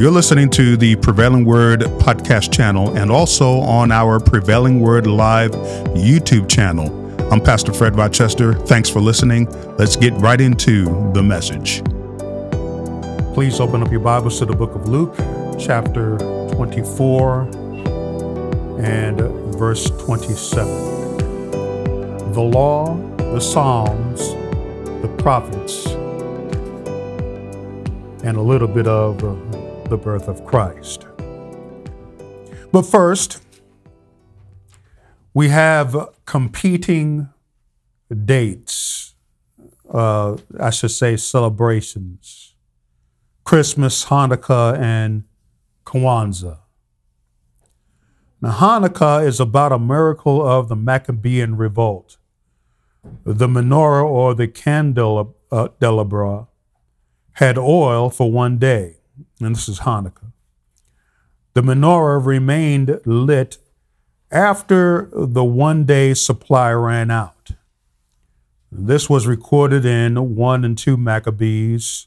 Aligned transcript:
You're 0.00 0.10
listening 0.10 0.48
to 0.52 0.78
the 0.78 0.96
Prevailing 0.96 1.44
Word 1.44 1.80
podcast 1.80 2.50
channel 2.54 2.96
and 2.96 3.10
also 3.10 3.58
on 3.60 3.92
our 3.92 4.18
Prevailing 4.18 4.80
Word 4.80 5.06
Live 5.06 5.50
YouTube 5.90 6.48
channel. 6.48 6.88
I'm 7.30 7.38
Pastor 7.38 7.74
Fred 7.74 7.94
Rochester. 7.96 8.54
Thanks 8.54 8.88
for 8.88 9.00
listening. 9.00 9.44
Let's 9.76 9.96
get 9.96 10.14
right 10.14 10.40
into 10.40 10.84
the 11.12 11.22
message. 11.22 11.84
Please 13.34 13.60
open 13.60 13.82
up 13.82 13.90
your 13.90 14.00
Bibles 14.00 14.38
to 14.38 14.46
the 14.46 14.56
book 14.56 14.74
of 14.74 14.88
Luke, 14.88 15.14
chapter 15.58 16.16
24 16.54 17.42
and 18.80 19.20
verse 19.54 19.90
27. 20.02 21.12
The 22.32 22.40
law, 22.40 22.96
the 23.18 23.40
Psalms, 23.40 24.30
the 25.02 25.14
prophets, 25.18 25.84
and 28.24 28.38
a 28.38 28.42
little 28.42 28.66
bit 28.66 28.86
of 28.86 29.49
the 29.90 29.98
birth 29.98 30.28
of 30.28 30.46
Christ. 30.46 31.06
But 32.72 32.82
first, 32.82 33.42
we 35.34 35.48
have 35.48 36.08
competing 36.24 37.28
dates, 38.24 39.14
uh, 39.92 40.36
I 40.58 40.70
should 40.70 40.92
say 40.92 41.16
celebrations 41.16 42.54
Christmas, 43.44 44.04
Hanukkah, 44.04 44.78
and 44.78 45.24
Kwanzaa. 45.84 46.60
Now, 48.40 48.52
Hanukkah 48.52 49.26
is 49.26 49.40
about 49.40 49.72
a 49.72 49.78
miracle 49.78 50.46
of 50.46 50.68
the 50.68 50.76
Maccabean 50.76 51.56
revolt. 51.56 52.16
The 53.24 53.48
menorah 53.48 54.04
or 54.04 54.34
the 54.34 54.46
candelabra 54.46 55.32
uh, 56.40 56.44
had 57.32 57.58
oil 57.58 58.10
for 58.10 58.30
one 58.30 58.58
day 58.58 58.99
and 59.40 59.54
this 59.54 59.68
is 59.68 59.80
Hanukkah. 59.80 60.32
The 61.54 61.62
menorah 61.62 62.24
remained 62.24 63.00
lit 63.04 63.58
after 64.30 65.10
the 65.12 65.44
one 65.44 65.84
day 65.84 66.14
supply 66.14 66.70
ran 66.72 67.10
out. 67.10 67.50
This 68.70 69.10
was 69.10 69.26
recorded 69.26 69.84
in 69.84 70.36
1 70.36 70.64
and 70.64 70.78
2 70.78 70.96
Maccabees, 70.96 72.06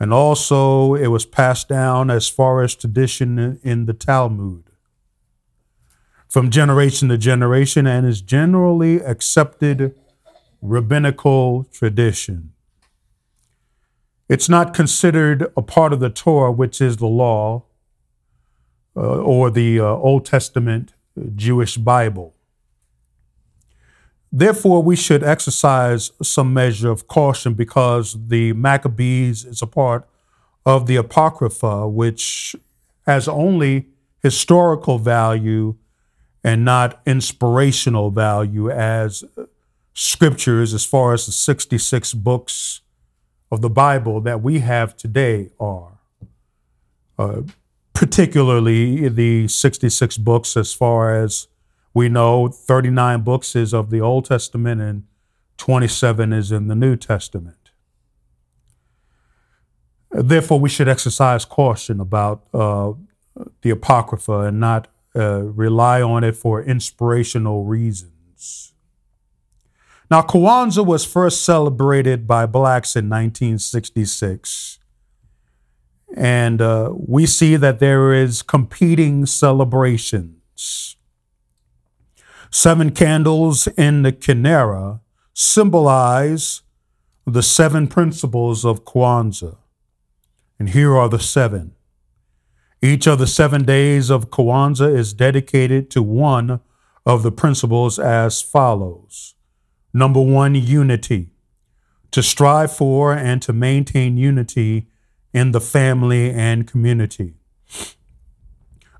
and 0.00 0.12
also 0.12 0.94
it 0.94 1.08
was 1.08 1.26
passed 1.26 1.68
down 1.68 2.10
as 2.10 2.28
far 2.28 2.62
as 2.62 2.74
tradition 2.74 3.60
in 3.62 3.84
the 3.84 3.92
Talmud 3.92 4.66
from 6.28 6.50
generation 6.50 7.08
to 7.08 7.18
generation 7.18 7.86
and 7.86 8.06
is 8.06 8.20
generally 8.20 9.00
accepted 9.00 9.94
rabbinical 10.60 11.64
tradition. 11.72 12.52
It's 14.28 14.48
not 14.48 14.74
considered 14.74 15.52
a 15.56 15.62
part 15.62 15.92
of 15.92 16.00
the 16.00 16.10
Torah, 16.10 16.50
which 16.50 16.80
is 16.80 16.96
the 16.96 17.06
law, 17.06 17.64
uh, 18.96 19.00
or 19.00 19.50
the 19.50 19.78
uh, 19.78 19.84
Old 19.84 20.24
Testament 20.24 20.94
Jewish 21.34 21.76
Bible. 21.76 22.34
Therefore, 24.32 24.82
we 24.82 24.96
should 24.96 25.22
exercise 25.22 26.10
some 26.22 26.52
measure 26.52 26.90
of 26.90 27.06
caution 27.06 27.54
because 27.54 28.16
the 28.28 28.52
Maccabees 28.52 29.44
is 29.44 29.62
a 29.62 29.66
part 29.66 30.08
of 30.64 30.86
the 30.86 30.96
Apocrypha, 30.96 31.88
which 31.88 32.56
has 33.06 33.28
only 33.28 33.86
historical 34.22 34.98
value 34.98 35.76
and 36.42 36.64
not 36.64 37.00
inspirational 37.06 38.10
value 38.10 38.68
as 38.70 39.24
scriptures, 39.94 40.74
as 40.74 40.84
far 40.84 41.14
as 41.14 41.26
the 41.26 41.32
66 41.32 42.12
books 42.14 42.80
of 43.50 43.60
the 43.60 43.70
Bible 43.70 44.20
that 44.20 44.42
we 44.42 44.60
have 44.60 44.96
today 44.96 45.50
are. 45.60 45.98
Uh, 47.18 47.42
particularly 47.94 49.08
the 49.08 49.48
66 49.48 50.18
books, 50.18 50.56
as 50.56 50.74
far 50.74 51.14
as 51.14 51.48
we 51.94 52.10
know, 52.10 52.48
39 52.48 53.22
books 53.22 53.56
is 53.56 53.72
of 53.72 53.88
the 53.90 54.00
Old 54.00 54.26
Testament 54.26 54.82
and 54.82 55.04
27 55.56 56.32
is 56.32 56.52
in 56.52 56.68
the 56.68 56.74
New 56.74 56.96
Testament. 56.96 57.70
Therefore, 60.10 60.60
we 60.60 60.68
should 60.68 60.88
exercise 60.88 61.44
caution 61.44 62.00
about 62.00 62.46
uh, 62.52 62.92
the 63.62 63.70
Apocrypha 63.70 64.40
and 64.40 64.60
not 64.60 64.88
uh, 65.14 65.42
rely 65.42 66.02
on 66.02 66.22
it 66.22 66.36
for 66.36 66.62
inspirational 66.62 67.64
reasons. 67.64 68.74
Now, 70.08 70.22
Kwanzaa 70.22 70.86
was 70.86 71.04
first 71.04 71.44
celebrated 71.44 72.28
by 72.28 72.46
blacks 72.46 72.94
in 72.94 73.06
1966. 73.06 74.78
And 76.16 76.62
uh, 76.62 76.92
we 76.94 77.26
see 77.26 77.56
that 77.56 77.80
there 77.80 78.12
is 78.12 78.42
competing 78.42 79.26
celebrations. 79.26 80.96
Seven 82.52 82.92
candles 82.92 83.66
in 83.76 84.02
the 84.02 84.12
Kinara 84.12 85.00
symbolize 85.34 86.62
the 87.26 87.42
seven 87.42 87.88
principles 87.88 88.64
of 88.64 88.84
Kwanzaa. 88.84 89.56
And 90.60 90.70
here 90.70 90.96
are 90.96 91.08
the 91.08 91.18
seven. 91.18 91.74
Each 92.80 93.08
of 93.08 93.18
the 93.18 93.26
seven 93.26 93.64
days 93.64 94.08
of 94.08 94.30
Kwanzaa 94.30 94.96
is 94.96 95.12
dedicated 95.12 95.90
to 95.90 96.02
one 96.02 96.60
of 97.04 97.24
the 97.24 97.32
principles 97.32 97.98
as 97.98 98.40
follows 98.40 99.35
Number 99.96 100.20
one, 100.20 100.54
unity. 100.54 101.30
To 102.10 102.22
strive 102.22 102.70
for 102.70 103.14
and 103.14 103.40
to 103.40 103.54
maintain 103.54 104.18
unity 104.18 104.88
in 105.32 105.52
the 105.52 105.60
family 105.60 106.30
and 106.30 106.66
community. 106.66 107.32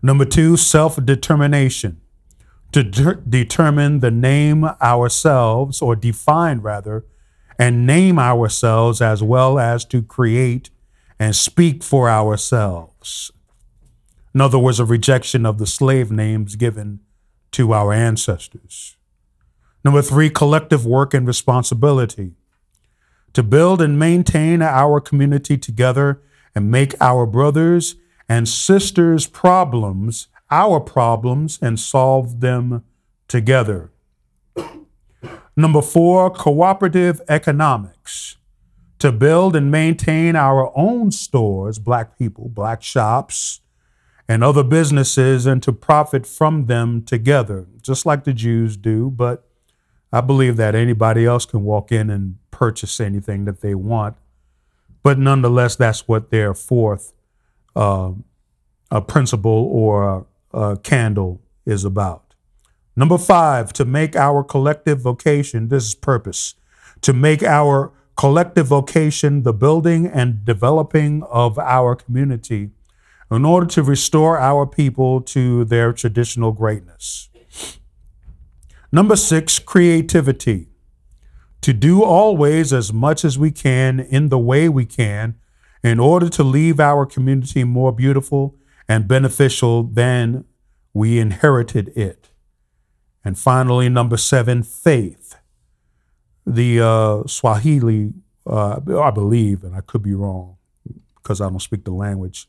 Number 0.01 0.25
two, 0.25 0.57
self 0.57 0.97
determination. 1.05 2.01
To 2.73 2.83
de- 2.83 3.17
determine 3.17 4.01
the 4.01 4.11
name 4.11 4.65
ourselves, 4.65 5.83
or 5.83 5.97
define 5.97 6.61
rather, 6.61 7.05
and 7.59 7.87
name 7.87 8.19
ourselves 8.19 9.03
as 9.03 9.23
well 9.23 9.59
as 9.59 9.85
to 9.87 10.01
create 10.01 10.71
and 11.19 11.37
speak 11.37 11.83
for 11.83 12.09
ourselves. 12.09 13.31
In 14.35 14.41
other 14.41 14.59
words, 14.59 14.81
a 14.81 14.87
rejection 14.87 15.45
of 15.45 15.59
the 15.59 15.67
slave 15.67 16.11
names 16.11 16.57
given 16.57 17.01
to 17.53 17.75
our 17.75 17.93
ancestors. 17.93 18.96
Number 19.87 20.03
three, 20.03 20.31
collective 20.31 20.85
work 20.85 21.15
and 21.15 21.25
responsibility. 21.29 22.33
To 23.35 23.45
build 23.45 23.81
and 23.81 23.97
maintain 23.97 24.61
our 24.61 25.01
community 25.01 25.57
together 25.57 26.21
and 26.57 26.73
make 26.73 27.01
our 27.01 27.25
brothers 27.25 27.95
and 28.29 28.49
sisters' 28.49 29.29
problems 29.29 30.27
our 30.51 30.81
problems 30.81 31.61
and 31.63 31.79
solve 31.79 32.41
them 32.41 32.83
together. 33.29 33.93
Number 35.57 35.83
four, 35.83 36.33
cooperative 36.33 37.21
economics. 37.29 38.39
To 38.99 39.13
build 39.13 39.55
and 39.55 39.71
maintain 39.71 40.35
our 40.35 40.77
own 40.77 41.13
stores, 41.13 41.79
black 41.79 42.19
people, 42.19 42.49
black 42.49 42.83
shops, 42.83 43.61
and 44.27 44.43
other 44.43 44.65
businesses, 44.65 45.47
and 45.47 45.63
to 45.63 45.73
profit 45.73 46.27
from 46.27 46.67
them 46.67 47.05
together, 47.05 47.69
just 47.81 48.05
like 48.05 48.25
the 48.25 48.33
Jews 48.33 48.77
do, 48.77 49.11
but 49.11 49.46
I 50.13 50.21
believe 50.21 50.57
that 50.57 50.75
anybody 50.75 51.27
else 51.27 51.45
can 51.45 51.63
walk 51.63 51.93
in 51.93 52.11
and 52.11 52.37
purchase 52.51 53.01
anything 53.01 53.45
that 53.45 53.61
they 53.61 53.75
want, 53.75 54.17
but 55.03 55.19
nonetheless, 55.19 55.77
that's 55.77 56.09
what 56.09 56.31
their 56.31 56.55
fourth 56.55 57.13
uh, 57.75 58.13
a 58.91 59.01
principle 59.01 59.69
or 59.73 60.27
a, 60.53 60.59
a 60.59 60.77
candle 60.79 61.41
is 61.65 61.85
about. 61.85 62.35
Number 62.97 63.19
five, 63.19 63.73
to 63.75 63.85
make 63.85 64.17
our 64.17 64.43
collective 64.43 65.01
vocation, 65.01 65.69
this 65.69 65.85
is 65.89 65.95
purpose, 65.95 66.55
to 67.03 67.13
make 67.13 67.43
our 67.43 67.93
collective 68.17 68.67
vocation 68.69 69.43
the 69.43 69.53
building 69.53 70.07
and 70.07 70.45
developing 70.45 71.23
of 71.25 71.59
our 71.59 71.95
community 71.95 72.71
in 73.31 73.45
order 73.45 73.67
to 73.67 73.83
restore 73.83 74.39
our 74.39 74.67
people 74.67 75.21
to 75.21 75.65
their 75.67 75.93
traditional 75.93 76.53
greatness. 76.53 77.29
Number 78.93 79.17
six, 79.17 79.59
creativity. 79.59 80.69
To 81.63 81.73
do 81.73 82.03
always 82.03 82.73
as 82.73 82.93
much 82.93 83.25
as 83.25 83.39
we 83.39 83.51
can 83.51 83.99
in 84.01 84.29
the 84.29 84.39
way 84.39 84.69
we 84.69 84.87
can 84.87 85.37
in 85.83 85.99
order 85.99 86.29
to 86.29 86.43
leave 86.45 86.79
our 86.79 87.07
community 87.07 87.65
more 87.65 87.93
beautiful 87.93 88.57
and 88.89 89.09
beneficial 89.09 89.83
than 89.83 90.45
we 90.95 91.19
inherited 91.19 91.89
it. 91.97 92.31
And 93.25 93.39
finally, 93.39 93.89
number 93.89 94.17
seven, 94.17 94.63
faith. 94.63 95.37
The 96.47 96.81
uh, 96.81 97.27
Swahili, 97.27 98.13
uh, 98.47 98.81
I 99.01 99.11
believe, 99.11 99.65
and 99.65 99.75
I 99.75 99.81
could 99.81 100.03
be 100.03 100.15
wrong 100.15 100.57
because 101.17 101.41
I 101.41 101.49
don't 101.49 101.61
speak 101.61 101.85
the 101.85 101.91
language. 101.91 102.49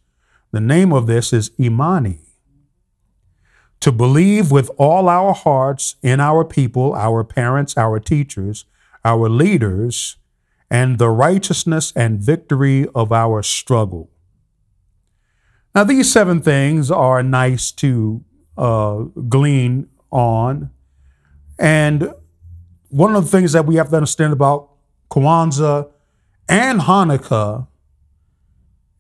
The 0.52 0.62
name 0.62 0.94
of 0.94 1.08
this 1.08 1.34
is 1.34 1.52
Imani 1.60 2.27
to 3.80 3.92
believe 3.92 4.52
with 4.52 4.70
all 4.78 5.08
our 5.08 5.34
hearts 5.34 5.96
in 6.02 6.20
our 6.20 6.44
people, 6.44 6.94
our 6.96 7.24
parents, 7.24 7.78
our 7.78 8.00
teachers, 8.00 8.66
our 9.06 9.30
leaders, 9.30 10.18
and 10.70 10.98
the 10.98 11.10
righteousness 11.10 11.94
and 11.96 12.20
victory 12.20 12.88
of 12.94 13.12
our 13.12 13.42
struggle. 13.44 14.10
Now, 15.74 15.84
these 15.84 16.12
seven 16.12 16.42
things 16.42 16.90
are 16.90 17.22
nice 17.22 17.72
to 17.74 18.24
uh, 18.58 19.04
glean 19.30 19.90
on. 20.12 20.72
And 21.60 22.12
one 22.90 23.16
of 23.16 23.26
the 23.26 23.30
things 23.30 23.52
that 23.54 23.66
we 23.66 23.76
have 23.76 23.90
to 23.90 23.96
understand 23.96 24.34
about 24.34 24.70
Kwanzaa 25.12 25.90
and 26.50 26.82
Hanukkah 26.82 27.68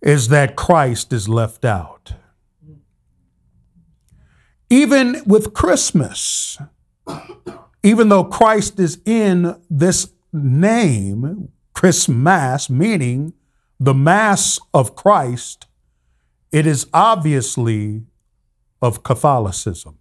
is 0.01 0.27
that 0.27 0.56
Christ 0.56 1.12
is 1.12 1.27
left 1.27 1.65
out. 1.65 2.13
Even 4.69 5.21
with 5.25 5.53
Christmas, 5.53 6.57
even 7.83 8.09
though 8.09 8.23
Christ 8.23 8.79
is 8.79 8.99
in 9.05 9.55
this 9.69 10.11
name, 10.33 11.49
Christmas, 11.73 12.69
meaning 12.69 13.33
the 13.79 13.93
Mass 13.93 14.59
of 14.73 14.95
Christ, 14.95 15.67
it 16.51 16.65
is 16.65 16.87
obviously 16.93 18.03
of 18.81 19.03
Catholicism. 19.03 19.97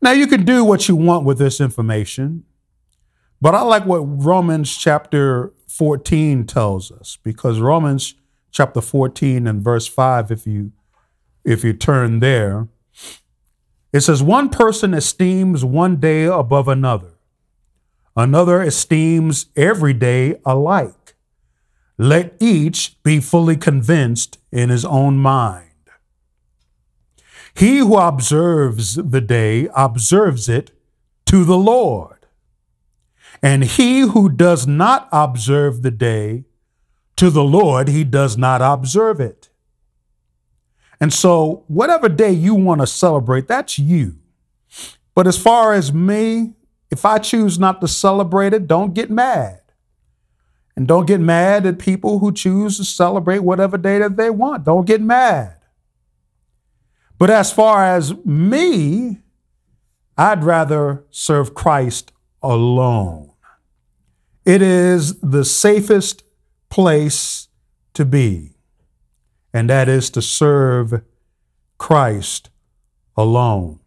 Now, 0.00 0.10
you 0.10 0.26
can 0.26 0.44
do 0.44 0.64
what 0.64 0.88
you 0.88 0.96
want 0.96 1.24
with 1.24 1.38
this 1.38 1.60
information, 1.60 2.44
but 3.40 3.54
I 3.54 3.62
like 3.62 3.86
what 3.86 4.00
Romans 4.00 4.76
chapter 4.76 5.52
14 5.68 6.44
tells 6.44 6.90
us 6.90 7.18
because 7.22 7.60
Romans 7.60 8.14
chapter 8.50 8.80
14 8.80 9.46
and 9.46 9.62
verse 9.62 9.86
5 9.86 10.30
if 10.30 10.46
you 10.46 10.72
if 11.44 11.64
you 11.64 11.72
turn 11.72 12.20
there 12.20 12.68
it 13.92 14.00
says 14.00 14.22
one 14.22 14.48
person 14.48 14.94
esteems 14.94 15.64
one 15.64 15.96
day 15.96 16.24
above 16.24 16.66
another. 16.66 17.12
Another 18.16 18.62
esteems 18.62 19.46
every 19.54 19.92
day 19.92 20.40
alike. 20.46 21.14
Let 21.98 22.34
each 22.40 22.96
be 23.02 23.20
fully 23.20 23.56
convinced 23.56 24.38
in 24.50 24.70
his 24.70 24.84
own 24.84 25.18
mind. 25.18 25.68
He 27.54 27.78
who 27.78 27.98
observes 27.98 28.94
the 28.94 29.20
day 29.20 29.68
observes 29.76 30.48
it 30.48 30.70
to 31.26 31.44
the 31.44 31.58
Lord. 31.58 32.26
And 33.42 33.64
he 33.64 34.00
who 34.00 34.30
does 34.30 34.66
not 34.66 35.08
observe 35.12 35.82
the 35.82 35.90
day, 35.90 36.44
to 37.16 37.28
the 37.28 37.44
Lord, 37.44 37.88
he 37.88 38.04
does 38.04 38.38
not 38.38 38.62
observe 38.62 39.20
it. 39.20 39.50
And 41.02 41.12
so, 41.12 41.64
whatever 41.66 42.08
day 42.08 42.30
you 42.30 42.54
want 42.54 42.80
to 42.80 42.86
celebrate, 42.86 43.48
that's 43.48 43.76
you. 43.76 44.18
But 45.16 45.26
as 45.26 45.36
far 45.36 45.72
as 45.72 45.92
me, 45.92 46.52
if 46.92 47.04
I 47.04 47.18
choose 47.18 47.58
not 47.58 47.80
to 47.80 47.88
celebrate 47.88 48.54
it, 48.54 48.68
don't 48.68 48.94
get 48.94 49.10
mad. 49.10 49.62
And 50.76 50.86
don't 50.86 51.06
get 51.06 51.20
mad 51.20 51.66
at 51.66 51.80
people 51.80 52.20
who 52.20 52.30
choose 52.30 52.76
to 52.76 52.84
celebrate 52.84 53.40
whatever 53.40 53.76
day 53.76 53.98
that 53.98 54.16
they 54.16 54.30
want. 54.30 54.62
Don't 54.62 54.86
get 54.86 55.00
mad. 55.00 55.56
But 57.18 57.30
as 57.30 57.52
far 57.52 57.84
as 57.84 58.14
me, 58.24 59.18
I'd 60.16 60.44
rather 60.44 61.04
serve 61.10 61.52
Christ 61.52 62.12
alone. 62.44 63.32
It 64.44 64.62
is 64.62 65.18
the 65.18 65.44
safest 65.44 66.22
place 66.70 67.48
to 67.94 68.04
be, 68.04 68.51
and 69.52 69.68
that 69.68 69.88
is 69.88 70.10
to 70.10 70.22
serve 70.22 71.02
Christ 71.78 72.50
alone. 73.16 73.80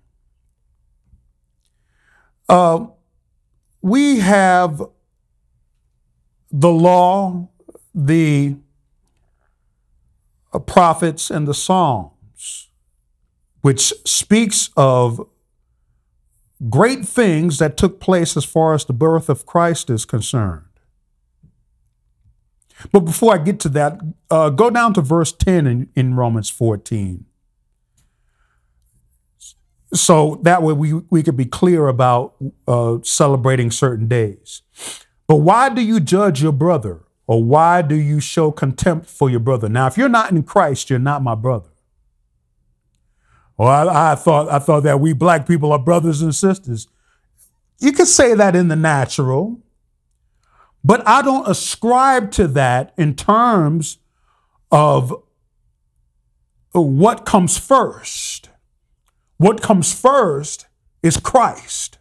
Uh, 2.47 2.87
we 3.81 4.19
have 4.19 4.81
the 6.51 6.71
law, 6.71 7.49
the 7.93 8.55
uh, 10.53 10.59
prophets, 10.59 11.31
and 11.31 11.47
the 11.47 11.53
Psalms, 11.53 12.69
which 13.61 13.93
speaks 14.05 14.69
of 14.77 15.27
great 16.69 17.05
things 17.05 17.57
that 17.59 17.77
took 17.77 17.99
place 17.99 18.37
as 18.37 18.45
far 18.45 18.73
as 18.73 18.85
the 18.85 18.93
birth 18.93 19.29
of 19.29 19.45
Christ 19.45 19.89
is 19.89 20.05
concerned. 20.05 20.64
But 22.91 23.01
before 23.01 23.33
I 23.33 23.37
get 23.37 23.59
to 23.61 23.69
that, 23.69 23.99
uh, 24.29 24.49
go 24.49 24.69
down 24.69 24.93
to 24.95 25.01
verse 25.01 25.31
10 25.31 25.67
in, 25.67 25.89
in 25.95 26.15
Romans 26.15 26.49
14. 26.49 27.25
So 29.93 30.39
that 30.43 30.61
way 30.61 30.73
we, 30.73 30.93
we 31.09 31.23
could 31.23 31.37
be 31.37 31.45
clear 31.45 31.87
about 31.87 32.35
uh, 32.67 32.97
celebrating 33.01 33.71
certain 33.71 34.07
days. 34.07 34.61
But 35.27 35.37
why 35.37 35.69
do 35.69 35.81
you 35.81 35.99
judge 35.99 36.41
your 36.41 36.51
brother? 36.51 37.01
Or 37.27 37.43
why 37.43 37.81
do 37.81 37.95
you 37.95 38.19
show 38.19 38.51
contempt 38.51 39.07
for 39.09 39.29
your 39.29 39.39
brother? 39.39 39.67
Now, 39.67 39.87
if 39.87 39.97
you're 39.97 40.09
not 40.09 40.31
in 40.31 40.43
Christ, 40.43 40.89
you're 40.89 40.99
not 40.99 41.23
my 41.23 41.33
brother. 41.33 41.69
Well, 43.57 43.89
I, 43.89 44.11
I, 44.11 44.15
thought 44.15 44.49
I 44.49 44.59
thought 44.59 44.83
that 44.83 44.99
we 44.99 45.13
black 45.13 45.47
people 45.47 45.71
are 45.71 45.79
brothers 45.79 46.21
and 46.21 46.35
sisters. 46.35 46.87
You 47.79 47.93
could 47.93 48.07
say 48.07 48.35
that 48.35 48.55
in 48.55 48.67
the 48.67 48.75
natural, 48.75 49.59
but 50.85 51.01
I 51.07 51.23
don't 51.23 51.49
ascribe 51.49 52.29
to 52.33 52.47
that 52.49 52.93
in 52.95 53.15
terms 53.15 53.97
of 54.69 55.11
uh, 56.75 56.79
what 56.79 57.25
comes 57.25 57.57
first. 57.57 58.51
What 59.37 59.63
comes 59.63 59.99
first 59.99 60.67
is 61.01 61.17
Christ. 61.17 61.97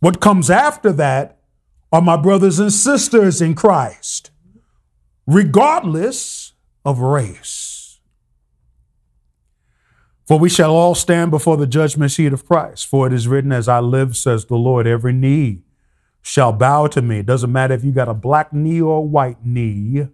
What 0.00 0.22
comes 0.22 0.48
after 0.48 0.90
that 0.90 1.38
are 1.92 2.00
my 2.00 2.16
brothers 2.16 2.58
and 2.58 2.72
sisters 2.72 3.42
in 3.42 3.54
Christ, 3.54 4.30
regardless 5.26 6.54
of 6.82 7.00
race. 7.00 8.00
For 10.26 10.38
we 10.38 10.48
shall 10.48 10.74
all 10.74 10.94
stand 10.94 11.30
before 11.30 11.58
the 11.58 11.66
judgment 11.66 12.12
seat 12.12 12.32
of 12.32 12.46
Christ. 12.46 12.86
For 12.86 13.06
it 13.06 13.12
is 13.12 13.28
written, 13.28 13.52
As 13.52 13.68
I 13.68 13.80
live, 13.80 14.16
says 14.16 14.46
the 14.46 14.56
Lord, 14.56 14.86
every 14.86 15.12
knee 15.12 15.60
shall 16.22 16.52
bow 16.52 16.86
to 16.86 17.02
me. 17.02 17.22
Doesn't 17.22 17.52
matter 17.52 17.74
if 17.74 17.84
you 17.84 17.92
got 17.92 18.08
a 18.08 18.14
black 18.14 18.52
knee 18.52 18.80
or 18.80 18.98
a 18.98 19.02
white 19.02 19.44
knee, 19.44 20.08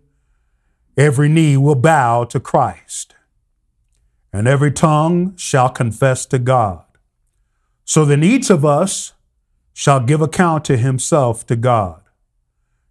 every 0.97 1.29
knee 1.29 1.57
will 1.57 1.75
bow 1.75 2.25
to 2.25 2.41
Christ. 2.41 3.15
And 4.33 4.49
every 4.49 4.73
tongue 4.73 5.37
shall 5.37 5.69
confess 5.69 6.27
to 6.27 6.39
God. 6.39 6.85
So 7.85 8.05
then 8.05 8.23
each 8.23 8.51
of 8.51 8.65
us 8.65 9.13
shall 9.73 10.01
give 10.01 10.21
account 10.21 10.65
to 10.67 10.77
himself 10.77 11.47
to 11.47 11.57
God, 11.57 12.03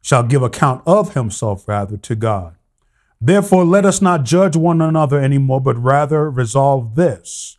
shall 0.02 0.24
give 0.24 0.42
account 0.42 0.82
of 0.86 1.14
himself 1.14 1.68
rather 1.68 1.98
to 1.98 2.16
God. 2.16 2.56
Therefore, 3.20 3.66
let 3.66 3.86
us 3.86 4.02
not 4.02 4.24
judge 4.24 4.56
one 4.56 4.80
another 4.80 5.20
anymore, 5.20 5.60
but 5.60 5.76
rather 5.78 6.30
resolve 6.30 6.96
this 6.96 7.58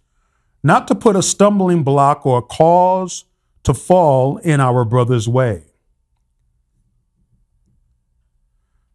not 0.62 0.88
to 0.88 0.94
put 0.94 1.16
a 1.16 1.22
stumbling 1.22 1.82
block 1.82 2.26
or 2.26 2.38
a 2.38 2.42
cause 2.42 3.24
to 3.62 3.74
fall 3.74 4.38
in 4.38 4.60
our 4.60 4.84
brother's 4.84 5.28
way. 5.28 5.64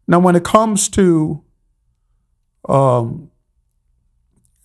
Now, 0.06 0.18
when 0.18 0.36
it 0.36 0.44
comes 0.44 0.88
to 0.90 1.42
um, 2.68 3.30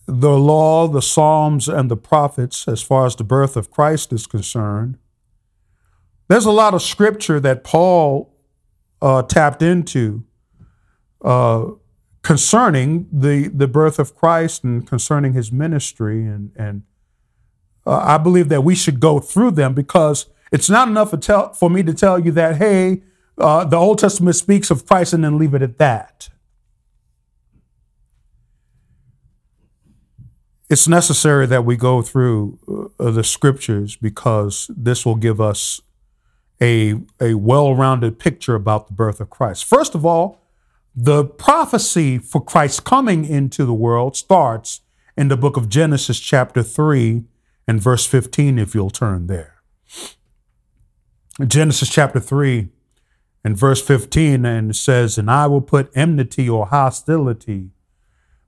the 0.05 0.37
law, 0.37 0.87
the 0.87 1.01
Psalms, 1.01 1.67
and 1.67 1.89
the 1.89 1.97
prophets, 1.97 2.67
as 2.67 2.81
far 2.81 3.05
as 3.05 3.15
the 3.15 3.23
birth 3.23 3.55
of 3.55 3.71
Christ 3.71 4.11
is 4.11 4.27
concerned, 4.27 4.97
there's 6.27 6.45
a 6.45 6.51
lot 6.51 6.73
of 6.73 6.81
scripture 6.81 7.39
that 7.39 7.63
Paul 7.63 8.33
uh, 9.01 9.23
tapped 9.23 9.61
into 9.61 10.23
uh, 11.23 11.65
concerning 12.21 13.07
the, 13.11 13.47
the 13.47 13.67
birth 13.67 13.97
of 13.97 14.15
Christ 14.15 14.63
and 14.63 14.85
concerning 14.85 15.33
his 15.33 15.51
ministry. 15.51 16.25
And, 16.25 16.51
and 16.55 16.83
uh, 17.89 18.03
I 18.05 18.19
believe 18.19 18.49
that 18.49 18.63
we 18.63 18.75
should 18.75 18.99
go 18.99 19.19
through 19.19 19.51
them 19.51 19.73
because 19.73 20.27
it's 20.51 20.69
not 20.69 20.87
enough 20.87 21.09
for, 21.09 21.17
tell, 21.17 21.53
for 21.53 21.71
me 21.71 21.81
to 21.81 21.93
tell 21.93 22.19
you 22.19 22.31
that, 22.33 22.57
hey, 22.57 23.01
uh, 23.39 23.65
the 23.65 23.77
Old 23.77 23.97
Testament 23.97 24.35
speaks 24.35 24.69
of 24.69 24.85
Christ 24.85 25.11
and 25.11 25.23
then 25.23 25.39
leave 25.39 25.55
it 25.55 25.63
at 25.63 25.79
that. 25.79 26.29
It's 30.69 30.87
necessary 30.87 31.47
that 31.47 31.65
we 31.65 31.75
go 31.75 32.03
through 32.03 32.93
uh, 32.99 33.09
the 33.09 33.23
scriptures 33.23 33.95
because 33.95 34.69
this 34.77 35.03
will 35.03 35.15
give 35.15 35.41
us 35.41 35.81
a, 36.61 37.01
a 37.19 37.33
well 37.33 37.73
rounded 37.73 38.19
picture 38.19 38.53
about 38.53 38.87
the 38.87 38.93
birth 38.93 39.19
of 39.19 39.31
Christ. 39.31 39.65
First 39.65 39.95
of 39.95 40.05
all, 40.05 40.43
the 40.95 41.25
prophecy 41.25 42.19
for 42.19 42.39
Christ 42.39 42.83
coming 42.83 43.25
into 43.25 43.65
the 43.65 43.73
world 43.73 44.15
starts 44.15 44.81
in 45.17 45.27
the 45.27 45.37
book 45.37 45.57
of 45.57 45.69
Genesis, 45.69 46.19
chapter 46.19 46.61
3, 46.61 47.23
and 47.69 47.79
verse 47.79 48.07
15, 48.07 48.57
if 48.57 48.73
you'll 48.73 48.89
turn 48.89 49.27
there. 49.27 49.61
Genesis 51.45 51.87
chapter 51.87 52.19
3 52.19 52.69
and 53.43 53.55
verse 53.55 53.79
15, 53.79 54.43
and 54.43 54.71
it 54.71 54.73
says, 54.73 55.19
And 55.19 55.29
I 55.29 55.45
will 55.45 55.61
put 55.61 55.91
enmity 55.93 56.49
or 56.49 56.65
hostility 56.65 57.69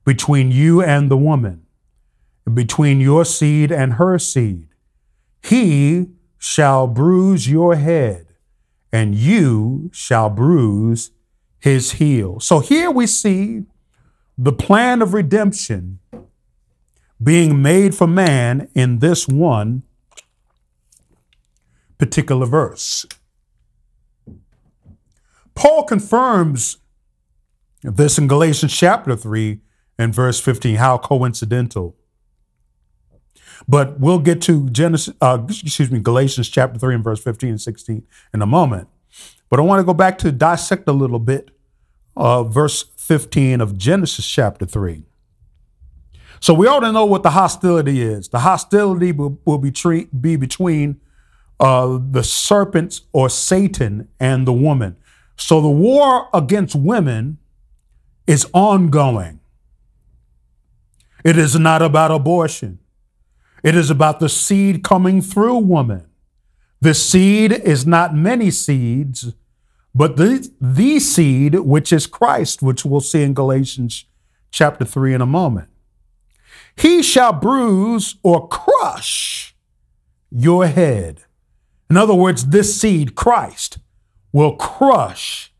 between 0.04 0.50
you 0.50 0.82
and 0.82 1.08
the 1.08 1.16
woman, 1.16 1.62
between 2.52 2.98
your 3.00 3.24
seed 3.24 3.70
and 3.70 3.92
her 3.92 4.18
seed. 4.18 4.66
He 5.40 6.08
shall 6.36 6.88
bruise 6.88 7.48
your 7.48 7.76
head, 7.76 8.26
and 8.92 9.14
you 9.14 9.88
shall 9.92 10.30
bruise 10.30 11.12
his 11.60 11.92
heel. 11.92 12.40
So 12.40 12.58
here 12.58 12.90
we 12.90 13.06
see 13.06 13.66
the 14.36 14.52
plan 14.52 15.00
of 15.00 15.14
redemption 15.14 16.00
being 17.22 17.62
made 17.62 17.94
for 17.94 18.06
man 18.06 18.68
in 18.74 18.98
this 18.98 19.28
one 19.28 19.82
particular 21.98 22.46
verse. 22.46 23.06
Paul 25.54 25.84
confirms 25.84 26.78
this 27.82 28.18
in 28.18 28.26
Galatians 28.26 28.72
chapter 28.72 29.14
3 29.14 29.60
and 29.98 30.14
verse 30.14 30.40
15. 30.40 30.76
How 30.76 30.98
coincidental. 30.98 31.96
But 33.68 34.00
we'll 34.00 34.18
get 34.18 34.42
to 34.42 34.68
Genesis, 34.70 35.14
uh, 35.20 35.38
excuse 35.48 35.90
me, 35.90 36.00
Galatians 36.00 36.48
chapter 36.48 36.78
3 36.78 36.96
and 36.96 37.04
verse 37.04 37.22
15 37.22 37.50
and 37.50 37.60
16 37.60 38.02
in 38.34 38.42
a 38.42 38.46
moment. 38.46 38.88
But 39.48 39.60
I 39.60 39.62
want 39.62 39.80
to 39.80 39.84
go 39.84 39.94
back 39.94 40.18
to 40.18 40.32
dissect 40.32 40.88
a 40.88 40.92
little 40.92 41.18
bit 41.18 41.50
uh, 42.16 42.42
verse 42.42 42.82
15 42.96 43.60
of 43.60 43.78
Genesis 43.78 44.26
chapter 44.26 44.66
3. 44.66 45.04
So 46.42 46.54
we 46.54 46.66
to 46.66 46.90
know 46.90 47.04
what 47.04 47.22
the 47.22 47.30
hostility 47.30 48.02
is. 48.02 48.28
The 48.28 48.40
hostility 48.40 49.12
will, 49.12 49.38
will 49.44 49.58
be, 49.58 49.70
tre- 49.70 50.06
be 50.06 50.34
between 50.34 51.00
uh, 51.60 52.00
the 52.10 52.24
serpents 52.24 53.02
or 53.12 53.30
Satan 53.30 54.08
and 54.18 54.44
the 54.44 54.52
woman. 54.52 54.96
So 55.36 55.60
the 55.60 55.70
war 55.70 56.28
against 56.34 56.74
women 56.74 57.38
is 58.26 58.44
ongoing. 58.52 59.38
It 61.24 61.38
is 61.38 61.56
not 61.56 61.80
about 61.80 62.10
abortion. 62.10 62.80
It 63.62 63.76
is 63.76 63.88
about 63.88 64.18
the 64.18 64.28
seed 64.28 64.82
coming 64.82 65.22
through 65.22 65.58
woman. 65.58 66.08
The 66.80 66.94
seed 66.94 67.52
is 67.52 67.86
not 67.86 68.16
many 68.16 68.50
seeds, 68.50 69.32
but 69.94 70.16
the, 70.16 70.50
the 70.60 70.98
seed, 70.98 71.54
which 71.60 71.92
is 71.92 72.08
Christ, 72.08 72.62
which 72.62 72.84
we'll 72.84 73.00
see 73.00 73.22
in 73.22 73.32
Galatians 73.32 74.06
chapter 74.50 74.84
3 74.84 75.14
in 75.14 75.20
a 75.20 75.26
moment. 75.26 75.68
He 76.76 77.02
shall 77.02 77.32
bruise 77.32 78.16
or 78.22 78.48
crush 78.48 79.54
your 80.30 80.66
head. 80.66 81.24
In 81.90 81.96
other 81.96 82.14
words, 82.14 82.46
this 82.46 82.80
seed, 82.80 83.14
Christ, 83.14 83.78
will 84.32 84.56
crush 84.56 85.52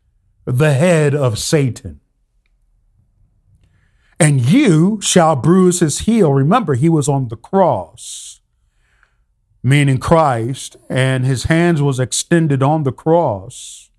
the 0.46 0.72
head 0.72 1.14
of 1.14 1.38
Satan. 1.38 2.00
And 4.18 4.40
you 4.40 5.00
shall 5.02 5.36
bruise 5.36 5.80
his 5.80 6.00
heel. 6.00 6.32
Remember, 6.32 6.74
he 6.74 6.88
was 6.88 7.08
on 7.08 7.28
the 7.28 7.36
cross, 7.36 8.40
meaning 9.62 9.98
Christ, 9.98 10.76
and 10.88 11.26
his 11.26 11.44
hands 11.44 11.82
was 11.82 12.00
extended 12.00 12.62
on 12.62 12.84
the 12.84 12.92
cross, 12.92 13.90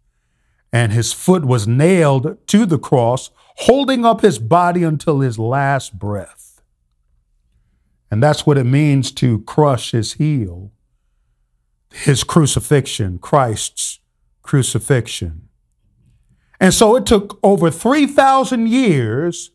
and 0.72 0.92
his 0.92 1.14
foot 1.14 1.46
was 1.46 1.68
nailed 1.68 2.38
to 2.48 2.66
the 2.66 2.80
cross, 2.80 3.32
holding 3.58 4.06
up 4.06 4.22
his 4.22 4.40
body 4.40 4.84
until 4.84 5.20
his 5.20 5.38
last 5.38 6.00
breath. 6.00 6.43
And 8.14 8.22
that's 8.22 8.46
what 8.46 8.60
it 8.60 8.66
means 8.66 9.12
to 9.14 9.40
crush 9.40 9.90
his 9.90 10.14
heel. 10.14 10.72
His 11.92 12.24
crucifixion, 12.24 13.18
Christ's 13.18 14.02
crucifixion. 14.44 15.50
And 16.60 16.76
so 16.76 16.96
it 16.96 17.08
took 17.08 17.40
over 17.42 17.72
3,000 17.72 18.68
years 18.68 19.50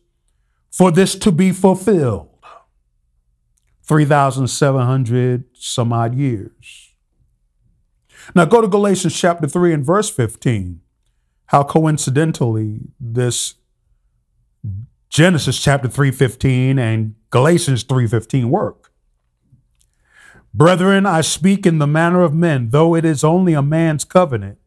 for 0.69 0.91
this 0.91 1.15
to 1.19 1.31
be 1.31 1.53
fulfilled. 1.53 2.27
3,700 3.83 5.45
some 5.53 5.93
odd 5.93 6.15
years. 6.15 6.93
Now 8.35 8.43
go 8.43 8.59
to 8.59 8.67
Galatians 8.67 9.17
chapter 9.17 9.47
3 9.47 9.71
and 9.71 9.85
verse 9.85 10.09
15. 10.09 10.81
How 11.45 11.63
coincidentally 11.63 12.81
this 12.99 13.55
Genesis 15.07 15.57
chapter 15.57 15.87
3:15 15.87 16.77
and 16.77 17.15
Galatians 17.29 17.83
3:15 17.83 18.49
work. 18.49 18.91
Brethren, 20.53 21.05
I 21.05 21.21
speak 21.21 21.65
in 21.65 21.77
the 21.77 21.87
manner 21.87 22.21
of 22.21 22.33
men, 22.33 22.69
though 22.69 22.95
it 22.95 23.05
is 23.05 23.23
only 23.23 23.53
a 23.53 23.61
man's 23.61 24.03
covenant. 24.03 24.57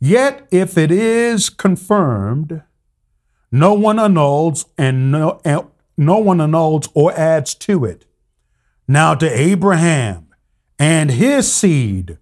Yet 0.00 0.46
if 0.50 0.78
it 0.78 0.90
is 0.90 1.50
confirmed, 1.50 2.62
no 3.50 3.74
one 3.74 3.98
annuls 3.98 4.66
and 4.78 5.10
no, 5.10 5.40
no 5.96 6.18
one 6.18 6.40
annuls 6.40 6.88
or 6.94 7.12
adds 7.12 7.54
to 7.54 7.84
it. 7.84 8.06
Now 8.86 9.14
to 9.14 9.28
Abraham 9.28 10.28
and 10.78 11.10
his 11.10 11.52
seed 11.52 12.18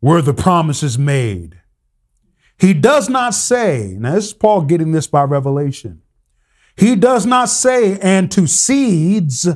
were 0.00 0.22
the 0.22 0.34
promises 0.34 0.98
made. 0.98 1.60
He 2.58 2.72
does 2.72 3.08
not 3.08 3.34
say, 3.34 3.96
now 3.98 4.14
this 4.14 4.26
is 4.26 4.32
Paul 4.32 4.62
getting 4.62 4.92
this 4.92 5.06
by 5.06 5.24
revelation. 5.24 6.02
He 6.76 6.94
does 6.94 7.24
not 7.24 7.48
say, 7.48 7.98
and 8.00 8.30
to 8.32 8.46
seeds 8.46 9.48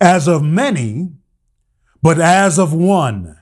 as 0.00 0.28
of 0.28 0.42
many, 0.42 1.12
but 2.02 2.20
as 2.20 2.58
of 2.58 2.72
one. 2.72 3.36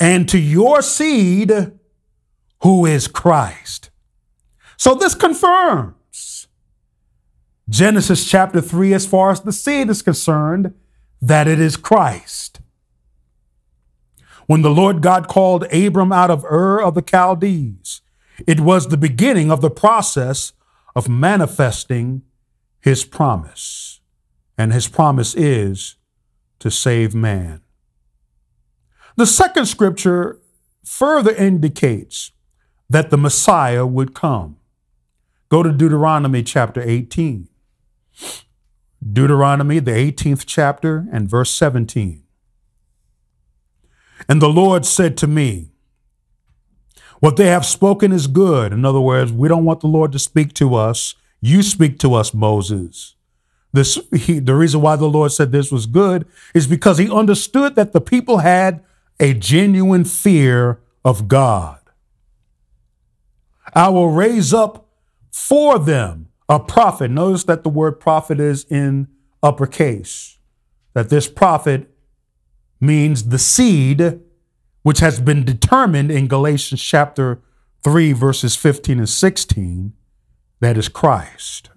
And 0.00 0.28
to 0.28 0.38
your 0.38 0.82
seed, 0.82 1.72
who 2.62 2.86
is 2.86 3.06
Christ. 3.06 3.90
So 4.76 4.94
this 4.94 5.14
confirms 5.14 6.48
Genesis 7.68 8.28
chapter 8.28 8.60
3, 8.60 8.94
as 8.94 9.06
far 9.06 9.30
as 9.30 9.42
the 9.42 9.52
seed 9.52 9.90
is 9.90 10.02
concerned, 10.02 10.74
that 11.20 11.46
it 11.46 11.60
is 11.60 11.76
Christ. 11.76 12.60
When 14.46 14.62
the 14.62 14.70
Lord 14.70 15.02
God 15.02 15.28
called 15.28 15.64
Abram 15.72 16.10
out 16.10 16.30
of 16.30 16.44
Ur 16.44 16.80
of 16.80 16.94
the 16.94 17.02
Chaldees, 17.02 18.00
it 18.46 18.60
was 18.60 18.88
the 18.88 18.96
beginning 18.96 19.50
of 19.50 19.60
the 19.60 19.70
process 19.70 20.52
of 20.94 21.08
manifesting 21.08 22.22
his 22.80 23.04
promise. 23.04 24.00
And 24.56 24.72
his 24.72 24.88
promise 24.88 25.34
is 25.34 25.96
to 26.58 26.70
save 26.70 27.14
man. 27.14 27.60
The 29.16 29.26
second 29.26 29.66
scripture 29.66 30.40
further 30.84 31.34
indicates 31.34 32.32
that 32.90 33.10
the 33.10 33.18
Messiah 33.18 33.86
would 33.86 34.14
come. 34.14 34.56
Go 35.48 35.62
to 35.62 35.72
Deuteronomy 35.72 36.42
chapter 36.42 36.82
18. 36.82 37.48
Deuteronomy, 39.12 39.78
the 39.78 39.92
18th 39.92 40.44
chapter, 40.46 41.06
and 41.12 41.28
verse 41.28 41.54
17. 41.54 42.22
And 44.28 44.42
the 44.42 44.48
Lord 44.48 44.84
said 44.84 45.16
to 45.18 45.26
me, 45.26 45.70
What 47.20 47.36
they 47.36 47.46
have 47.46 47.66
spoken 47.66 48.12
is 48.12 48.26
good. 48.26 48.72
In 48.72 48.84
other 48.84 49.00
words, 49.00 49.32
we 49.32 49.48
don't 49.48 49.64
want 49.64 49.80
the 49.80 49.88
Lord 49.88 50.12
to 50.12 50.18
speak 50.18 50.54
to 50.54 50.74
us. 50.74 51.14
You 51.40 51.62
speak 51.62 51.98
to 52.00 52.14
us, 52.14 52.32
Moses. 52.32 53.16
This, 53.72 53.98
he, 54.12 54.38
the 54.38 54.54
reason 54.54 54.80
why 54.80 54.96
the 54.96 55.08
Lord 55.08 55.32
said 55.32 55.52
this 55.52 55.70
was 55.70 55.86
good 55.86 56.26
is 56.54 56.66
because 56.66 56.98
he 56.98 57.10
understood 57.10 57.74
that 57.74 57.92
the 57.92 58.00
people 58.00 58.38
had 58.38 58.82
a 59.20 59.34
genuine 59.34 60.04
fear 60.04 60.80
of 61.04 61.28
God. 61.28 61.78
I 63.74 63.88
will 63.88 64.10
raise 64.10 64.54
up 64.54 64.88
for 65.30 65.78
them 65.78 66.28
a 66.48 66.58
prophet. 66.58 67.10
Notice 67.10 67.44
that 67.44 67.62
the 67.62 67.68
word 67.68 68.00
prophet 68.00 68.40
is 68.40 68.64
in 68.64 69.08
uppercase, 69.42 70.38
that 70.94 71.10
this 71.10 71.28
prophet 71.28 71.90
means 72.80 73.28
the 73.28 73.38
seed 73.38 74.20
which 74.88 75.00
has 75.00 75.20
been 75.20 75.44
determined 75.44 76.10
in 76.10 76.26
Galatians 76.26 76.80
chapter 76.80 77.42
3, 77.84 78.14
verses 78.14 78.56
15 78.56 79.00
and 79.00 79.06
16, 79.06 79.92
that 80.60 80.78
is 80.78 80.88
Christ. 80.88 81.68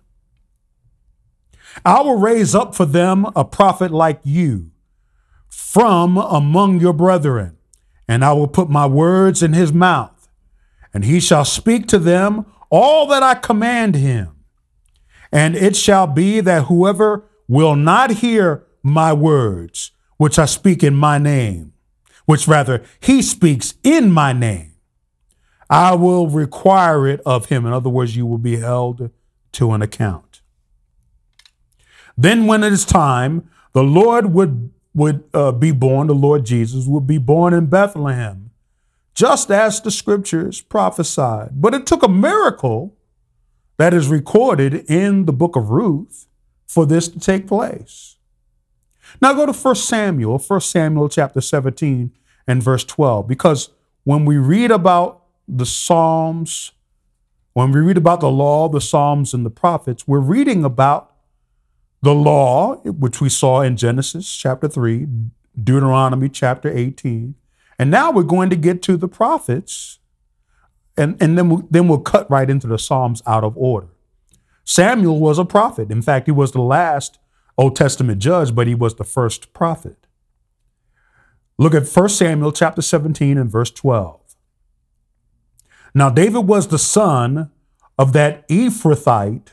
I 1.84 2.00
will 2.00 2.18
raise 2.18 2.56
up 2.56 2.74
for 2.74 2.86
them 2.86 3.27
a 3.36 3.44
prophet 3.44 3.91
like 3.91 4.22
you 4.24 4.72
from 5.50 6.15
among 6.15 6.80
your 6.80 6.94
brethren, 6.94 7.58
and 8.08 8.24
I 8.24 8.32
will 8.32 8.48
put 8.48 8.70
my 8.70 8.86
words 8.86 9.44
in 9.44 9.51
his 9.51 9.74
mouth 9.74 10.30
and 10.94 11.03
he 11.03 11.20
shall 11.20 11.44
speak 11.44 11.88
to 11.88 12.00
them 12.00 12.46
all 12.70 13.08
that 13.08 13.22
I 13.22 13.34
command 13.36 13.96
him. 13.96 14.38
And 15.34 15.58
it 15.58 15.75
shall 15.75 16.08
be 16.08 16.39
that 16.39 16.68
whoever 16.68 17.25
will 17.50 17.75
not 17.75 18.12
hear 18.12 18.65
my 18.82 19.12
words, 19.12 19.91
which 20.15 20.39
I 20.39 20.46
speak 20.46 20.82
in 20.82 20.96
my 20.96 21.18
name, 21.18 21.70
which 22.25 22.47
rather 22.47 22.83
he 22.99 23.21
speaks 23.21 23.75
in 23.83 24.11
my 24.11 24.33
name, 24.33 24.73
I 25.69 25.95
will 25.95 26.27
require 26.27 27.07
it 27.07 27.21
of 27.25 27.45
him. 27.45 27.65
In 27.65 27.73
other 27.73 27.89
words, 27.89 28.15
you 28.15 28.25
will 28.25 28.37
be 28.37 28.57
held 28.57 29.09
to 29.53 29.71
an 29.71 29.81
account. 29.81 30.41
Then, 32.17 32.45
when 32.45 32.63
it 32.63 32.73
is 32.73 32.85
time, 32.85 33.49
the 33.73 33.83
Lord 33.83 34.33
would, 34.33 34.71
would 34.93 35.23
uh, 35.33 35.51
be 35.53 35.71
born, 35.71 36.07
the 36.07 36.13
Lord 36.13 36.45
Jesus 36.45 36.85
would 36.87 37.07
be 37.07 37.17
born 37.17 37.53
in 37.53 37.67
Bethlehem 37.67 38.51
just 39.13 39.51
as 39.51 39.81
the 39.81 39.91
scriptures 39.91 40.61
prophesied. 40.61 41.61
But 41.61 41.73
it 41.73 41.85
took 41.85 42.03
a 42.03 42.09
miracle 42.09 42.95
that 43.77 43.93
is 43.93 44.07
recorded 44.07 44.73
in 44.89 45.25
the 45.25 45.33
book 45.33 45.55
of 45.55 45.69
Ruth 45.69 46.27
for 46.67 46.85
this 46.85 47.07
to 47.09 47.19
take 47.19 47.47
place. 47.47 48.17
Now 49.20 49.34
go 49.34 49.46
to 49.46 49.53
1 49.53 49.75
Samuel, 49.75 50.38
1 50.38 50.62
Samuel 50.62 51.10
chapter 51.10 51.41
17 51.41 52.12
and 52.48 52.63
verse 52.63 52.84
12, 52.84 53.27
because 53.27 53.70
when 54.03 54.25
we 54.25 54.38
read 54.38 54.72
about 54.72 55.24
the 55.48 55.65
Psalms 55.65 56.72
when 57.53 57.72
we 57.72 57.82
read 57.82 57.98
about 57.98 58.22
the 58.22 58.32
law, 58.32 58.70
the 58.70 58.80
Psalms, 58.80 59.34
and 59.34 59.46
the 59.46 59.50
prophets, 59.50 60.08
we're 60.08 60.20
reading 60.20 60.63
about 60.63 61.13
the 62.01 62.13
law, 62.13 62.77
which 62.77 63.20
we 63.20 63.30
saw 63.30 63.62
in 63.62 63.75
Genesis 63.75 64.34
chapter 64.34 64.68
3, 64.68 65.08
Deuteronomy 65.62 66.30
chapter 66.30 66.75
18. 66.75 67.36
And 67.77 67.91
now 67.91 68.12
we're 68.12 68.24
going 68.24 68.50
to 68.51 68.56
get 68.56 68.82
to 68.84 68.96
the 68.96 69.08
prophets, 69.08 70.00
and, 70.96 71.22
and 71.22 71.38
then, 71.38 71.50
we'll, 71.50 71.68
then 71.70 71.88
we'll 71.88 72.00
cut 72.00 72.30
right 72.30 72.50
into 72.50 72.68
the 72.68 72.80
Psalms 72.80 73.22
out 73.27 73.44
of 73.44 73.58
order. 73.58 73.89
Samuel 74.63 75.20
was 75.20 75.38
a 75.38 75.46
prophet. 75.46 75.91
In 75.91 76.01
fact, 76.01 76.27
he 76.27 76.32
was 76.32 76.53
the 76.53 76.62
last 76.62 77.20
Old 77.58 77.75
Testament 77.75 78.20
judge, 78.20 78.55
but 78.55 78.67
he 78.67 78.75
was 78.75 78.96
the 78.96 79.03
first 79.03 79.53
prophet. 79.53 80.08
Look 81.58 81.75
at 81.75 81.88
1 81.88 82.10
Samuel 82.10 82.51
chapter 82.51 82.81
17 82.81 83.38
and 83.38 83.51
verse 83.51 83.72
12. 83.72 84.20
Now, 85.93 86.10
David 86.10 86.48
was 86.48 86.70
the 86.70 86.79
son 86.79 87.51
of 87.98 88.13
that 88.13 88.48
Ephrathite, 88.48 89.50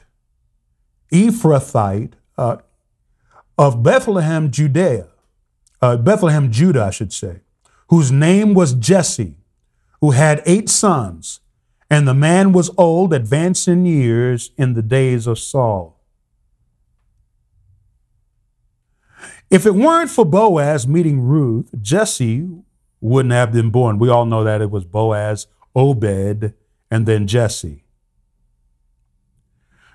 Ephrathite 1.13 2.13
uh, 2.37 2.59
of 3.59 3.83
Bethlehem, 3.83 4.51
Judea, 4.51 5.09
uh, 5.83 5.97
Bethlehem, 5.97 6.51
Judah, 6.51 6.85
I 6.85 6.91
should 6.91 7.13
say, 7.13 7.41
whose 7.89 8.13
name 8.13 8.55
was 8.55 8.75
Jesse, 8.75 9.37
who 10.01 10.13
had 10.13 10.43
eight 10.47 10.69
sons, 10.69 11.41
and 11.91 12.07
the 12.07 12.15
man 12.15 12.53
was 12.53 12.71
old, 12.79 13.13
advanced 13.13 13.67
in 13.67 13.85
years 13.85 14.51
in 14.57 14.75
the 14.75 14.83
days 14.83 15.27
of 15.27 15.39
Saul. 15.39 15.98
If 19.51 19.65
it 19.65 19.75
weren't 19.75 20.11
for 20.11 20.25
Boaz 20.25 20.87
meeting 20.87 21.21
Ruth, 21.21 21.71
Jesse 21.81 22.49
wouldn't 23.01 23.33
have 23.33 23.53
been 23.53 23.71
born. 23.71 23.99
We 23.99 24.11
all 24.11 24.27
know 24.27 24.45
that 24.45 24.61
it 24.61 24.71
was 24.71 24.85
Boaz, 24.85 25.47
Obed, 25.75 26.53
and 26.91 27.07
then 27.07 27.27
Jesse. 27.27 27.85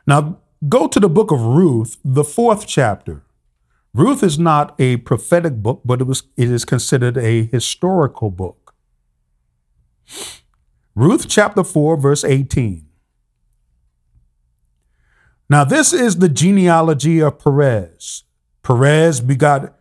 Now, 0.08 0.40
go 0.68 0.88
to 0.88 1.00
the 1.00 1.10
book 1.10 1.32
of 1.32 1.42
Ruth, 1.42 1.98
the 2.04 2.24
fourth 2.24 2.66
chapter. 2.68 3.24
Ruth 3.94 4.24
is 4.24 4.40
not 4.40 4.76
a 4.80 4.98
prophetic 4.98 5.62
book, 5.62 5.82
but 5.86 6.02
it, 6.02 6.06
was, 6.06 6.24
it 6.36 6.50
is 6.50 6.66
considered 6.66 7.16
a 7.18 7.44
historical 7.46 8.32
book. 8.32 8.74
Ruth 10.96 11.28
chapter 11.30 11.64
4, 11.64 11.98
verse 11.98 12.24
18. 12.24 12.88
Now, 15.50 15.64
this 15.64 15.94
is 15.94 16.18
the 16.18 16.30
genealogy 16.30 17.22
of 17.22 17.38
Perez. 17.38 18.24
Perez 18.64 19.20
begot 19.20 19.76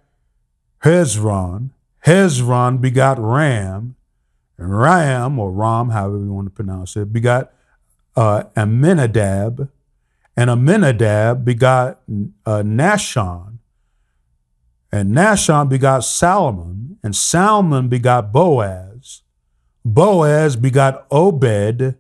Hezron. 0.85 1.71
Hezron 2.05 2.81
begot 2.81 3.19
Ram. 3.19 3.95
And 4.59 4.79
Ram, 4.79 5.39
or 5.39 5.51
Ram, 5.51 5.91
however 5.91 6.19
you 6.19 6.33
want 6.33 6.47
to 6.47 6.51
pronounce 6.51 6.97
it, 6.97 7.13
begot 7.13 7.53
uh. 8.17 8.45
And 10.35 10.49
Amminadab 10.49 11.45
begot 11.45 12.01
uh, 12.47 12.63
Nahshon. 12.63 13.59
And 14.91 15.15
Nahshon 15.15 15.69
begot 15.69 16.05
Salmon. 16.05 16.99
And 17.03 17.15
Salmon 17.15 17.89
begot 17.89 18.33
Boaz. 18.33 19.23
Boaz 19.85 20.57
begot 20.57 21.07
Obed. 21.11 21.97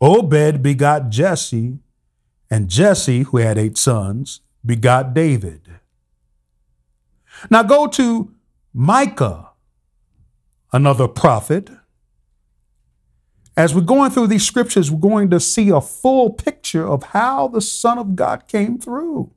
Obed 0.00 0.62
begot 0.62 1.10
Jesse. 1.10 1.78
And 2.50 2.68
Jesse, 2.68 3.22
who 3.22 3.38
had 3.38 3.58
eight 3.58 3.76
sons, 3.76 4.40
begot 4.64 5.14
David. 5.14 5.63
Now 7.50 7.62
go 7.62 7.86
to 7.88 8.32
Micah, 8.72 9.50
another 10.72 11.08
prophet. 11.08 11.70
As 13.56 13.74
we're 13.74 13.82
going 13.82 14.10
through 14.10 14.26
these 14.26 14.44
scriptures, 14.44 14.90
we're 14.90 14.98
going 14.98 15.30
to 15.30 15.38
see 15.38 15.68
a 15.68 15.80
full 15.80 16.30
picture 16.30 16.86
of 16.86 17.02
how 17.04 17.48
the 17.48 17.60
Son 17.60 17.98
of 17.98 18.16
God 18.16 18.48
came 18.48 18.78
through. 18.78 19.30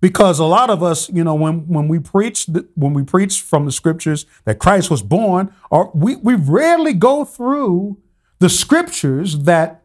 Because 0.00 0.38
a 0.38 0.44
lot 0.44 0.68
of 0.68 0.82
us, 0.82 1.08
you 1.08 1.24
know, 1.24 1.34
when, 1.34 1.66
when 1.68 1.88
we 1.88 1.98
preach 1.98 2.46
when 2.74 2.92
we 2.92 3.02
preach 3.02 3.40
from 3.40 3.64
the 3.64 3.72
scriptures 3.72 4.26
that 4.44 4.58
Christ 4.58 4.90
was 4.90 5.02
born, 5.02 5.52
or 5.70 5.90
we, 5.94 6.16
we 6.16 6.34
rarely 6.34 6.92
go 6.92 7.24
through 7.24 7.96
the 8.38 8.50
scriptures 8.50 9.38
that 9.40 9.82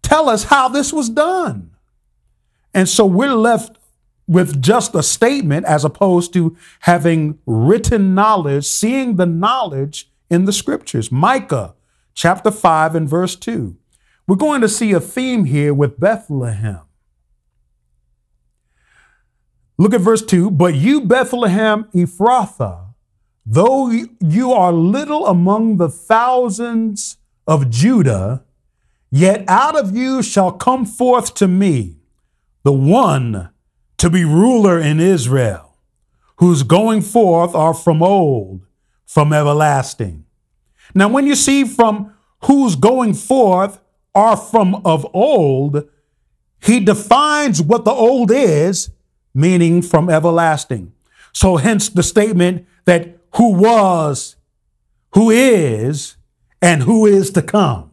tell 0.00 0.28
us 0.28 0.44
how 0.44 0.68
this 0.68 0.92
was 0.92 1.10
done. 1.10 1.72
And 2.72 2.88
so 2.88 3.04
we're 3.04 3.34
left 3.34 3.78
with 4.26 4.62
just 4.62 4.94
a 4.94 5.02
statement 5.02 5.66
as 5.66 5.84
opposed 5.84 6.32
to 6.32 6.56
having 6.80 7.38
written 7.46 8.14
knowledge, 8.14 8.66
seeing 8.66 9.16
the 9.16 9.26
knowledge 9.26 10.10
in 10.30 10.44
the 10.44 10.52
scriptures. 10.52 11.10
Micah 11.10 11.74
chapter 12.14 12.50
5 12.50 12.94
and 12.94 13.08
verse 13.08 13.36
2. 13.36 13.76
We're 14.26 14.36
going 14.36 14.60
to 14.60 14.68
see 14.68 14.92
a 14.92 15.00
theme 15.00 15.44
here 15.44 15.74
with 15.74 15.98
Bethlehem. 15.98 16.80
Look 19.76 19.94
at 19.94 20.00
verse 20.00 20.22
2. 20.22 20.50
But 20.50 20.74
you, 20.74 21.00
Bethlehem 21.00 21.84
Ephrathah, 21.94 22.94
though 23.44 23.90
you 24.20 24.52
are 24.52 24.72
little 24.72 25.26
among 25.26 25.78
the 25.78 25.88
thousands 25.88 27.16
of 27.46 27.68
Judah, 27.68 28.44
yet 29.10 29.44
out 29.48 29.76
of 29.76 29.96
you 29.96 30.22
shall 30.22 30.52
come 30.52 30.86
forth 30.86 31.34
to 31.34 31.48
me 31.48 31.96
the 32.62 32.72
one 32.72 33.50
to 34.02 34.10
be 34.10 34.24
ruler 34.24 34.80
in 34.80 34.98
Israel, 34.98 35.76
whose 36.38 36.64
going 36.64 37.00
forth 37.00 37.54
are 37.54 37.72
from 37.72 38.02
old, 38.02 38.66
from 39.06 39.32
everlasting. 39.32 40.24
Now, 40.92 41.06
when 41.06 41.24
you 41.24 41.36
see 41.36 41.62
from 41.62 42.12
whose 42.46 42.74
going 42.74 43.14
forth 43.14 43.78
are 44.12 44.36
from 44.36 44.82
of 44.84 45.06
old, 45.14 45.88
he 46.60 46.80
defines 46.80 47.62
what 47.62 47.84
the 47.84 47.92
old 47.92 48.32
is, 48.32 48.90
meaning 49.34 49.82
from 49.82 50.10
everlasting. 50.10 50.92
So, 51.32 51.58
hence 51.58 51.88
the 51.88 52.02
statement 52.02 52.66
that 52.86 53.20
who 53.36 53.52
was, 53.52 54.34
who 55.14 55.30
is, 55.30 56.16
and 56.60 56.82
who 56.82 57.06
is 57.06 57.30
to 57.30 57.42
come. 57.42 57.92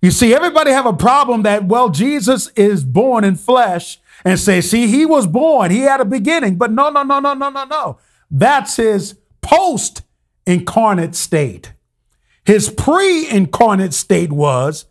You 0.00 0.12
see, 0.12 0.32
everybody 0.32 0.70
have 0.70 0.86
a 0.86 0.92
problem 0.92 1.42
that, 1.42 1.64
well, 1.64 1.88
Jesus 1.88 2.46
is 2.54 2.84
born 2.84 3.24
in 3.24 3.34
flesh 3.34 3.98
and 4.24 4.38
say, 4.38 4.60
see, 4.60 4.86
he 4.86 5.04
was 5.04 5.26
born, 5.26 5.70
he 5.70 5.80
had 5.80 6.00
a 6.00 6.04
beginning. 6.04 6.56
But 6.56 6.70
no, 6.70 6.90
no, 6.90 7.02
no, 7.02 7.20
no, 7.20 7.34
no, 7.34 7.50
no, 7.50 7.64
no. 7.64 7.98
That's 8.30 8.76
his 8.76 9.16
post 9.40 10.02
incarnate 10.46 11.14
state. 11.14 11.74
His 12.44 12.70
pre 12.70 13.28
incarnate 13.28 13.94
state 13.94 14.32
was 14.32 14.86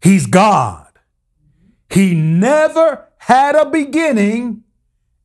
he's 0.00 0.26
God. 0.26 0.86
He 1.90 2.14
never 2.14 3.08
had 3.18 3.54
a 3.54 3.66
beginning 3.66 4.62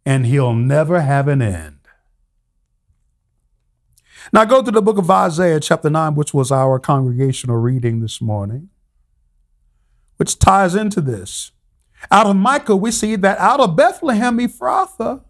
and 0.06 0.26
he'll 0.26 0.54
never 0.54 1.02
have 1.02 1.28
an 1.28 1.42
end. 1.42 1.80
Now 4.34 4.46
go 4.46 4.62
to 4.62 4.72
the 4.72 4.82
book 4.82 4.98
of 4.98 5.10
Isaiah, 5.10 5.60
chapter 5.60 5.90
9, 5.90 6.16
which 6.16 6.34
was 6.34 6.52
our 6.52 6.80
congregational 6.80 7.58
reading 7.58 8.02
this 8.02 8.22
morning, 8.22 8.70
which 10.18 10.40
ties 10.40 10.76
into 10.76 11.00
this. 11.00 11.52
Out 12.12 12.28
of 12.28 12.36
Micah, 12.36 12.76
we 12.76 12.92
see 12.92 13.16
that 13.16 13.38
out 13.40 13.60
of 13.60 13.76
Bethlehem, 13.76 14.38
Ephrathah, 14.38 15.22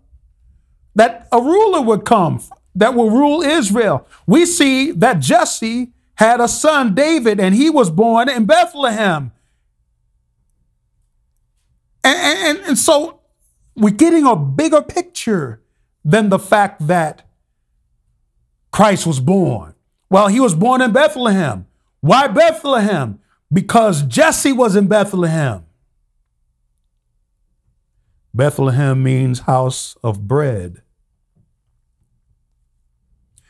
that 0.96 1.28
a 1.32 1.42
ruler 1.42 1.82
would 1.82 2.06
come 2.06 2.42
that 2.76 2.94
will 2.94 3.10
rule 3.10 3.42
Israel. 3.42 4.06
We 4.28 4.46
see 4.46 4.92
that 4.92 5.20
Jesse 5.20 5.94
had 6.16 6.42
a 6.42 6.48
son, 6.48 6.94
David, 6.94 7.40
and 7.40 7.56
he 7.56 7.70
was 7.70 7.90
born 7.90 8.30
in 8.30 8.46
Bethlehem. 8.46 9.32
And, 12.04 12.58
and, 12.58 12.68
and 12.68 12.78
so 12.78 13.22
we're 13.76 13.90
getting 13.90 14.26
a 14.26 14.36
bigger 14.36 14.82
picture 14.82 15.62
than 16.04 16.30
the 16.30 16.40
fact 16.40 16.86
that 16.88 17.28
Christ 18.72 19.08
was 19.08 19.20
born. 19.20 19.74
Well, 20.10 20.28
he 20.28 20.40
was 20.40 20.54
born 20.54 20.82
in 20.82 20.92
Bethlehem. 20.92 21.66
Why 22.02 22.28
Bethlehem? 22.28 23.20
Because 23.52 24.04
Jesse 24.04 24.52
was 24.52 24.76
in 24.76 24.88
Bethlehem. 24.88 25.65
Bethlehem 28.36 29.02
means 29.02 29.42
house 29.42 29.96
of 30.04 30.28
bread. 30.28 30.82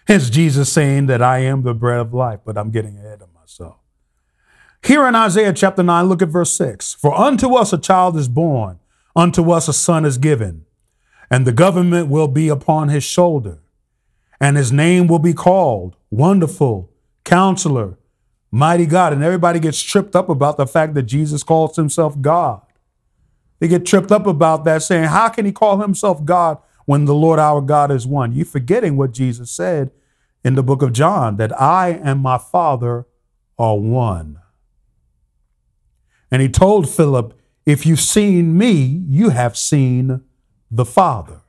Hence 0.08 0.30
Jesus 0.30 0.71
saying 0.71 1.08
that 1.08 1.24
I 1.24 1.39
am 1.39 1.63
the 1.63 1.74
bread 1.74 2.00
of 2.00 2.13
life, 2.13 2.41
but 2.45 2.56
I'm 2.56 2.69
getting 2.69 3.00
ahead 3.00 3.24
of 3.24 3.34
myself. 3.34 3.78
Here 4.84 5.08
in 5.08 5.15
Isaiah 5.15 5.54
chapter 5.54 5.82
9, 5.82 6.06
look 6.06 6.21
at 6.21 6.28
verse 6.30 6.56
6. 6.56 6.93
For 6.93 7.17
unto 7.17 7.56
us 7.56 7.74
a 7.74 7.80
child 7.80 8.15
is 8.15 8.28
born, 8.28 8.78
unto 9.15 9.50
us 9.50 9.67
a 9.67 9.74
son 9.74 10.06
is 10.06 10.19
given, 10.19 10.65
and 11.32 11.48
the 11.48 11.52
government 11.52 12.08
will 12.08 12.28
be 12.28 12.48
upon 12.48 12.89
his 12.89 13.04
shoulder, 13.04 13.63
and 14.39 14.56
his 14.56 14.71
name 14.71 15.08
will 15.08 15.17
be 15.17 15.34
called 15.34 15.95
Wonderful, 16.12 16.91
Counselor, 17.24 17.98
Mighty 18.52 18.86
God. 18.86 19.13
And 19.13 19.24
everybody 19.24 19.60
gets 19.60 19.82
tripped 19.82 20.15
up 20.15 20.30
about 20.30 20.58
the 20.58 20.67
fact 20.67 20.93
that 20.93 21.04
Jesus 21.04 21.41
calls 21.41 21.76
himself 21.76 22.21
God. 22.21 22.62
They 23.59 23.67
get 23.67 23.85
tripped 23.85 24.11
up 24.11 24.27
about 24.27 24.65
that, 24.65 24.83
saying, 24.83 25.05
How 25.05 25.29
can 25.29 25.45
he 25.45 25.51
call 25.51 25.79
himself 25.79 26.23
God 26.25 26.57
when 26.85 27.05
the 27.05 27.15
Lord 27.15 27.39
our 27.39 27.61
God 27.61 27.91
is 27.91 28.05
one? 28.05 28.33
You're 28.33 28.45
forgetting 28.45 28.97
what 28.97 29.13
Jesus 29.13 29.51
said 29.51 29.91
in 30.43 30.55
the 30.55 30.63
book 30.63 30.81
of 30.81 30.93
John 30.93 31.37
that 31.37 31.59
I 31.59 31.89
and 31.89 32.21
my 32.21 32.37
Father 32.37 33.05
are 33.57 33.77
one. 33.77 34.39
And 36.29 36.41
he 36.41 36.49
told 36.49 36.89
Philip, 36.89 37.39
If 37.65 37.85
you've 37.85 38.01
seen 38.01 38.57
me, 38.57 39.03
you 39.07 39.29
have 39.29 39.57
seen 39.57 40.21
the 40.69 40.85
Father. 40.85 41.41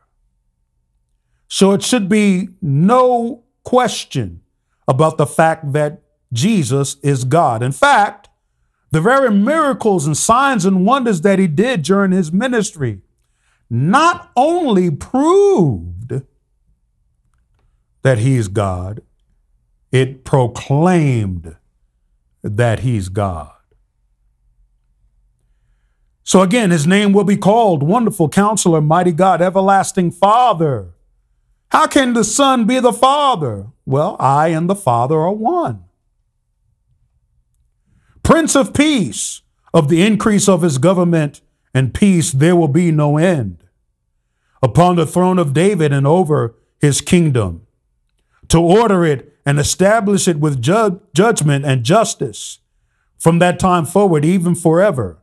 So 1.49 1.73
it 1.73 1.83
should 1.83 2.09
be 2.09 2.51
no 2.61 3.45
question 3.65 4.43
about 4.89 5.19
the 5.19 5.27
fact 5.27 5.73
that 5.73 6.03
Jesus 6.33 6.97
is 7.03 7.25
God. 7.25 7.63
In 7.63 7.73
fact, 7.73 8.26
the 8.97 9.03
very 9.03 9.31
miracles 9.31 10.07
and 10.07 10.17
signs 10.17 10.65
and 10.65 10.87
wonders 10.87 11.21
that 11.21 11.39
he 11.39 11.47
did 11.47 11.83
during 11.83 12.13
his 12.13 12.33
ministry 12.33 13.03
not 13.69 14.31
only 14.35 14.91
proved 14.91 16.23
that 18.01 18.17
he's 18.17 18.49
God, 18.49 19.03
it 19.93 20.25
proclaimed 20.25 21.57
that 22.43 22.81
he's 22.81 23.11
God. 23.11 23.53
So 26.23 26.41
again, 26.41 26.71
his 26.71 26.87
name 26.87 27.13
will 27.13 27.25
be 27.25 27.37
called 27.37 27.83
Wonderful 27.83 28.31
Counselor, 28.31 28.81
Mighty 28.81 29.13
God, 29.13 29.43
Everlasting 29.43 30.11
Father. 30.11 30.95
How 31.69 31.87
can 31.87 32.15
the 32.15 32.25
Son 32.25 32.65
be 32.65 32.81
the 32.81 32.95
Father? 32.95 33.67
Well, 33.85 34.17
I 34.19 34.49
and 34.49 34.71
the 34.71 34.75
Father 34.75 35.17
are 35.17 35.33
one. 35.33 35.86
Prince 38.37 38.55
of 38.55 38.75
Peace, 38.75 39.41
of 39.73 39.89
the 39.89 40.03
increase 40.03 40.47
of 40.47 40.61
his 40.61 40.77
government 40.77 41.41
and 41.73 41.95
peace 41.95 42.33
there 42.33 42.55
will 42.55 42.69
be 42.69 42.93
no 42.93 43.17
end. 43.17 43.65
Upon 44.63 44.97
the 44.97 45.07
throne 45.07 45.39
of 45.39 45.55
David 45.55 45.91
and 45.91 46.07
over 46.07 46.55
his 46.79 47.01
kingdom, 47.01 47.67
to 48.49 48.61
order 48.61 49.07
it 49.07 49.33
and 49.47 49.59
establish 49.59 50.29
it 50.29 50.39
with 50.39 50.61
ju- 50.61 51.01
judgment 51.15 51.65
and 51.65 51.83
justice 51.83 52.59
from 53.17 53.39
that 53.39 53.59
time 53.59 53.87
forward, 53.87 54.23
even 54.23 54.55
forever. 54.55 55.17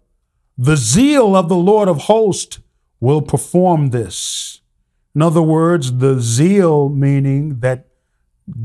The 0.57 0.75
zeal 0.75 1.35
of 1.35 1.49
the 1.49 1.55
Lord 1.55 1.87
of 1.87 2.05
hosts 2.09 2.61
will 2.99 3.21
perform 3.21 3.91
this. 3.91 4.61
In 5.13 5.21
other 5.21 5.43
words, 5.43 5.99
the 5.99 6.19
zeal 6.19 6.89
meaning 6.89 7.59
that 7.59 7.85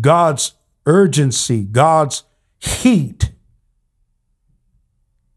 God's 0.00 0.54
urgency, 0.86 1.64
God's 1.64 2.22
heat. 2.58 3.32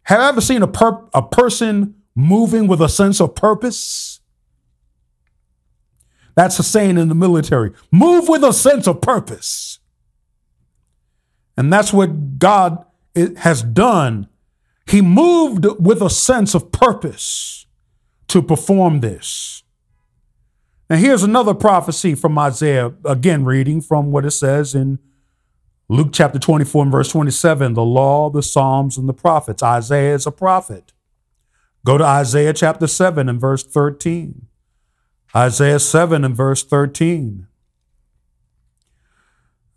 Have 0.03 0.19
I 0.19 0.29
ever 0.29 0.41
seen 0.41 0.61
a, 0.61 0.67
per- 0.67 1.07
a 1.13 1.21
person 1.21 1.95
moving 2.15 2.67
with 2.67 2.81
a 2.81 2.89
sense 2.89 3.21
of 3.21 3.35
purpose? 3.35 4.19
That's 6.35 6.57
a 6.59 6.63
saying 6.63 6.97
in 6.97 7.09
the 7.09 7.15
military 7.15 7.71
move 7.91 8.27
with 8.29 8.43
a 8.43 8.53
sense 8.53 8.87
of 8.87 9.01
purpose. 9.01 9.79
And 11.57 11.71
that's 11.71 11.93
what 11.93 12.39
God 12.39 12.85
has 13.37 13.61
done 13.61 14.27
he 14.91 15.01
moved 15.01 15.65
with 15.79 16.01
a 16.01 16.09
sense 16.09 16.53
of 16.53 16.71
purpose 16.73 17.65
to 18.27 18.41
perform 18.41 18.99
this. 18.99 19.63
Now, 20.89 20.97
here's 20.97 21.23
another 21.23 21.53
prophecy 21.53 22.13
from 22.13 22.37
Isaiah, 22.37 22.93
again, 23.05 23.45
reading 23.45 23.79
from 23.79 24.11
what 24.11 24.25
it 24.25 24.31
says 24.31 24.75
in 24.75 24.99
Luke 25.91 26.12
chapter 26.13 26.39
24 26.39 26.84
and 26.84 26.91
verse 26.93 27.10
27 27.10 27.73
the 27.73 27.84
law, 27.84 28.30
the 28.30 28.41
Psalms, 28.41 28.97
and 28.97 29.10
the 29.10 29.13
prophets. 29.13 29.62
Isaiah 29.62 30.15
is 30.15 30.25
a 30.25 30.32
prophet. 30.32 30.93
Go 31.86 31.97
to 31.97 32.04
Isaiah 32.06 32.54
chapter 32.54 32.88
7 32.88 33.27
and 33.27 33.41
verse 33.41 33.62
13. 33.62 34.47
Isaiah 35.36 35.80
7 35.80 36.23
and 36.23 36.34
verse 36.34 36.63
13. 36.63 37.45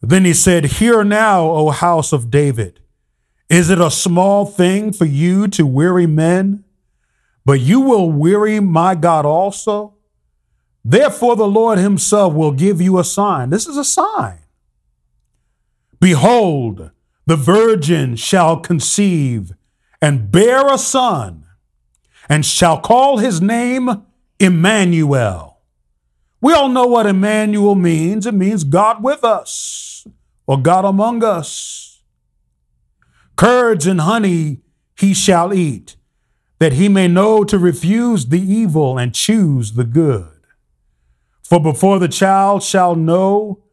Then 0.00 0.24
he 0.24 0.34
said, 0.34 0.64
Hear 0.66 1.02
now, 1.02 1.50
O 1.50 1.70
house 1.70 2.12
of 2.12 2.30
David. 2.30 2.78
Is 3.48 3.68
it 3.68 3.80
a 3.80 3.90
small 3.90 4.46
thing 4.46 4.92
for 4.92 5.06
you 5.06 5.48
to 5.48 5.66
weary 5.66 6.06
men? 6.06 6.62
But 7.44 7.58
you 7.58 7.80
will 7.80 8.08
weary 8.08 8.60
my 8.60 8.94
God 8.94 9.26
also. 9.26 9.94
Therefore, 10.84 11.34
the 11.34 11.48
Lord 11.48 11.78
himself 11.78 12.34
will 12.34 12.52
give 12.52 12.80
you 12.80 13.00
a 13.00 13.04
sign. 13.04 13.50
This 13.50 13.66
is 13.66 13.76
a 13.76 13.84
sign. 13.84 14.43
Behold, 16.04 16.90
the 17.24 17.34
virgin 17.34 18.14
shall 18.14 18.60
conceive 18.60 19.54
and 20.02 20.30
bear 20.30 20.70
a 20.70 20.76
son, 20.76 21.46
and 22.28 22.44
shall 22.44 22.78
call 22.78 23.16
his 23.16 23.40
name 23.40 24.02
Emmanuel. 24.38 25.62
We 26.42 26.52
all 26.52 26.68
know 26.68 26.84
what 26.84 27.06
Emmanuel 27.06 27.74
means. 27.74 28.26
It 28.26 28.34
means 28.34 28.64
God 28.64 29.02
with 29.02 29.24
us 29.24 30.06
or 30.46 30.60
God 30.60 30.84
among 30.84 31.24
us. 31.24 32.02
Curds 33.36 33.86
and 33.86 34.02
honey 34.02 34.60
he 35.00 35.14
shall 35.14 35.54
eat, 35.54 35.96
that 36.58 36.74
he 36.74 36.90
may 36.90 37.08
know 37.08 37.44
to 37.44 37.58
refuse 37.58 38.26
the 38.26 38.42
evil 38.42 38.98
and 38.98 39.14
choose 39.14 39.72
the 39.72 39.84
good. 39.84 40.28
For 41.42 41.58
before 41.58 41.98
the 41.98 42.08
child 42.08 42.62
shall 42.62 42.94
know 42.94 43.63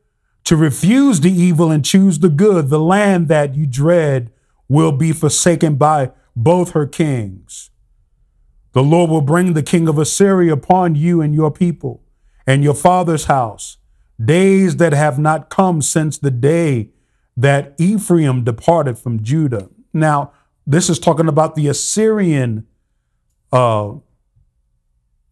to 0.43 0.55
refuse 0.55 1.21
the 1.21 1.31
evil 1.31 1.71
and 1.71 1.85
choose 1.85 2.19
the 2.19 2.29
good, 2.29 2.69
the 2.69 2.79
land 2.79 3.27
that 3.27 3.55
you 3.55 3.65
dread 3.67 4.31
will 4.67 4.91
be 4.91 5.11
forsaken 5.11 5.75
by 5.75 6.11
both 6.35 6.71
her 6.71 6.87
kings. 6.87 7.69
The 8.73 8.83
Lord 8.83 9.09
will 9.09 9.21
bring 9.21 9.53
the 9.53 9.63
king 9.63 9.87
of 9.87 9.97
Assyria 9.97 10.53
upon 10.53 10.95
you 10.95 11.21
and 11.21 11.33
your 11.33 11.51
people 11.51 12.03
and 12.47 12.63
your 12.63 12.73
father's 12.73 13.25
house, 13.25 13.77
days 14.23 14.77
that 14.77 14.93
have 14.93 15.19
not 15.19 15.49
come 15.49 15.81
since 15.81 16.17
the 16.17 16.31
day 16.31 16.89
that 17.35 17.73
Ephraim 17.77 18.43
departed 18.43 18.97
from 18.97 19.21
Judah. 19.21 19.69
Now, 19.93 20.31
this 20.65 20.89
is 20.89 20.99
talking 20.99 21.27
about 21.27 21.55
the 21.55 21.67
Assyrian, 21.67 22.65
uh, 23.51 23.95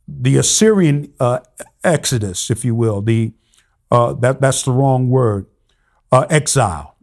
the 0.08 0.38
Assyrian 0.38 1.14
uh, 1.20 1.40
exodus, 1.84 2.50
if 2.50 2.66
you 2.66 2.76
will. 2.76 3.02
The 3.02 3.32
uh, 3.92 4.14
that 4.14 4.42
that's 4.42 4.64
the 4.64 4.72
wrong 4.72 5.10
word, 5.10 5.46
uh, 6.12 6.26
exile, 6.30 6.96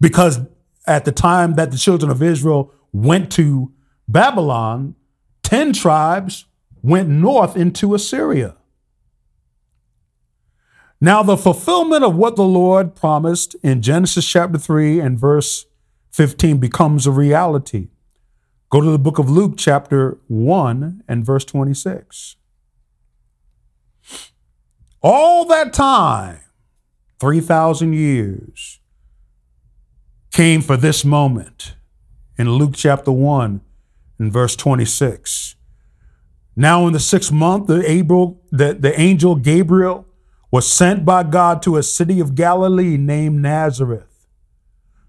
because 0.00 0.40
at 0.86 1.04
the 1.04 1.12
time 1.12 1.54
that 1.54 1.70
the 1.70 1.78
children 1.78 2.10
of 2.10 2.22
Israel 2.22 2.72
went 2.92 3.30
to 3.32 3.72
Babylon, 4.08 4.94
ten 5.42 5.72
tribes 5.72 6.46
went 6.82 7.08
north 7.08 7.56
into 7.56 7.94
Assyria. 7.94 8.56
Now, 11.00 11.24
the 11.24 11.36
fulfillment 11.36 12.04
of 12.04 12.14
what 12.14 12.36
the 12.36 12.44
Lord 12.44 12.94
promised 12.94 13.56
in 13.62 13.82
Genesis 13.82 14.24
chapter 14.24 14.56
3 14.56 15.00
and 15.00 15.18
verse 15.18 15.66
15 16.12 16.58
becomes 16.58 17.08
a 17.08 17.10
reality. 17.10 17.88
Go 18.70 18.80
to 18.80 18.90
the 18.90 19.00
book 19.00 19.18
of 19.18 19.28
Luke, 19.28 19.54
chapter 19.56 20.18
1 20.28 21.02
and 21.08 21.26
verse 21.26 21.44
26. 21.44 22.36
All 25.02 25.44
that 25.46 25.72
time, 25.72 26.38
3,000 27.18 27.92
years, 27.92 28.78
came 30.30 30.62
for 30.62 30.76
this 30.76 31.04
moment 31.04 31.74
in 32.38 32.50
Luke 32.52 32.74
chapter 32.74 33.10
1 33.10 33.60
and 34.20 34.32
verse 34.32 34.54
26. 34.54 35.56
Now, 36.54 36.86
in 36.86 36.92
the 36.92 37.00
sixth 37.00 37.32
month, 37.32 37.66
the, 37.66 37.82
Abel, 37.90 38.40
the, 38.52 38.74
the 38.74 38.98
angel 38.98 39.34
Gabriel 39.34 40.06
was 40.52 40.72
sent 40.72 41.04
by 41.04 41.24
God 41.24 41.62
to 41.62 41.76
a 41.76 41.82
city 41.82 42.20
of 42.20 42.36
Galilee 42.36 42.96
named 42.96 43.42
Nazareth, 43.42 44.28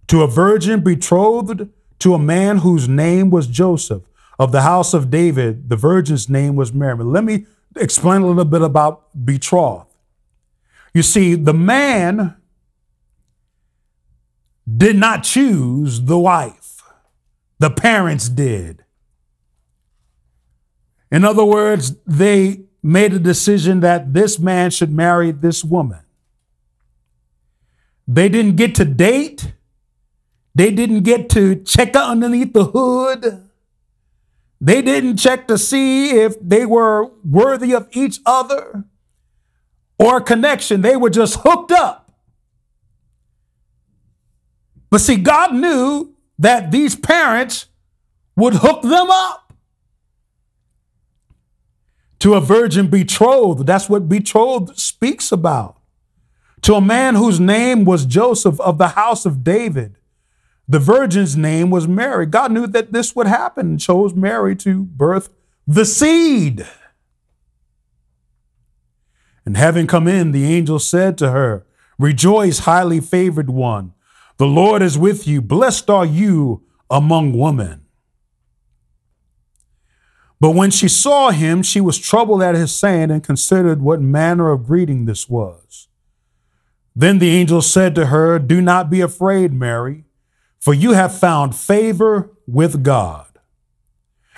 to 0.08 0.24
a 0.24 0.28
virgin 0.28 0.84
betrothed 0.84 1.70
to 2.00 2.14
a 2.16 2.20
man 2.20 2.60
whose 2.60 2.90
name 2.90 3.30
was 3.30 3.46
Joseph 3.46 4.04
of 4.40 4.52
the 4.52 4.64
house 4.64 4.96
of 4.96 5.12
David. 5.12 5.70
The 5.70 5.76
virgin's 5.76 6.28
name 6.30 6.56
was 6.56 6.74
Mary. 6.74 7.04
Let 7.04 7.24
me 7.24 7.46
explain 7.76 8.22
a 8.22 8.28
little 8.28 8.46
bit 8.46 8.62
about 8.62 9.26
betrothed. 9.26 9.88
You 10.94 11.04
see, 11.04 11.36
the 11.36 11.54
man 11.54 12.36
did 14.66 14.96
not 14.96 15.24
choose 15.24 16.02
the 16.02 16.18
wife, 16.18 16.84
the 17.60 17.70
parents 17.70 18.30
did. 18.30 18.84
In 21.12 21.24
other 21.24 21.46
words, 21.46 21.96
they 22.06 22.66
made 22.82 23.14
a 23.14 23.20
decision 23.20 23.80
that 23.82 24.14
this 24.14 24.40
man 24.40 24.72
should 24.72 24.92
marry 24.92 25.32
this 25.32 25.64
woman. 25.64 26.00
They 28.08 28.30
didn't 28.30 28.56
get 28.56 28.76
to 28.76 28.86
date. 28.86 29.54
They 30.56 30.72
didn't 30.72 31.04
get 31.04 31.30
to 31.32 31.56
check 31.64 31.96
underneath 31.96 32.54
the 32.54 32.66
hood. 32.66 33.43
They 34.64 34.82
didn't 34.82 35.18
check 35.18 35.50
to 35.50 35.58
see 35.58 36.12
if 36.12 36.36
they 36.40 36.66
were 36.66 37.12
worthy 37.26 37.76
of 37.76 37.90
each 37.92 38.22
other 38.26 38.86
or 40.00 40.22
connection. 40.22 40.80
They 40.80 40.96
were 40.96 41.10
just 41.10 41.40
hooked 41.42 41.74
up. 41.74 42.10
But 44.90 45.02
see, 45.02 45.18
God 45.18 45.54
knew 45.54 46.16
that 46.40 46.72
these 46.72 46.96
parents 46.96 47.66
would 48.38 48.54
hook 48.54 48.84
them 48.84 49.10
up 49.12 49.54
to 52.20 52.36
a 52.36 52.40
virgin 52.40 52.88
betrothed. 52.88 53.68
That's 53.68 53.90
what 53.90 54.08
betrothed 54.08 54.80
speaks 54.80 55.34
about. 55.34 55.76
To 56.62 56.76
a 56.76 56.82
man 56.82 57.16
whose 57.16 57.38
name 57.38 57.84
was 57.84 58.06
Joseph 58.06 58.62
of 58.62 58.78
the 58.78 58.90
house 58.90 59.26
of 59.26 59.44
David. 59.44 59.98
The 60.68 60.80
virgin's 60.80 61.36
name 61.36 61.70
was 61.70 61.88
Mary. 61.88 62.26
God 62.26 62.52
knew 62.52 62.68
that 62.68 62.94
this 62.94 63.16
would 63.16 63.28
happen 63.28 63.72
and 63.72 63.80
chose 63.80 64.14
Mary 64.14 64.56
to 64.58 64.84
birth 64.84 65.30
the 65.68 65.86
seed. 65.86 66.66
And 69.46 69.58
having 69.58 69.88
come 69.88 70.08
in, 70.08 70.32
the 70.32 70.46
angel 70.46 70.80
said 70.80 71.18
to 71.18 71.32
her, 71.32 71.66
Rejoice, 72.00 72.60
highly 72.60 73.02
favored 73.02 73.50
one. 73.50 73.94
The 74.38 74.46
Lord 74.46 74.82
is 74.82 74.98
with 74.98 75.28
you. 75.28 75.42
Blessed 75.42 75.90
are 75.90 76.06
you 76.06 76.64
among 76.90 77.38
women. 77.38 77.82
But 80.40 80.52
when 80.52 80.72
she 80.72 80.88
saw 80.88 81.32
him, 81.32 81.64
she 81.64 81.80
was 81.80 81.98
troubled 81.98 82.42
at 82.42 82.56
his 82.56 82.74
saying 82.74 83.12
and 83.12 83.24
considered 83.24 83.82
what 83.82 84.02
manner 84.02 84.52
of 84.52 84.66
greeting 84.66 85.06
this 85.06 85.30
was. 85.30 85.88
Then 86.96 87.20
the 87.20 87.30
angel 87.30 87.62
said 87.62 87.96
to 87.96 88.08
her, 88.08 88.40
Do 88.40 88.62
not 88.62 88.90
be 88.90 89.02
afraid, 89.02 89.54
Mary, 89.54 90.03
for 90.64 90.74
you 90.74 90.94
have 90.94 91.14
found 91.14 91.54
favor 91.54 92.32
with 92.48 92.84
God. 92.84 93.28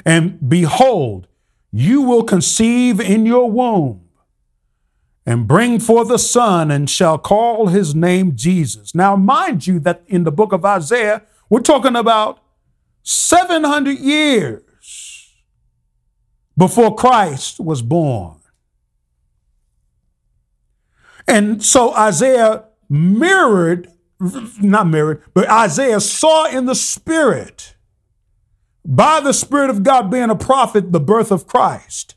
And 0.03 0.49
behold, 0.49 1.27
you 1.71 2.01
will 2.01 2.23
conceive 2.23 2.99
in 2.99 3.27
your 3.27 3.51
womb 3.51 4.09
and 5.23 5.47
bring 5.47 5.79
forth 5.79 6.09
a 6.09 6.17
son 6.17 6.71
and 6.71 6.89
shall 6.89 7.19
call 7.19 7.67
his 7.67 7.93
name 7.93 8.35
Jesus. 8.35 8.95
Now, 8.95 9.15
mind 9.15 9.67
you, 9.67 9.79
that 9.81 10.01
in 10.07 10.23
the 10.23 10.31
book 10.31 10.51
of 10.51 10.65
Isaiah, 10.65 11.21
we're 11.47 11.59
talking 11.59 11.95
about 11.95 12.39
700 13.03 13.99
years 13.99 15.31
before 16.57 16.95
Christ 16.95 17.59
was 17.59 17.83
born. 17.83 18.39
And 21.27 21.63
so 21.63 21.93
Isaiah 21.93 22.63
mirrored, 22.89 23.91
not 24.19 24.87
mirrored, 24.87 25.23
but 25.33 25.49
Isaiah 25.49 25.99
saw 25.99 26.45
in 26.45 26.65
the 26.65 26.75
Spirit, 26.75 27.75
by 28.85 29.19
the 29.19 29.33
Spirit 29.33 29.69
of 29.69 29.83
God 29.83 30.11
being 30.11 30.29
a 30.29 30.35
prophet, 30.35 30.91
the 30.91 30.99
birth 30.99 31.31
of 31.31 31.47
Christ. 31.47 32.15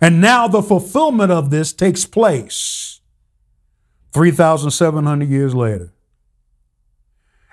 And 0.00 0.20
now 0.20 0.48
the 0.48 0.62
fulfillment 0.62 1.30
of 1.30 1.50
this 1.50 1.72
takes 1.72 2.06
place 2.06 3.00
3,700 4.12 5.28
years 5.28 5.54
later. 5.54 5.92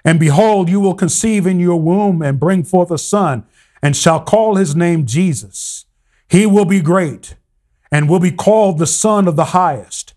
And 0.05 0.19
behold, 0.19 0.69
you 0.69 0.79
will 0.79 0.93
conceive 0.93 1.45
in 1.45 1.59
your 1.59 1.81
womb 1.81 2.21
and 2.21 2.39
bring 2.39 2.63
forth 2.63 2.91
a 2.91 2.97
son, 2.97 3.45
and 3.81 3.95
shall 3.95 4.21
call 4.21 4.55
his 4.55 4.75
name 4.75 5.05
Jesus. 5.05 5.85
He 6.29 6.45
will 6.45 6.65
be 6.65 6.81
great 6.81 7.35
and 7.91 8.09
will 8.09 8.19
be 8.19 8.31
called 8.31 8.79
the 8.79 8.87
Son 8.87 9.27
of 9.27 9.35
the 9.35 9.45
Highest. 9.45 10.13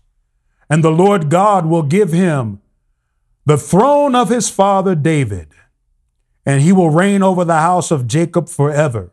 And 0.71 0.85
the 0.85 0.89
Lord 0.89 1.29
God 1.29 1.65
will 1.65 1.83
give 1.83 2.13
him 2.13 2.61
the 3.45 3.57
throne 3.57 4.15
of 4.15 4.29
his 4.29 4.49
father 4.49 4.95
David, 4.95 5.49
and 6.45 6.61
he 6.61 6.71
will 6.71 6.89
reign 6.89 7.21
over 7.21 7.43
the 7.43 7.55
house 7.57 7.91
of 7.91 8.07
Jacob 8.07 8.47
forever. 8.47 9.11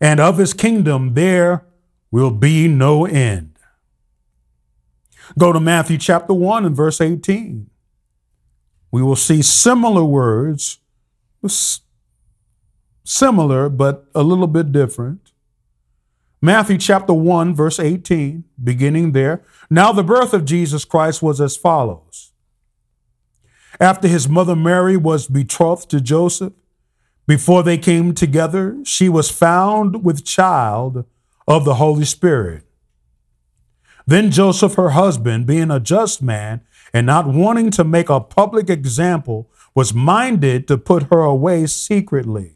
And 0.00 0.20
of 0.20 0.38
his 0.38 0.54
kingdom 0.54 1.14
there 1.14 1.66
will 2.12 2.30
be 2.30 2.68
no 2.68 3.06
end. 3.06 3.58
Go 5.36 5.52
to 5.52 5.58
Matthew 5.58 5.98
chapter 5.98 6.32
1 6.32 6.64
and 6.64 6.76
verse 6.76 7.00
18. 7.00 7.68
We 8.92 9.02
will 9.02 9.16
see 9.16 9.42
similar 9.42 10.04
words, 10.04 10.78
similar 13.02 13.68
but 13.68 14.06
a 14.14 14.22
little 14.22 14.46
bit 14.46 14.70
different. 14.70 15.32
Matthew 16.44 16.76
chapter 16.76 17.14
1, 17.14 17.54
verse 17.54 17.80
18, 17.80 18.44
beginning 18.62 19.12
there. 19.12 19.42
Now, 19.70 19.92
the 19.92 20.04
birth 20.04 20.34
of 20.34 20.44
Jesus 20.44 20.84
Christ 20.84 21.22
was 21.22 21.40
as 21.40 21.56
follows. 21.56 22.32
After 23.80 24.08
his 24.08 24.28
mother 24.28 24.54
Mary 24.54 24.94
was 24.94 25.26
betrothed 25.26 25.88
to 25.88 26.02
Joseph, 26.02 26.52
before 27.26 27.62
they 27.62 27.78
came 27.78 28.12
together, 28.12 28.76
she 28.84 29.08
was 29.08 29.30
found 29.30 30.04
with 30.04 30.26
child 30.26 31.06
of 31.48 31.64
the 31.64 31.76
Holy 31.76 32.04
Spirit. 32.04 32.64
Then 34.06 34.30
Joseph, 34.30 34.74
her 34.74 34.90
husband, 34.90 35.46
being 35.46 35.70
a 35.70 35.80
just 35.80 36.20
man 36.20 36.60
and 36.92 37.06
not 37.06 37.26
wanting 37.26 37.70
to 37.70 37.84
make 37.84 38.10
a 38.10 38.20
public 38.20 38.68
example, 38.68 39.50
was 39.74 39.94
minded 39.94 40.68
to 40.68 40.76
put 40.76 41.04
her 41.04 41.20
away 41.20 41.64
secretly. 41.64 42.52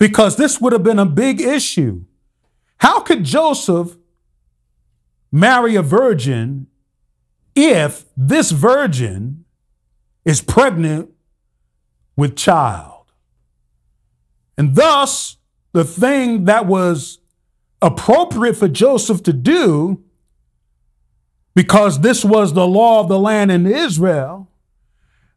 Because 0.00 0.36
this 0.36 0.60
would 0.60 0.72
have 0.72 0.82
been 0.82 0.98
a 0.98 1.06
big 1.06 1.42
issue. 1.42 2.04
How 2.78 3.00
could 3.00 3.22
Joseph 3.22 3.98
marry 5.30 5.76
a 5.76 5.82
virgin 5.82 6.66
if 7.54 8.06
this 8.16 8.50
virgin 8.50 9.44
is 10.24 10.40
pregnant 10.40 11.10
with 12.16 12.34
child? 12.34 13.12
And 14.56 14.74
thus, 14.74 15.36
the 15.72 15.84
thing 15.84 16.46
that 16.46 16.64
was 16.64 17.18
appropriate 17.82 18.56
for 18.56 18.68
Joseph 18.68 19.22
to 19.24 19.34
do, 19.34 20.02
because 21.54 22.00
this 22.00 22.24
was 22.24 22.54
the 22.54 22.66
law 22.66 23.00
of 23.00 23.08
the 23.08 23.18
land 23.18 23.52
in 23.52 23.66
Israel, 23.66 24.48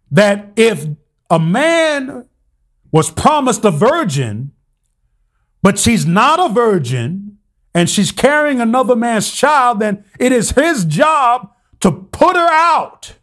that 0.10 0.54
if 0.56 0.88
a 1.30 1.39
man 1.39 2.30
was 2.93 3.10
promised 3.10 3.65
a 3.65 3.71
virgin, 3.71 4.51
but 5.63 5.77
she's 5.77 6.06
not 6.06 6.39
a 6.39 6.53
virgin 6.53 7.39
and 7.73 7.89
she's 7.89 8.12
carrying 8.12 8.62
another 8.62 8.95
man's 8.95 9.32
child, 9.32 9.79
then 9.79 10.06
it 10.19 10.32
is 10.32 10.51
his 10.51 10.86
job 10.86 11.51
to 11.79 11.91
put 11.91 12.36
her 12.36 12.49
out 12.51 13.15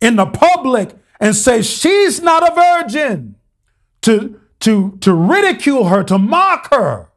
in 0.00 0.14
the 0.14 0.24
public 0.24 0.94
and 1.18 1.34
say 1.34 1.60
she's 1.60 2.22
not 2.22 2.48
a 2.48 2.54
virgin, 2.54 3.34
to 4.02 4.40
to, 4.60 4.96
to 5.00 5.14
ridicule 5.14 5.84
her, 5.84 6.02
to 6.04 6.18
mock 6.18 6.72
her. 6.72 7.10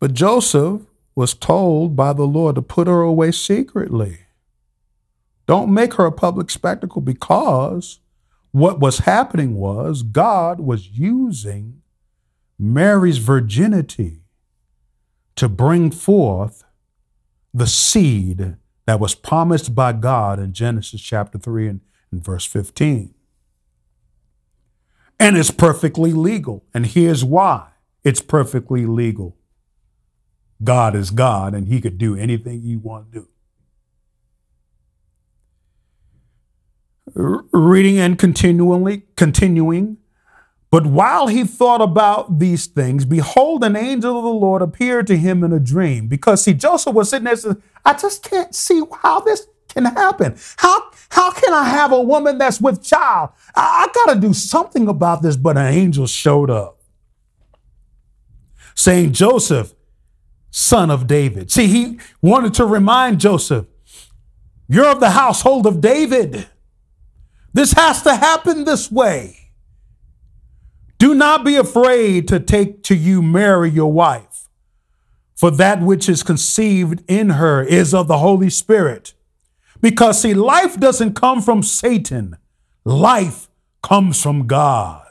But 0.00 0.14
Joseph 0.14 0.82
was 1.14 1.34
told 1.34 1.96
by 1.96 2.12
the 2.12 2.24
Lord 2.24 2.56
to 2.56 2.62
put 2.62 2.88
her 2.88 3.00
away 3.00 3.32
secretly. 3.32 4.20
Don't 5.46 5.72
make 5.72 5.94
her 5.94 6.06
a 6.06 6.12
public 6.12 6.50
spectacle 6.50 7.00
because 7.00 8.00
what 8.52 8.80
was 8.80 9.00
happening 9.00 9.56
was 9.56 10.02
God 10.02 10.60
was 10.60 10.88
using 10.88 11.82
Mary's 12.58 13.18
virginity 13.18 14.22
to 15.36 15.48
bring 15.48 15.90
forth 15.90 16.64
the 17.52 17.66
seed 17.66 18.56
that 18.86 19.00
was 19.00 19.14
promised 19.14 19.74
by 19.74 19.92
God 19.92 20.38
in 20.38 20.52
Genesis 20.52 21.00
chapter 21.00 21.38
3 21.38 21.68
and, 21.68 21.80
and 22.10 22.24
verse 22.24 22.44
15 22.44 23.14
and 25.22 25.36
it's 25.36 25.52
perfectly 25.52 26.12
legal. 26.12 26.64
And 26.74 26.84
here's 26.84 27.24
why 27.24 27.68
it's 28.02 28.20
perfectly 28.20 28.86
legal 28.86 29.36
God 30.64 30.96
is 30.96 31.10
God, 31.10 31.54
and 31.54 31.68
He 31.68 31.80
could 31.80 31.96
do 31.96 32.16
anything 32.16 32.62
He 32.62 32.76
want 32.76 33.12
to 33.12 33.20
do. 33.20 33.28
Reading 37.14 37.98
and 37.98 38.18
continually 38.18 39.02
continuing 39.16 39.98
but 40.72 40.86
while 40.86 41.26
he 41.26 41.44
thought 41.44 41.82
about 41.82 42.38
these 42.38 42.64
things, 42.64 43.04
behold, 43.04 43.62
an 43.62 43.76
angel 43.76 44.16
of 44.16 44.24
the 44.24 44.30
Lord 44.30 44.62
appeared 44.62 45.06
to 45.08 45.18
him 45.18 45.44
in 45.44 45.52
a 45.52 45.60
dream. 45.60 46.08
Because 46.08 46.42
see, 46.42 46.54
Joseph 46.54 46.94
was 46.94 47.10
sitting 47.10 47.26
there 47.26 47.36
said, 47.36 47.62
I 47.84 47.92
just 47.92 48.22
can't 48.22 48.54
see 48.54 48.82
how 49.02 49.20
this 49.20 49.46
can 49.68 49.84
happen. 49.84 50.34
How, 50.56 50.90
how 51.10 51.30
can 51.30 51.52
I 51.52 51.64
have 51.64 51.92
a 51.92 52.00
woman 52.00 52.38
that's 52.38 52.58
with 52.58 52.82
child? 52.82 53.32
I, 53.54 53.86
I 53.86 53.92
got 53.92 54.14
to 54.14 54.20
do 54.20 54.32
something 54.32 54.88
about 54.88 55.20
this. 55.20 55.36
But 55.36 55.58
an 55.58 55.66
angel 55.66 56.06
showed 56.06 56.48
up 56.48 56.80
saying, 58.74 59.12
Joseph, 59.12 59.74
son 60.50 60.90
of 60.90 61.06
David. 61.06 61.50
See, 61.50 61.66
he 61.66 62.00
wanted 62.22 62.54
to 62.54 62.64
remind 62.64 63.20
Joseph, 63.20 63.66
you're 64.68 64.88
of 64.88 65.00
the 65.00 65.10
household 65.10 65.66
of 65.66 65.82
David. 65.82 66.46
This 67.52 67.72
has 67.72 68.02
to 68.02 68.14
happen 68.14 68.64
this 68.64 68.90
way. 68.90 69.50
Do 70.98 71.14
not 71.14 71.44
be 71.44 71.56
afraid 71.56 72.28
to 72.28 72.38
take 72.38 72.82
to 72.84 72.94
you 72.94 73.22
Mary, 73.22 73.68
your 73.68 73.92
wife, 73.92 74.48
for 75.34 75.50
that 75.50 75.82
which 75.82 76.08
is 76.08 76.22
conceived 76.22 77.02
in 77.08 77.30
her 77.30 77.62
is 77.62 77.92
of 77.92 78.06
the 78.08 78.18
Holy 78.18 78.48
Spirit. 78.48 79.12
Because, 79.80 80.22
see, 80.22 80.32
life 80.32 80.78
doesn't 80.78 81.14
come 81.14 81.42
from 81.42 81.62
Satan, 81.62 82.36
life 82.84 83.48
comes 83.82 84.22
from 84.22 84.46
God. 84.46 85.08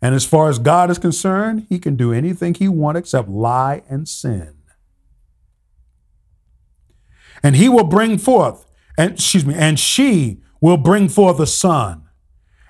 And 0.00 0.14
as 0.14 0.24
far 0.24 0.48
as 0.48 0.58
God 0.58 0.90
is 0.90 0.98
concerned, 0.98 1.66
he 1.68 1.78
can 1.78 1.96
do 1.96 2.12
anything 2.12 2.54
he 2.54 2.68
wants 2.68 2.98
except 3.00 3.28
lie 3.28 3.82
and 3.88 4.08
sin. 4.08 4.54
And 7.42 7.56
he 7.56 7.68
will 7.68 7.84
bring 7.84 8.18
forth, 8.18 8.64
and 8.96 9.14
excuse 9.14 9.44
me, 9.44 9.54
and 9.54 9.80
she 9.80 10.43
will 10.64 10.78
bring 10.78 11.10
forth 11.10 11.38
a 11.38 11.46
son. 11.46 12.02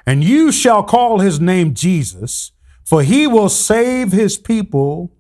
And 0.05 0.25
you 0.25 0.51
shall 0.51 0.83
call 0.83 1.21
his 1.21 1.39
name 1.39 1.75
Jesus, 1.75 2.51
for 2.85 3.05
he 3.05 3.25
will 3.25 3.49
save 3.49 4.11
his 4.11 4.37
people 4.37 5.13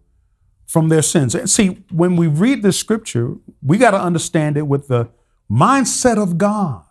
from 0.66 0.88
their 0.88 1.00
sins. 1.00 1.36
And 1.36 1.48
see, 1.48 1.84
when 1.92 2.16
we 2.16 2.26
read 2.26 2.64
this 2.64 2.76
scripture, 2.76 3.36
we 3.62 3.78
got 3.78 3.92
to 3.92 4.00
understand 4.00 4.56
it 4.56 4.66
with 4.66 4.88
the 4.88 5.08
mindset 5.48 6.20
of 6.20 6.36
God. 6.36 6.82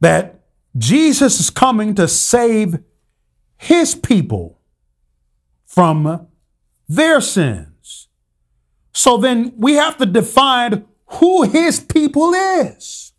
That 0.00 0.40
Jesus 0.76 1.38
is 1.38 1.50
coming 1.50 1.94
to 1.94 2.08
save 2.08 2.80
his 3.56 3.94
people 3.94 4.58
from 5.66 6.26
their 6.88 7.20
sins. 7.20 8.08
So 8.92 9.18
then 9.18 9.52
we 9.56 9.74
have 9.74 9.96
to 9.98 10.06
define 10.06 10.84
who 11.08 11.42
his 11.42 11.80
people 11.80 12.32
is. 12.34 13.12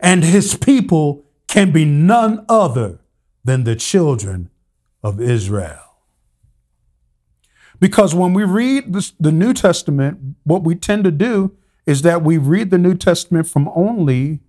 And 0.00 0.24
his 0.24 0.56
people 0.56 1.24
can 1.46 1.70
be 1.70 1.84
none 1.84 2.44
other 2.48 3.00
than 3.44 3.64
the 3.64 3.76
children 3.76 4.50
of 5.02 5.20
Israel. 5.20 5.78
Because 7.78 8.14
when 8.14 8.32
we 8.32 8.44
read 8.44 8.92
this, 8.92 9.12
the 9.18 9.32
New 9.32 9.52
Testament, 9.52 10.36
what 10.44 10.62
we 10.62 10.74
tend 10.74 11.04
to 11.04 11.10
do 11.10 11.56
is 11.84 12.02
that 12.02 12.22
we 12.22 12.38
read 12.38 12.70
the 12.70 12.78
New 12.78 12.94
Testament 12.94 13.46
from 13.46 13.68
only 13.74 14.40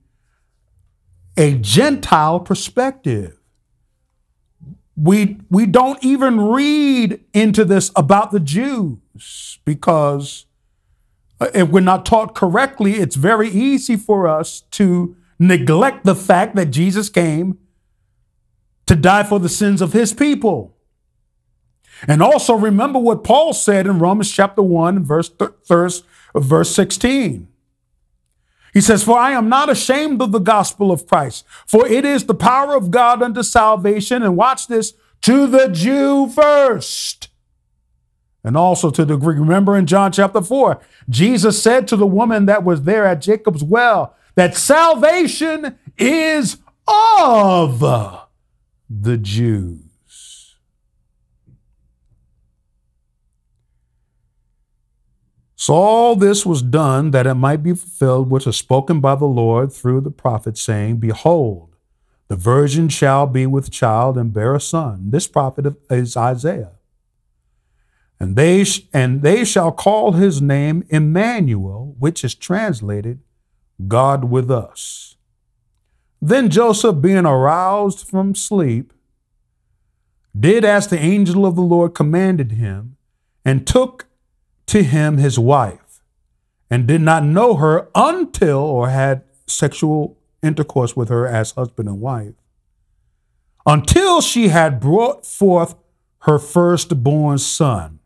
a 1.36 1.56
Gentile 1.56 2.40
perspective. 2.40 3.40
We, 4.96 5.40
we 5.50 5.66
don't 5.66 6.04
even 6.04 6.40
read 6.40 7.24
into 7.34 7.66
this 7.66 7.92
about 7.96 8.32
the 8.32 8.40
Jews 8.40 9.58
because 9.66 10.46
Uh, 11.44 11.50
if 11.54 11.70
we're 11.70 11.82
not 11.82 12.06
taught 12.06 12.34
correctly, 12.34 12.94
it's 12.94 13.18
very 13.18 13.50
easy 13.50 13.98
for 13.98 14.28
us 14.28 14.62
to 14.72 15.14
neglect 15.38 16.06
the 16.06 16.16
fact 16.16 16.56
that 16.56 16.68
Jesus 16.68 17.10
came 17.10 17.58
to 18.86 18.96
die 18.96 19.24
for 19.24 19.40
the 19.40 19.50
sins 19.50 19.82
of 19.82 19.92
his 19.92 20.14
people. 20.14 20.78
And 22.08 22.22
also 22.22 22.54
remember 22.54 22.98
what 22.98 23.26
Paul 23.26 23.52
said 23.52 23.88
in 23.88 24.00
Romans 24.00 24.32
chapter 24.32 24.62
1, 24.62 25.04
verse, 25.04 25.32
verse, 25.68 26.04
verse 26.34 26.74
16. 26.74 27.50
He 28.74 28.82
says, 28.82 29.04
For 29.04 29.20
I 29.20 29.32
am 29.32 29.50
not 29.50 29.70
ashamed 29.70 30.22
of 30.22 30.32
the 30.32 30.40
gospel 30.40 30.92
of 30.92 31.08
Christ, 31.08 31.46
for 31.68 31.86
it 31.86 32.06
is 32.06 32.26
the 32.26 32.34
power 32.34 32.76
of 32.76 32.90
God 32.90 33.22
unto 33.22 33.44
salvation. 33.44 34.24
And 34.24 34.38
watch 34.38 34.68
this 34.68 34.94
to 35.24 35.46
the 35.48 35.68
Jew 35.68 36.30
first, 36.30 37.28
and 38.44 38.58
also 38.58 38.90
to 38.92 39.06
the 39.06 39.18
Greek. 39.18 39.40
Remember 39.40 39.78
in 39.78 39.86
John 39.86 40.12
chapter 40.12 40.42
4, 40.42 40.80
Jesus 41.10 41.62
said 41.62 41.88
to 41.88 41.96
the 41.96 42.08
woman 42.08 42.46
that 42.46 42.64
was 42.64 42.84
there 42.84 43.06
at 43.06 43.22
Jacob's 43.22 43.64
well 43.64 44.16
that 44.36 44.58
salvation 44.58 45.78
is 45.98 46.58
of 46.88 47.80
the 48.90 49.18
Jews. 49.18 50.56
So 55.56 55.74
all 55.76 56.18
this 56.18 56.46
was 56.46 56.62
done 56.62 57.12
that 57.12 57.26
it 57.26 57.36
might 57.36 57.64
be 57.64 57.74
fulfilled, 57.74 58.30
which 58.30 58.46
was 58.46 58.58
spoken 58.58 59.00
by 59.00 59.16
the 59.16 59.24
Lord 59.24 59.72
through 59.72 60.02
the 60.02 60.12
prophet, 60.12 60.58
saying, 60.58 60.98
Behold, 60.98 61.78
the 62.28 62.36
virgin 62.36 62.90
shall 62.90 63.28
be 63.28 63.46
with 63.46 63.72
child 63.72 64.18
and 64.18 64.34
bear 64.34 64.54
a 64.56 64.60
son. 64.60 65.12
This 65.12 65.26
prophet 65.26 65.74
is 65.90 66.18
Isaiah. 66.18 66.72
And 68.24 68.38
they, 68.38 68.64
and 68.94 69.22
they 69.22 69.44
shall 69.44 69.74
call 69.74 70.14
his 70.14 70.42
name 70.42 70.86
Emmanuel, 70.88 71.94
which 72.00 72.24
is 72.24 72.34
translated 72.34 73.20
God 73.86 74.24
with 74.24 74.50
us. 74.50 75.18
Then 76.22 76.50
Joseph, 76.50 77.02
being 77.02 77.26
aroused 77.26 78.08
from 78.08 78.34
sleep, 78.34 78.94
did 80.40 80.64
as 80.64 80.88
the 80.88 80.98
angel 80.98 81.46
of 81.46 81.58
the 81.58 81.62
Lord 81.62 81.94
commanded 81.94 82.54
him, 82.54 82.96
and 83.44 83.68
took 83.68 84.08
to 84.68 84.84
him 84.84 85.18
his 85.18 85.38
wife, 85.38 86.02
and 86.70 86.88
did 86.88 87.02
not 87.02 87.26
know 87.26 87.56
her 87.56 87.90
until 87.94 88.60
or 88.60 88.88
had 88.88 89.24
sexual 89.48 90.18
intercourse 90.42 90.96
with 90.96 91.10
her 91.10 91.28
as 91.28 91.52
husband 91.52 91.90
and 91.90 92.00
wife, 92.00 92.36
until 93.66 94.22
she 94.22 94.48
had 94.48 94.80
brought 94.80 95.26
forth 95.26 95.76
her 96.20 96.40
firstborn 96.40 97.38
son. 97.38 98.00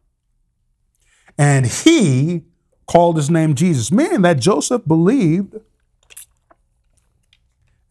And 1.37 1.65
he 1.67 2.43
called 2.87 3.17
his 3.17 3.29
name 3.29 3.53
Jesus, 3.53 3.91
meaning 3.91 4.21
that 4.23 4.39
Joseph 4.39 4.87
believed 4.87 5.55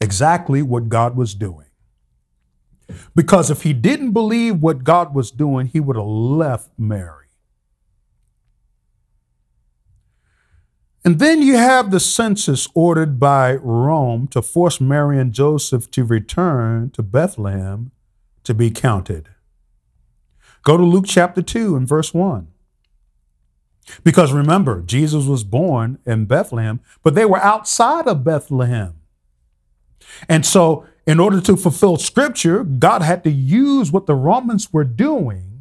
exactly 0.00 0.62
what 0.62 0.88
God 0.88 1.16
was 1.16 1.34
doing. 1.34 1.66
Because 3.14 3.50
if 3.50 3.62
he 3.62 3.72
didn't 3.72 4.12
believe 4.12 4.60
what 4.60 4.84
God 4.84 5.14
was 5.14 5.30
doing, 5.30 5.66
he 5.66 5.80
would 5.80 5.96
have 5.96 6.06
left 6.06 6.70
Mary. 6.78 7.26
And 11.04 11.20
then 11.20 11.40
you 11.40 11.56
have 11.56 11.92
the 11.92 12.00
census 12.00 12.68
ordered 12.74 13.20
by 13.20 13.54
Rome 13.54 14.26
to 14.28 14.42
force 14.42 14.80
Mary 14.80 15.20
and 15.20 15.32
Joseph 15.32 15.88
to 15.92 16.04
return 16.04 16.90
to 16.90 17.02
Bethlehem 17.02 17.92
to 18.42 18.54
be 18.54 18.70
counted. 18.70 19.28
Go 20.64 20.76
to 20.76 20.82
Luke 20.82 21.04
chapter 21.06 21.42
2 21.42 21.76
and 21.76 21.86
verse 21.86 22.12
1. 22.12 22.48
Because 24.02 24.32
remember, 24.32 24.82
Jesus 24.82 25.26
was 25.26 25.44
born 25.44 25.98
in 26.04 26.24
Bethlehem, 26.26 26.80
but 27.02 27.14
they 27.14 27.24
were 27.24 27.38
outside 27.38 28.06
of 28.06 28.24
Bethlehem. 28.24 28.94
And 30.28 30.44
so, 30.44 30.86
in 31.06 31.20
order 31.20 31.40
to 31.40 31.56
fulfill 31.56 31.96
scripture, 31.96 32.64
God 32.64 33.02
had 33.02 33.22
to 33.24 33.30
use 33.30 33.92
what 33.92 34.06
the 34.06 34.14
Romans 34.14 34.72
were 34.72 34.84
doing 34.84 35.56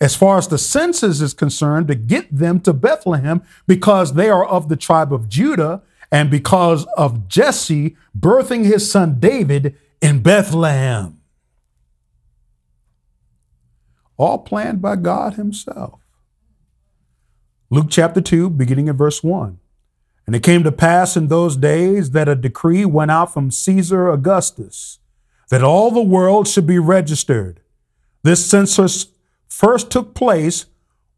as 0.00 0.16
far 0.16 0.38
as 0.38 0.48
the 0.48 0.58
census 0.58 1.20
is 1.20 1.34
concerned, 1.34 1.86
to 1.88 1.94
get 1.94 2.34
them 2.34 2.58
to 2.60 2.72
Bethlehem 2.72 3.42
because 3.66 4.14
they 4.14 4.30
are 4.30 4.46
of 4.46 4.68
the 4.68 4.76
tribe 4.76 5.12
of 5.12 5.28
Judah 5.28 5.82
and 6.10 6.30
because 6.30 6.86
of 6.96 7.28
Jesse 7.28 7.96
birthing 8.18 8.64
his 8.64 8.90
son 8.90 9.20
David 9.20 9.76
in 10.00 10.22
Bethlehem. 10.22 11.20
All 14.16 14.38
planned 14.38 14.82
by 14.82 14.96
God 14.96 15.34
Himself. 15.34 15.99
Luke 17.72 17.86
chapter 17.88 18.20
2, 18.20 18.50
beginning 18.50 18.88
in 18.88 18.96
verse 18.96 19.22
1. 19.22 19.58
And 20.26 20.34
it 20.34 20.42
came 20.42 20.64
to 20.64 20.72
pass 20.72 21.16
in 21.16 21.28
those 21.28 21.56
days 21.56 22.10
that 22.10 22.28
a 22.28 22.34
decree 22.34 22.84
went 22.84 23.12
out 23.12 23.32
from 23.32 23.52
Caesar 23.52 24.10
Augustus 24.10 24.98
that 25.50 25.62
all 25.62 25.90
the 25.90 26.02
world 26.02 26.48
should 26.48 26.66
be 26.66 26.78
registered. 26.78 27.60
This 28.22 28.44
census 28.44 29.08
first 29.48 29.90
took 29.90 30.14
place 30.14 30.66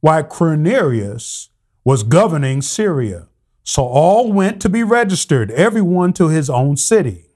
while 0.01 0.25
Quirinius 0.25 1.49
was 1.85 2.03
governing 2.03 2.61
Syria. 2.61 3.29
So 3.63 3.85
all 3.85 4.33
went 4.33 4.61
to 4.63 4.69
be 4.69 4.83
registered, 4.83 5.51
everyone 5.53 6.13
to 6.15 6.29
his 6.29 6.51
own 6.51 6.77
city. 6.77 7.27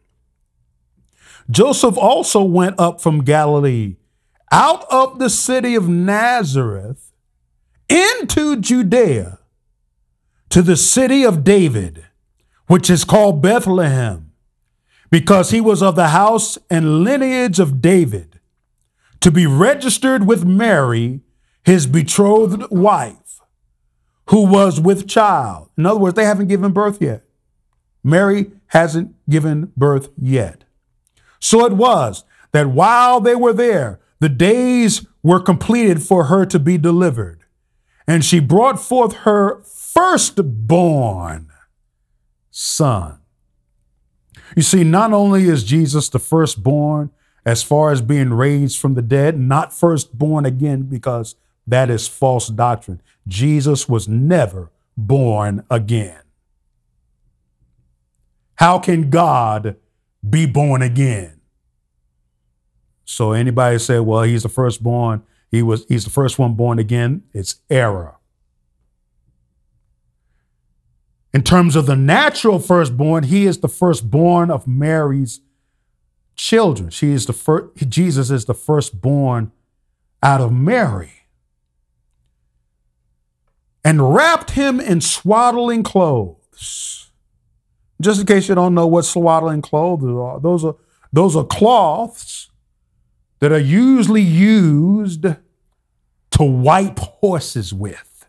Joseph 1.50 1.96
also 1.96 2.42
went 2.42 2.78
up 2.78 3.00
from 3.00 3.24
Galilee, 3.24 3.96
out 4.50 4.84
of 4.90 5.18
the 5.18 5.30
city 5.30 5.74
of 5.74 5.88
Nazareth, 5.88 7.05
into 7.88 8.60
Judea, 8.60 9.38
to 10.50 10.62
the 10.62 10.76
city 10.76 11.24
of 11.24 11.44
David, 11.44 12.06
which 12.66 12.90
is 12.90 13.04
called 13.04 13.42
Bethlehem, 13.42 14.32
because 15.10 15.50
he 15.50 15.60
was 15.60 15.82
of 15.82 15.96
the 15.96 16.08
house 16.08 16.58
and 16.68 17.04
lineage 17.04 17.58
of 17.58 17.80
David 17.80 18.40
to 19.20 19.30
be 19.30 19.46
registered 19.46 20.26
with 20.26 20.44
Mary, 20.44 21.20
his 21.64 21.86
betrothed 21.86 22.70
wife, 22.70 23.40
who 24.30 24.46
was 24.46 24.80
with 24.80 25.08
child. 25.08 25.68
In 25.76 25.86
other 25.86 25.98
words, 25.98 26.14
they 26.14 26.24
haven't 26.24 26.48
given 26.48 26.72
birth 26.72 27.00
yet. 27.00 27.24
Mary 28.02 28.52
hasn't 28.68 29.14
given 29.28 29.72
birth 29.76 30.10
yet. 30.20 30.64
So 31.40 31.64
it 31.66 31.72
was 31.72 32.24
that 32.52 32.68
while 32.68 33.20
they 33.20 33.34
were 33.34 33.52
there, 33.52 34.00
the 34.20 34.28
days 34.28 35.06
were 35.22 35.40
completed 35.40 36.02
for 36.02 36.24
her 36.24 36.46
to 36.46 36.58
be 36.58 36.78
delivered. 36.78 37.45
And 38.06 38.24
she 38.24 38.40
brought 38.40 38.80
forth 38.80 39.12
her 39.18 39.62
firstborn 39.62 41.50
son. 42.50 43.18
You 44.54 44.62
see, 44.62 44.84
not 44.84 45.12
only 45.12 45.48
is 45.48 45.64
Jesus 45.64 46.08
the 46.08 46.18
firstborn, 46.18 47.10
as 47.44 47.62
far 47.62 47.90
as 47.90 48.00
being 48.00 48.32
raised 48.32 48.78
from 48.78 48.94
the 48.94 49.02
dead, 49.02 49.38
not 49.38 49.72
firstborn 49.72 50.44
again, 50.44 50.82
because 50.82 51.36
that 51.66 51.90
is 51.90 52.08
false 52.08 52.48
doctrine. 52.48 53.00
Jesus 53.26 53.88
was 53.88 54.08
never 54.08 54.70
born 54.96 55.64
again. 55.70 56.20
How 58.56 58.78
can 58.78 59.10
God 59.10 59.76
be 60.28 60.46
born 60.46 60.82
again? 60.82 61.40
So 63.04 63.32
anybody 63.32 63.78
say, 63.78 64.00
well, 64.00 64.22
he's 64.22 64.42
the 64.42 64.48
firstborn, 64.48 65.22
he 65.50 65.62
was 65.62 65.86
he's 65.88 66.04
the 66.04 66.10
first 66.10 66.38
one 66.38 66.54
born 66.54 66.78
again, 66.78 67.24
it's 67.34 67.56
error. 67.70 68.16
In 71.34 71.42
terms 71.42 71.76
of 71.76 71.86
the 71.86 71.96
natural 71.96 72.58
firstborn, 72.58 73.24
he 73.24 73.46
is 73.46 73.58
the 73.60 73.68
firstborn 73.68 74.50
of 74.50 74.66
Mary's 74.66 75.40
children. 76.36 76.90
She 76.90 77.12
is 77.12 77.26
the 77.26 77.34
first, 77.34 77.76
Jesus 77.88 78.30
is 78.30 78.46
the 78.46 78.54
firstborn 78.54 79.52
out 80.22 80.40
of 80.40 80.52
Mary. 80.52 81.12
and 83.84 84.14
wrapped 84.14 84.52
him 84.52 84.80
in 84.80 85.00
swaddling 85.00 85.82
clothes. 85.84 87.10
Just 88.00 88.20
in 88.20 88.26
case 88.26 88.48
you 88.48 88.54
don't 88.56 88.74
know 88.74 88.86
what 88.86 89.04
swaddling 89.04 89.62
clothes 89.62 90.04
are, 90.04 90.40
those 90.40 90.64
are 90.64 90.76
those 91.12 91.36
are 91.36 91.44
cloths 91.44 92.50
that 93.40 93.52
are 93.52 93.58
usually 93.58 94.22
used 94.22 95.22
to 95.22 96.44
wipe 96.44 96.98
horses 96.98 97.72
with. 97.72 98.26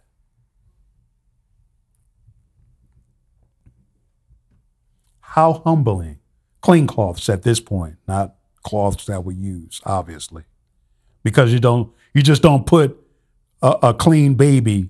How 5.20 5.62
humbling. 5.66 6.20
Clean 6.62 6.88
cloths 6.88 7.30
at 7.30 7.44
this 7.44 7.60
point, 7.60 7.98
not 8.08 8.36
cloths 8.64 9.06
that 9.06 9.24
we 9.24 9.36
use, 9.36 9.80
obviously. 9.86 10.44
Because 11.24 11.54
you 11.54 11.60
don't 11.60 11.94
you 12.14 12.22
just 12.22 12.42
don't 12.42 12.66
put 12.66 12.98
a, 13.62 13.78
a 13.84 13.94
clean 13.94 14.34
baby 14.34 14.90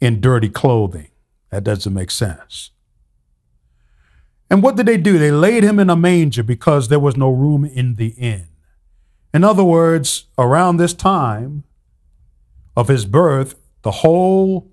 in 0.00 0.20
dirty 0.20 0.48
clothing. 0.48 1.08
That 1.50 1.64
doesn't 1.64 1.92
make 1.92 2.10
sense. 2.10 2.70
And 4.50 4.62
what 4.62 4.76
did 4.76 4.86
they 4.86 4.96
do? 4.96 5.18
They 5.18 5.30
laid 5.30 5.62
him 5.62 5.78
in 5.78 5.90
a 5.90 5.96
manger 5.96 6.42
because 6.42 6.88
there 6.88 7.00
was 7.00 7.16
no 7.16 7.30
room 7.30 7.64
in 7.64 7.96
the 7.96 8.08
inn. 8.08 8.48
In 9.34 9.42
other 9.42 9.64
words, 9.64 10.28
around 10.38 10.76
this 10.76 10.94
time 10.94 11.64
of 12.76 12.86
his 12.86 13.04
birth, 13.04 13.56
the 13.82 13.90
whole 13.90 14.72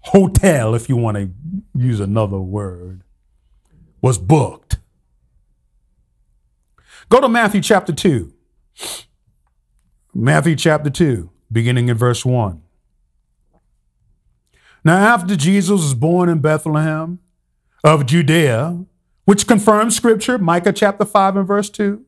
hotel, 0.00 0.74
if 0.74 0.88
you 0.88 0.96
want 0.96 1.16
to 1.16 1.30
use 1.76 2.00
another 2.00 2.40
word, 2.40 3.02
was 4.02 4.18
booked. 4.18 4.78
Go 7.08 7.20
to 7.20 7.28
Matthew 7.28 7.60
chapter 7.60 7.92
2. 7.92 8.32
Matthew 10.12 10.56
chapter 10.56 10.90
2, 10.90 11.30
beginning 11.52 11.88
in 11.88 11.96
verse 11.96 12.24
1. 12.24 12.60
Now, 14.82 14.96
after 14.96 15.36
Jesus 15.36 15.70
was 15.70 15.94
born 15.94 16.28
in 16.28 16.40
Bethlehem 16.40 17.20
of 17.84 18.06
Judea, 18.06 18.84
which 19.24 19.46
confirms 19.46 19.94
scripture, 19.94 20.36
Micah 20.36 20.72
chapter 20.72 21.04
5 21.04 21.36
and 21.36 21.46
verse 21.46 21.70
2, 21.70 22.04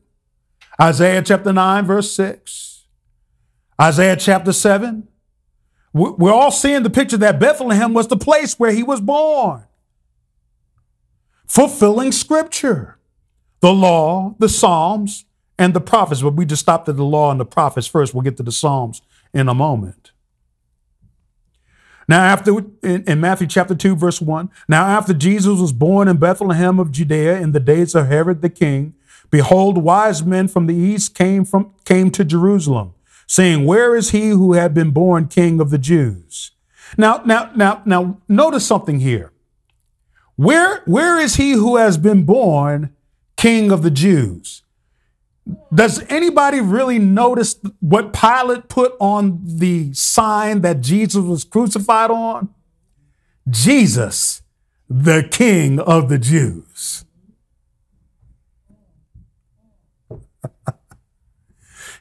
Isaiah 0.81 1.21
chapter 1.21 1.53
9, 1.53 1.85
verse 1.85 2.11
6, 2.13 2.85
Isaiah 3.79 4.15
chapter 4.15 4.51
7, 4.51 5.07
we're 5.93 6.33
all 6.33 6.49
seeing 6.49 6.81
the 6.81 6.89
picture 6.89 7.17
that 7.17 7.39
Bethlehem 7.39 7.93
was 7.93 8.07
the 8.07 8.17
place 8.17 8.57
where 8.57 8.71
he 8.71 8.81
was 8.81 8.99
born, 8.99 9.65
fulfilling 11.45 12.11
scripture, 12.11 12.97
the 13.59 13.71
law, 13.71 14.35
the 14.39 14.49
Psalms, 14.49 15.25
and 15.59 15.75
the 15.75 15.81
prophets. 15.81 16.23
But 16.23 16.33
we 16.33 16.45
just 16.45 16.63
stopped 16.63 16.89
at 16.89 16.95
the 16.95 17.03
law 17.03 17.29
and 17.29 17.39
the 17.39 17.45
prophets 17.45 17.85
first. 17.85 18.15
We'll 18.15 18.23
get 18.23 18.37
to 18.37 18.43
the 18.43 18.51
Psalms 18.51 19.03
in 19.33 19.47
a 19.47 19.53
moment. 19.53 20.13
Now, 22.07 22.23
after 22.23 22.57
in, 22.83 23.03
in, 23.03 23.21
Matthew 23.21 23.47
chapter 23.47 23.75
2, 23.75 23.95
verse 23.95 24.19
1, 24.19 24.49
now 24.67 24.85
after 24.85 25.13
Jesus 25.13 25.59
was 25.59 25.71
born 25.71 26.07
in 26.07 26.17
Bethlehem 26.17 26.79
of 26.79 26.91
Judea 26.91 27.39
in 27.39 27.51
the 27.51 27.59
days 27.59 27.93
of 27.93 28.07
Herod 28.07 28.41
the 28.41 28.49
king, 28.49 28.95
behold, 29.31 29.77
wise 29.79 30.23
men 30.23 30.47
from 30.47 30.67
the 30.67 30.75
east 30.75 31.15
came 31.15 31.43
from 31.45 31.73
came 31.85 32.11
to 32.11 32.23
Jerusalem, 32.23 32.93
saying, 33.27 33.65
Where 33.65 33.95
is 33.95 34.11
he 34.11 34.29
who 34.29 34.53
had 34.53 34.73
been 34.73 34.91
born 34.91 35.27
king 35.27 35.59
of 35.59 35.71
the 35.71 35.77
Jews? 35.77 36.51
Now, 36.97 37.21
now, 37.25 37.51
now, 37.55 37.81
now, 37.85 38.19
notice 38.27 38.65
something 38.65 38.99
here. 38.99 39.31
Where, 40.35 40.81
where 40.85 41.19
is 41.19 41.35
he 41.35 41.51
who 41.51 41.77
has 41.77 41.97
been 41.97 42.23
born 42.25 42.95
king 43.37 43.71
of 43.71 43.83
the 43.83 43.91
Jews? 43.91 44.63
Does 45.73 46.03
anybody 46.09 46.61
really 46.61 46.99
notice 46.99 47.55
what 47.79 48.13
Pilate 48.13 48.69
put 48.69 48.93
on 48.99 49.39
the 49.43 49.93
sign 49.93 50.61
that 50.61 50.81
Jesus 50.81 51.23
was 51.23 51.43
crucified 51.43 52.11
on? 52.11 52.49
Jesus, 53.49 54.43
the 54.89 55.27
King 55.31 55.79
of 55.79 56.09
the 56.09 56.19
Jews. 56.19 57.05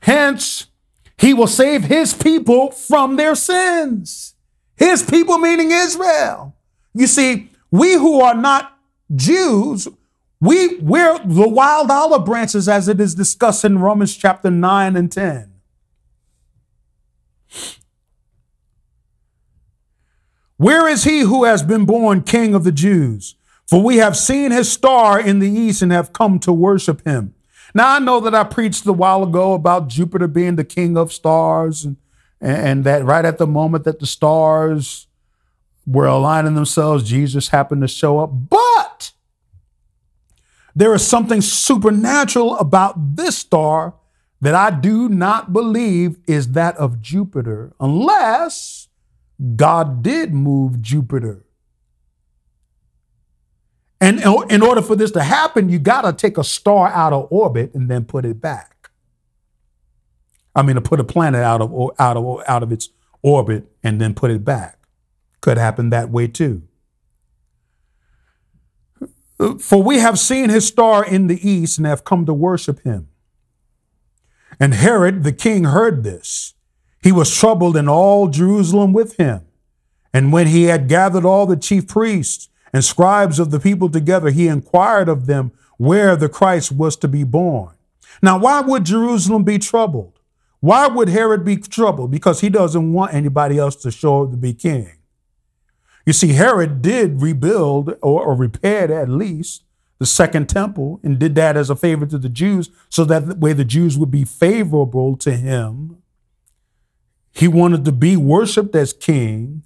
Hence, 0.03 0.67
he 1.19 1.35
will 1.35 1.47
save 1.47 1.85
his 1.85 2.15
people 2.15 2.71
from 2.71 3.17
their 3.17 3.35
sins. 3.35 4.35
His 4.77 5.03
people, 5.03 5.39
meaning 5.39 5.71
Israel. 5.71 6.57
You 6.95 7.07
see, 7.07 7.51
we 7.71 7.95
who 7.95 8.21
are 8.21 8.35
not 8.35 8.79
Jews, 9.15 9.87
we, 10.41 10.79
we're 10.79 11.19
the 11.19 11.49
wild 11.49 11.91
olive 11.91 12.25
branches 12.25 12.69
as 12.69 12.89
it 12.89 13.01
is 13.01 13.15
discussed 13.15 13.65
in 13.65 13.79
Romans 13.79 14.17
chapter 14.17 14.51
9 14.51 14.97
and 14.97 15.13
10. 15.13 15.53
Where 20.57 20.89
is 20.89 21.05
he 21.05 21.21
who 21.21 21.45
has 21.45 21.63
been 21.63 21.85
born 21.85 22.23
king 22.23 22.55
of 22.55 22.65
the 22.65 22.73
Jews? 22.73 23.35
For 23.67 23.83
we 23.83 23.97
have 23.97 24.17
seen 24.17 24.51
his 24.51 24.71
star 24.71 25.21
in 25.21 25.39
the 25.39 25.51
east 25.51 25.81
and 25.81 25.93
have 25.93 26.13
come 26.13 26.39
to 26.41 26.53
worship 26.53 27.05
him. 27.07 27.35
Now, 27.75 27.95
I 27.95 27.99
know 27.99 28.21
that 28.21 28.35
I 28.35 28.45
preached 28.45 28.87
a 28.87 28.93
while 28.93 29.23
ago 29.23 29.55
about 29.55 29.89
Jupiter 29.89 30.27
being 30.27 30.57
the 30.57 30.65
king 30.65 30.97
of 30.97 31.13
stars, 31.13 31.85
and, 31.85 31.97
and 32.41 32.85
that 32.85 33.05
right 33.05 33.25
at 33.25 33.39
the 33.39 33.47
moment 33.47 33.85
that 33.85 34.01
the 34.01 34.07
stars 34.07 35.07
were 35.87 36.07
aligning 36.07 36.55
themselves, 36.55 37.05
Jesus 37.09 37.49
happened 37.49 37.83
to 37.83 37.89
show 37.89 38.19
up. 38.19 38.31
But 38.33 39.13
there 40.75 40.95
is 40.95 41.07
something 41.07 41.41
supernatural 41.41 42.57
about 42.59 43.17
this 43.17 43.39
star 43.39 43.95
that 44.41 44.55
I 44.55 44.71
do 44.71 45.09
not 45.09 45.53
believe 45.53 46.19
is 46.27 46.53
that 46.53 46.77
of 46.77 47.01
Jupiter, 47.01 47.73
unless 47.79 48.89
God 49.57 50.03
did 50.03 50.33
move 50.33 50.81
Jupiter. 50.81 51.45
And 54.01 54.21
in 54.51 54.63
order 54.63 54.81
for 54.81 54.97
this 54.97 55.11
to 55.13 55.23
happen, 55.23 55.69
you 55.69 55.79
got 55.79 56.03
to 56.03 56.13
take 56.13 56.39
a 56.39 56.45
star 56.45 56.89
out 56.89 57.13
of 57.13 57.29
orbit 57.31 57.75
and 57.75 57.91
then 57.91 58.05
put 58.05 58.25
it 58.25 58.41
back. 58.41 58.91
I 60.55 60.63
mean, 60.63 60.77
to 60.77 60.81
put 60.81 61.01
a 61.01 61.05
planet 61.05 61.43
out 61.43 61.61
of 61.61 61.73
out 61.99 62.17
of 62.17 62.43
out 62.49 62.63
of 62.63 62.73
its 62.73 62.89
orbit 63.23 63.71
and 63.83 64.01
then 64.01 64.15
put 64.15 64.31
it 64.31 64.45
back. 64.45 64.79
Could 65.41 65.59
happen 65.59 65.91
that 65.91 66.11
way 66.11 66.27
too. 66.29 66.63
For 69.59 69.83
we 69.83 69.99
have 70.01 70.19
seen 70.19 70.51
his 70.51 70.67
star 70.67 71.05
in 71.05 71.27
the 71.27 71.49
east 71.49 71.79
and 71.79 71.87
have 71.87 72.05
come 72.05 72.27
to 72.27 72.35
worship 72.35 72.83
him. 72.83 73.09
And 74.59 74.75
Herod 74.75 75.23
the 75.23 75.33
king 75.33 75.65
heard 75.65 76.05
this. 76.05 76.55
He 77.03 77.13
was 77.13 77.35
troubled, 77.35 77.77
and 77.77 77.89
all 77.89 78.29
Jerusalem 78.29 78.93
with 78.93 79.17
him. 79.17 79.47
And 80.13 80.33
when 80.33 80.49
he 80.49 80.65
had 80.65 80.89
gathered 80.89 81.25
all 81.25 81.47
the 81.47 81.57
chief 81.57 81.87
priests 81.89 82.50
and 82.73 82.85
scribes 82.85 83.39
of 83.39 83.51
the 83.51 83.61
people 83.61 83.89
together, 83.89 84.31
he 84.31 84.49
inquired 84.49 85.09
of 85.09 85.27
them 85.27 85.53
where 85.77 86.15
the 86.17 86.29
Christ 86.29 86.73
was 86.73 86.97
to 86.97 87.09
be 87.09 87.25
born. 87.25 87.75
Now, 88.23 88.39
why 88.39 88.61
would 88.61 88.85
Jerusalem 88.85 89.45
be 89.45 89.59
troubled? 89.59 90.21
Why 90.61 90.89
would 90.89 91.09
Herod 91.09 91.45
be 91.45 91.57
troubled? 91.57 92.11
Because 92.11 92.41
he 92.41 92.51
doesn't 92.51 92.93
want 92.93 93.15
anybody 93.15 93.59
else 93.59 93.77
to 93.77 93.91
show 93.91 94.25
up 94.25 94.31
to 94.31 94.37
be 94.37 94.53
king. 94.53 94.99
You 96.05 96.13
see, 96.13 96.33
Herod 96.35 96.83
did 96.83 97.23
rebuild 97.23 97.95
or, 98.03 98.25
or 98.25 98.35
repaired 98.35 98.91
at 98.91 99.09
least 99.09 99.65
the 99.99 100.07
second 100.07 100.49
temple 100.49 101.01
and 101.03 101.19
did 101.19 101.35
that 101.35 101.57
as 101.57 101.71
a 101.71 101.77
favor 101.77 102.07
to 102.07 102.19
the 102.19 102.29
Jews 102.29 102.71
so 102.89 103.05
that 103.05 103.27
the 103.27 103.35
way 103.35 103.53
the 103.53 103.65
Jews 103.65 103.99
would 103.99 104.11
be 104.11 104.25
favorable 104.25 105.17
to 105.19 105.37
him. 105.37 105.99
He 107.33 107.49
wanted 107.49 107.85
to 107.85 107.93
be 107.93 108.17
worshiped 108.17 108.75
as 108.75 108.93
king. 108.93 109.63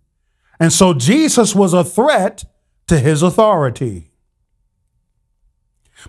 And 0.60 0.72
so 0.72 0.92
Jesus 0.92 1.54
was 1.54 1.72
a 1.72 1.84
threat 1.84 2.44
to 2.86 2.98
his 2.98 3.22
authority. 3.22 4.10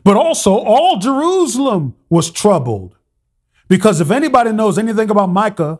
But 0.03 0.17
also, 0.17 0.51
all 0.51 0.97
Jerusalem 0.97 1.95
was 2.09 2.29
troubled 2.29 2.95
because 3.67 4.01
if 4.01 4.11
anybody 4.11 4.51
knows 4.51 4.77
anything 4.77 5.09
about 5.09 5.27
Micah 5.27 5.79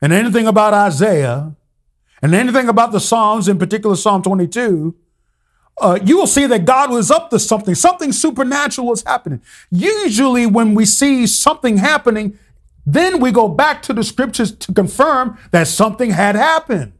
and 0.00 0.12
anything 0.12 0.46
about 0.46 0.72
Isaiah, 0.72 1.54
and 2.22 2.34
anything 2.34 2.68
about 2.68 2.92
the 2.92 3.00
Psalms, 3.00 3.48
in 3.48 3.58
particular 3.58 3.96
Psalm 3.96 4.22
22, 4.22 4.94
uh, 5.80 5.98
you 6.04 6.18
will 6.18 6.26
see 6.26 6.46
that 6.46 6.66
God 6.66 6.90
was 6.90 7.10
up 7.10 7.30
to 7.30 7.38
something. 7.38 7.74
Something 7.74 8.12
supernatural 8.12 8.86
was 8.86 9.02
happening. 9.02 9.40
Usually, 9.70 10.46
when 10.46 10.74
we 10.74 10.84
see 10.84 11.26
something 11.26 11.78
happening, 11.78 12.38
then 12.84 13.20
we 13.20 13.32
go 13.32 13.48
back 13.48 13.82
to 13.82 13.94
the 13.94 14.04
scriptures 14.04 14.52
to 14.52 14.74
confirm 14.74 15.38
that 15.52 15.68
something 15.68 16.10
had 16.10 16.34
happened. 16.34 16.92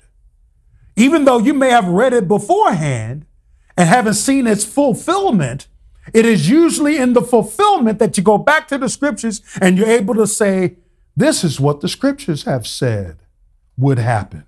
Even 1.00 1.24
though 1.24 1.38
you 1.38 1.54
may 1.54 1.70
have 1.70 1.88
read 1.88 2.12
it 2.12 2.28
beforehand 2.28 3.24
and 3.74 3.88
haven't 3.88 4.14
seen 4.14 4.46
its 4.46 4.66
fulfillment, 4.66 5.66
it 6.12 6.26
is 6.26 6.50
usually 6.50 6.98
in 6.98 7.14
the 7.14 7.22
fulfillment 7.22 7.98
that 7.98 8.18
you 8.18 8.22
go 8.22 8.36
back 8.36 8.68
to 8.68 8.76
the 8.76 8.90
scriptures 8.90 9.40
and 9.62 9.78
you're 9.78 9.88
able 9.88 10.14
to 10.14 10.26
say, 10.26 10.76
This 11.16 11.42
is 11.42 11.58
what 11.58 11.80
the 11.80 11.88
scriptures 11.88 12.42
have 12.42 12.66
said 12.66 13.16
would 13.78 13.98
happen. 13.98 14.44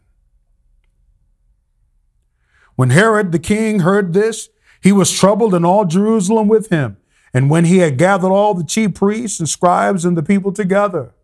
When 2.77 2.91
Herod 2.91 3.33
the 3.33 3.39
king 3.39 3.81
heard 3.81 4.13
this, 4.13 4.51
he 4.83 4.93
was 4.93 5.11
troubled 5.11 5.55
and 5.55 5.65
all 5.65 5.87
Jerusalem 5.87 6.49
with 6.49 6.69
him. 6.69 6.99
And 7.33 7.49
when 7.49 7.65
he 7.65 7.79
had 7.79 7.97
gathered 7.97 8.31
all 8.31 8.53
the 8.53 8.65
chief 8.65 8.93
priests 8.93 9.41
and 9.41 9.49
scribes 9.49 10.05
and 10.05 10.19
the 10.19 10.23
people 10.23 10.53
together, 10.53 11.15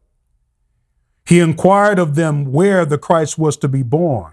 he 1.26 1.38
inquired 1.38 1.98
of 1.98 2.14
them 2.14 2.50
where 2.50 2.86
the 2.86 2.96
Christ 2.96 3.36
was 3.36 3.58
to 3.58 3.68
be 3.68 3.82
born. 3.82 4.32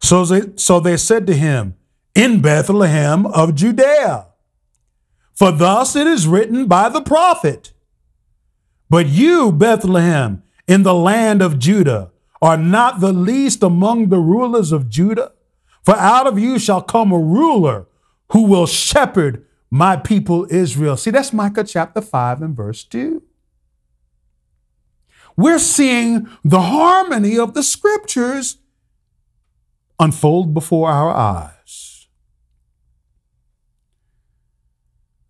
So 0.00 0.24
they, 0.24 0.52
so 0.56 0.80
they 0.80 0.96
said 0.96 1.26
to 1.26 1.34
him, 1.34 1.76
In 2.14 2.40
Bethlehem 2.40 3.26
of 3.26 3.54
Judea. 3.54 4.26
For 5.34 5.52
thus 5.52 5.94
it 5.94 6.06
is 6.06 6.26
written 6.26 6.66
by 6.66 6.88
the 6.88 7.02
prophet. 7.02 7.72
But 8.88 9.06
you, 9.06 9.52
Bethlehem, 9.52 10.42
in 10.66 10.82
the 10.82 10.94
land 10.94 11.42
of 11.42 11.58
Judah, 11.58 12.10
are 12.40 12.56
not 12.56 13.00
the 13.00 13.12
least 13.12 13.62
among 13.62 14.08
the 14.08 14.18
rulers 14.18 14.72
of 14.72 14.88
Judah. 14.88 15.32
For 15.84 15.94
out 15.96 16.26
of 16.26 16.38
you 16.38 16.58
shall 16.58 16.82
come 16.82 17.12
a 17.12 17.18
ruler 17.18 17.86
who 18.32 18.42
will 18.42 18.66
shepherd 18.66 19.44
my 19.70 19.96
people 19.96 20.46
Israel. 20.50 20.96
See, 20.96 21.10
that's 21.10 21.32
Micah 21.32 21.64
chapter 21.64 22.00
5 22.00 22.42
and 22.42 22.56
verse 22.56 22.84
2. 22.84 23.22
We're 25.36 25.58
seeing 25.58 26.28
the 26.44 26.62
harmony 26.62 27.38
of 27.38 27.54
the 27.54 27.62
scriptures 27.62 28.56
unfold 29.98 30.54
before 30.54 30.90
our 30.90 31.10
eyes. 31.14 32.06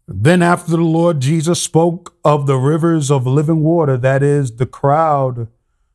Then, 0.09 0.41
after 0.41 0.71
the 0.71 0.77
Lord 0.79 1.21
Jesus 1.21 1.61
spoke 1.61 2.15
of 2.25 2.47
the 2.47 2.57
rivers 2.57 3.11
of 3.11 3.27
living 3.27 3.63
water, 3.63 3.97
that 3.97 4.23
is, 4.23 4.57
the 4.57 4.67
crowd 4.67 5.49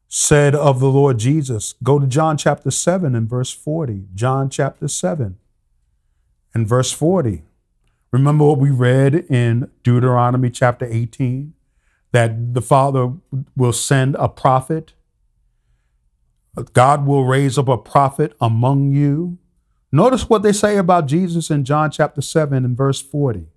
said 0.09 0.53
of 0.53 0.82
the 0.82 0.89
Lord 0.89 1.17
Jesus, 1.17 1.76
go 1.82 1.97
to 1.97 2.05
John 2.05 2.36
chapter 2.36 2.69
7 2.69 3.15
and 3.15 3.30
verse 3.30 3.51
40. 3.51 4.07
John 4.13 4.49
chapter 4.49 4.89
7 4.89 5.38
and 6.53 6.67
verse 6.67 6.91
40. 6.91 7.43
Remember 8.11 8.43
what 8.45 8.57
we 8.57 8.69
read 8.69 9.15
in 9.15 9.72
Deuteronomy 9.84 10.49
chapter 10.49 10.86
18? 10.86 11.53
That 12.11 12.53
the 12.53 12.61
Father 12.61 13.13
will 13.55 13.72
send 13.72 14.15
a 14.19 14.28
prophet 14.28 14.91
God 16.73 17.05
will 17.05 17.25
raise 17.25 17.57
up 17.57 17.67
a 17.67 17.77
prophet 17.77 18.33
among 18.41 18.93
you. 18.93 19.37
Notice 19.91 20.29
what 20.29 20.43
they 20.43 20.51
say 20.51 20.77
about 20.77 21.07
Jesus 21.07 21.49
in 21.49 21.63
John 21.63 21.91
chapter 21.91 22.21
7 22.21 22.65
and 22.65 22.77
verse 22.77 23.01
40. 23.01 23.47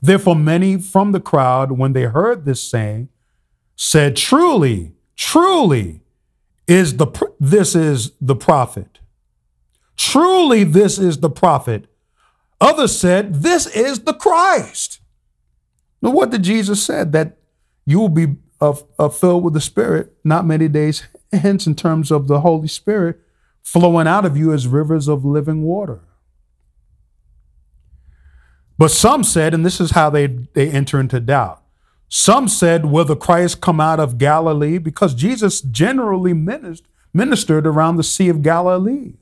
Therefore, 0.00 0.36
many 0.36 0.78
from 0.78 1.12
the 1.12 1.20
crowd, 1.20 1.72
when 1.72 1.92
they 1.92 2.04
heard 2.04 2.44
this 2.44 2.62
saying, 2.62 3.08
said, 3.74 4.16
Truly, 4.16 4.92
truly, 5.16 6.00
is 6.66 6.96
the 6.96 7.06
this 7.38 7.74
is 7.74 8.12
the 8.20 8.36
prophet. 8.36 8.98
Truly, 9.96 10.64
this 10.64 10.98
is 10.98 11.18
the 11.18 11.30
prophet. 11.30 11.86
Others 12.60 12.98
said, 12.98 13.36
This 13.36 13.66
is 13.66 14.00
the 14.00 14.14
Christ. 14.14 15.00
Now, 16.02 16.10
what 16.10 16.30
did 16.30 16.42
Jesus 16.42 16.82
said? 16.82 17.12
That 17.12 17.38
you 17.86 18.00
will 18.00 18.08
be 18.08 18.36
uh, 18.60 18.74
uh, 18.98 19.08
filled 19.08 19.44
with 19.44 19.54
the 19.54 19.60
Spirit 19.60 20.14
not 20.24 20.46
many 20.46 20.68
days 20.68 21.04
hence 21.32 21.66
in 21.66 21.74
terms 21.74 22.10
of 22.10 22.28
the 22.28 22.40
Holy 22.40 22.68
Spirit 22.68 23.20
flowing 23.62 24.06
out 24.06 24.24
of 24.24 24.36
you 24.36 24.52
as 24.52 24.66
rivers 24.66 25.08
of 25.08 25.24
living 25.24 25.62
water. 25.62 26.00
But 28.78 28.90
some 28.90 29.24
said, 29.24 29.54
and 29.54 29.64
this 29.64 29.80
is 29.80 29.92
how 29.92 30.10
they, 30.10 30.26
they 30.26 30.70
enter 30.70 31.00
into 31.00 31.18
doubt. 31.20 31.62
Some 32.08 32.46
said, 32.46 32.86
Will 32.86 33.04
the 33.04 33.16
Christ 33.16 33.60
come 33.60 33.80
out 33.80 33.98
of 33.98 34.18
Galilee? 34.18 34.78
Because 34.78 35.14
Jesus 35.14 35.60
generally 35.60 36.32
ministered, 36.32 36.86
ministered 37.12 37.66
around 37.66 37.96
the 37.96 38.02
Sea 38.02 38.28
of 38.28 38.42
Galilee. 38.42 39.14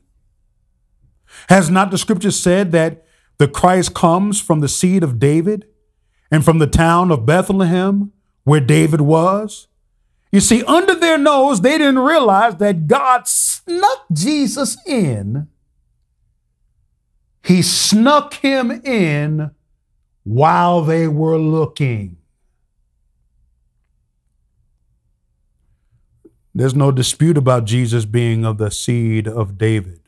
Has 1.49 1.69
not 1.69 1.91
the 1.91 1.97
scripture 1.97 2.31
said 2.31 2.71
that 2.73 3.05
the 3.37 3.47
Christ 3.47 3.93
comes 3.93 4.39
from 4.39 4.59
the 4.59 4.67
seed 4.67 5.03
of 5.03 5.19
David 5.19 5.67
and 6.29 6.45
from 6.45 6.59
the 6.59 6.67
town 6.67 7.11
of 7.11 7.25
Bethlehem, 7.25 8.11
where 8.43 8.59
David 8.59 9.01
was? 9.01 9.67
You 10.35 10.41
see, 10.41 10.65
under 10.65 10.95
their 10.95 11.17
nose, 11.17 11.61
they 11.61 11.77
didn't 11.77 11.99
realize 11.99 12.57
that 12.57 12.87
God 12.87 13.25
snuck 13.25 14.05
Jesus 14.11 14.75
in. 14.85 15.47
He 17.41 17.61
snuck 17.61 18.33
him 18.33 18.69
in 18.69 19.51
while 20.25 20.81
they 20.81 21.07
were 21.07 21.37
looking. 21.37 22.17
There's 26.53 26.75
no 26.75 26.91
dispute 26.91 27.37
about 27.37 27.63
Jesus 27.63 28.03
being 28.03 28.43
of 28.43 28.57
the 28.57 28.71
seed 28.71 29.29
of 29.29 29.57
David 29.57 30.01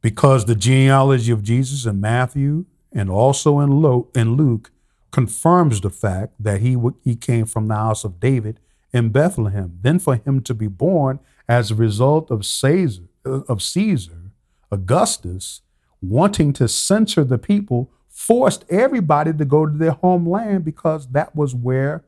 because 0.00 0.46
the 0.46 0.54
genealogy 0.54 1.32
of 1.32 1.42
Jesus 1.42 1.84
in 1.84 2.00
Matthew 2.00 2.64
and 2.90 3.10
also 3.10 3.60
in 3.60 3.78
Luke, 3.78 4.70
confirms 5.10 5.82
the 5.82 5.90
fact 5.90 6.32
that 6.40 6.62
he, 6.62 6.78
he 7.04 7.14
came 7.14 7.44
from 7.44 7.68
the 7.68 7.74
house 7.74 8.02
of 8.02 8.20
David 8.20 8.58
in 8.92 9.10
Bethlehem. 9.10 9.78
Then 9.82 9.98
for 9.98 10.16
him 10.16 10.40
to 10.42 10.54
be 10.54 10.66
born 10.66 11.18
as 11.48 11.70
a 11.70 11.74
result 11.74 12.30
of 12.30 12.44
Caesar, 12.44 13.04
of 13.24 13.62
Caesar, 13.62 14.32
Augustus, 14.70 15.62
wanting 16.00 16.52
to 16.54 16.68
censor 16.68 17.24
the 17.24 17.38
people, 17.38 17.90
forced 18.08 18.64
everybody 18.70 19.32
to 19.32 19.44
go 19.44 19.66
to 19.66 19.76
their 19.76 19.92
homeland 19.92 20.64
because 20.64 21.08
that 21.08 21.34
was 21.34 21.54
where 21.54 22.04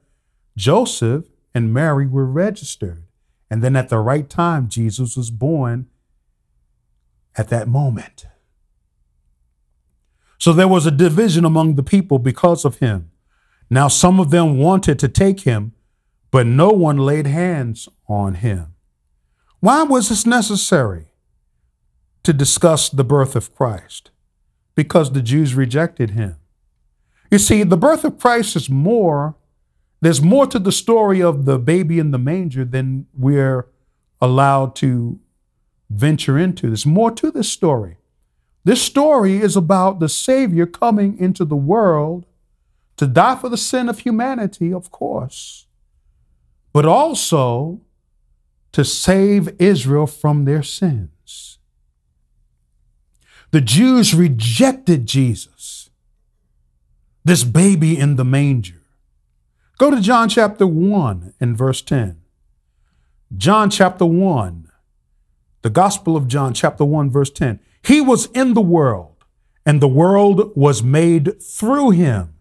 Joseph 0.57 1.27
and 1.55 1.73
Mary 1.73 2.07
were 2.07 2.27
registered. 2.27 3.05
And 3.51 3.63
then 3.63 3.77
at 3.77 3.89
the 3.89 3.99
right 3.99 4.29
time, 4.29 4.69
Jesus 4.69 5.17
was 5.17 5.31
born 5.31 5.87
at 7.37 7.49
that 7.49 7.69
moment. 7.69 8.27
So 10.39 10.53
there 10.53 10.69
was 10.69 10.87
a 10.87 10.91
division 10.91 11.45
among 11.45 11.75
the 11.75 11.83
people 11.83 12.19
because 12.19 12.65
of 12.65 12.79
him. 12.79 13.11
Now, 13.71 13.89
some 13.89 14.21
of 14.21 14.31
them 14.31 14.59
wanted 14.59 14.99
to 15.01 15.09
take 15.09 15.41
him, 15.41 15.73
but 16.31 16.47
no 16.47 16.71
one 16.71 16.99
laid 16.99 17.27
hands 17.27 17.89
on 18.09 18.35
him. 18.35 18.75
Why 19.61 19.83
was 19.83 20.09
this 20.09 20.27
necessary 20.27 21.07
to 22.23 22.33
discuss 22.33 22.89
the 22.89 23.05
birth 23.05 23.35
of 23.35 23.55
Christ? 23.55 24.11
Because 24.75 25.13
the 25.13 25.23
Jews 25.23 25.55
rejected 25.55 26.11
him. 26.11 26.37
You 27.31 27.39
see, 27.39 27.63
the 27.63 27.77
birth 27.77 28.05
of 28.05 28.19
Christ 28.19 28.57
is 28.57 28.71
more, 28.71 29.37
there's 30.01 30.23
more 30.23 30.47
to 30.47 30.59
the 30.59 30.73
story 30.73 31.21
of 31.21 31.45
the 31.45 31.59
baby 31.59 31.99
in 31.99 32.11
the 32.11 32.19
manger 32.19 32.65
than 32.65 33.07
we're 33.13 33.67
allowed 34.21 34.77
to 34.77 35.19
venture 35.91 36.39
into. 36.39 36.69
There's 36.69 36.87
more 36.87 37.11
to 37.13 37.31
this 37.31 37.51
story. 37.51 37.97
This 38.65 38.83
story 38.83 39.39
is 39.39 39.57
about 39.57 39.99
the 39.99 40.09
Savior 40.09 40.67
coming 40.67 41.19
into 41.19 41.45
the 41.45 41.57
world 41.57 42.27
to 42.97 43.07
die 43.07 43.37
for 43.37 43.49
the 43.49 43.57
sin 43.57 43.89
of 43.89 44.01
humanity, 44.01 44.73
of 44.73 44.91
course, 44.91 45.67
but 46.73 46.85
also 46.85 47.81
to 48.73 48.85
save 48.85 49.49
Israel 49.59 50.07
from 50.07 50.45
their 50.45 50.63
sins. 50.63 51.59
The 53.51 53.61
Jews 53.61 54.15
rejected 54.15 55.07
Jesus, 55.07 55.91
this 57.25 57.45
baby 57.45 57.99
in 57.99 58.17
the 58.17 58.25
manger. 58.25 58.83
Go 59.79 59.91
to 59.91 60.01
John 60.01 60.29
chapter 60.29 60.67
1 60.67 61.35
and 61.41 61.57
verse 61.57 61.81
10. 61.81 62.21
John 63.37 63.71
chapter 63.71 64.07
1, 64.07 64.71
the 65.63 65.71
Gospel 65.71 66.17
of 66.17 66.29
John, 66.29 66.55
chapter 66.55 66.85
1, 66.85 67.11
verse 67.11 67.31
10. 67.31 67.61
He 67.83 68.01
was 68.01 68.27
in 68.27 68.55
the 68.55 68.61
world, 68.61 69.25
and 69.67 69.81
the 69.81 69.89
world 69.89 70.53
was 70.57 70.83
made 70.83 71.43
through 71.43 71.91
him, 71.91 72.35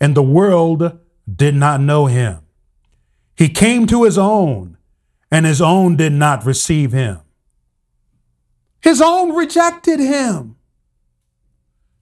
and 0.00 0.16
the 0.16 0.22
world 0.22 0.98
did 1.32 1.54
not 1.54 1.80
know 1.80 2.06
him. 2.06 2.40
He 3.38 3.48
came 3.48 3.86
to 3.86 4.02
his 4.02 4.18
own, 4.18 4.76
and 5.30 5.46
his 5.46 5.62
own 5.62 5.94
did 5.94 6.12
not 6.12 6.44
receive 6.44 6.90
him. 6.90 7.20
His 8.80 9.00
own 9.00 9.32
rejected 9.32 10.00
him. 10.00 10.56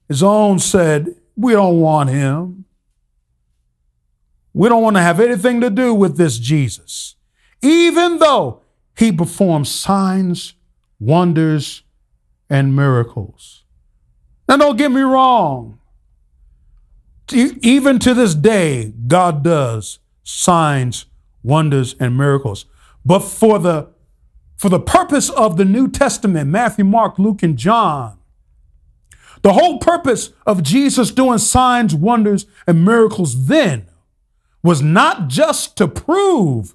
His 0.09 0.22
own 0.22 0.59
said, 0.59 1.14
We 1.37 1.53
don't 1.53 1.78
want 1.78 2.09
him. 2.09 2.64
We 4.55 4.70
don't 4.70 4.82
want 4.82 4.97
to 4.97 5.03
have 5.03 5.20
anything 5.20 5.61
to 5.61 5.68
do 5.68 5.93
with 5.93 6.16
this 6.16 6.39
Jesus, 6.39 7.16
even 7.61 8.18
though 8.18 8.62
he 8.97 9.12
performed 9.12 9.68
signs, 9.68 10.55
wonders, 10.99 11.82
and 12.49 12.74
miracles. 12.74 13.64
Now, 14.49 14.57
don't 14.57 14.78
get 14.78 14.91
me 14.91 15.03
wrong. 15.03 15.80
Even 17.30 17.99
to 17.99 18.14
this 18.14 18.34
day, 18.34 18.95
God 19.07 19.45
does 19.45 19.99
signs, 20.22 21.05
wonders, 21.47 21.95
and 21.99 22.17
miracles. 22.17 22.67
But 23.05 23.21
for 23.21 23.59
the 23.59 23.89
for 24.57 24.69
the 24.69 24.81
purpose 24.81 25.29
of 25.31 25.57
the 25.57 25.65
New 25.65 25.89
Testament, 25.89 26.49
Matthew, 26.49 26.85
Mark, 26.85 27.19
Luke, 27.19 27.43
and 27.43 27.57
John, 27.59 28.19
the 29.43 29.53
whole 29.53 29.79
purpose 29.79 30.31
of 30.47 30.63
Jesus 30.63 31.11
doing 31.11 31.39
signs, 31.39 31.95
wonders, 31.95 32.47
and 32.67 32.85
miracles 32.85 33.47
then 33.47 33.87
was 34.63 34.83
not 34.83 35.29
just 35.29 35.77
to 35.77 35.87
prove 35.87 36.75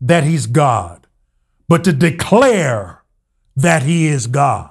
that 0.00 0.24
he's 0.24 0.46
God, 0.46 1.06
but 1.68 1.82
to 1.84 1.92
declare 1.92 3.02
that 3.56 3.82
he 3.82 4.06
is 4.06 4.26
God. 4.26 4.70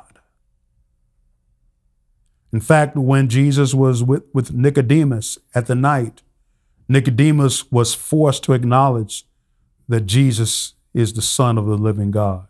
In 2.53 2.61
fact, 2.61 2.95
when 2.95 3.27
Jesus 3.27 3.73
was 3.73 4.01
with, 4.01 4.23
with 4.33 4.53
Nicodemus 4.53 5.37
at 5.53 5.65
the 5.65 5.75
night, 5.75 6.21
Nicodemus 6.87 7.71
was 7.71 7.93
forced 7.93 8.43
to 8.43 8.53
acknowledge 8.53 9.25
that 9.87 10.01
Jesus 10.01 10.73
is 10.93 11.13
the 11.13 11.21
Son 11.21 11.57
of 11.57 11.65
the 11.65 11.77
living 11.77 12.11
God. 12.11 12.47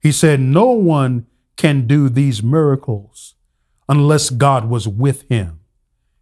He 0.00 0.12
said, 0.12 0.40
No 0.40 0.66
one 0.66 1.26
can 1.56 1.86
do 1.86 2.08
these 2.08 2.42
miracles 2.42 3.34
unless 3.88 4.30
God 4.30 4.68
was 4.68 4.86
with 4.86 5.28
him. 5.28 5.60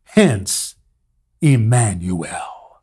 Hence, 0.05 0.77
Emmanuel. 1.41 2.81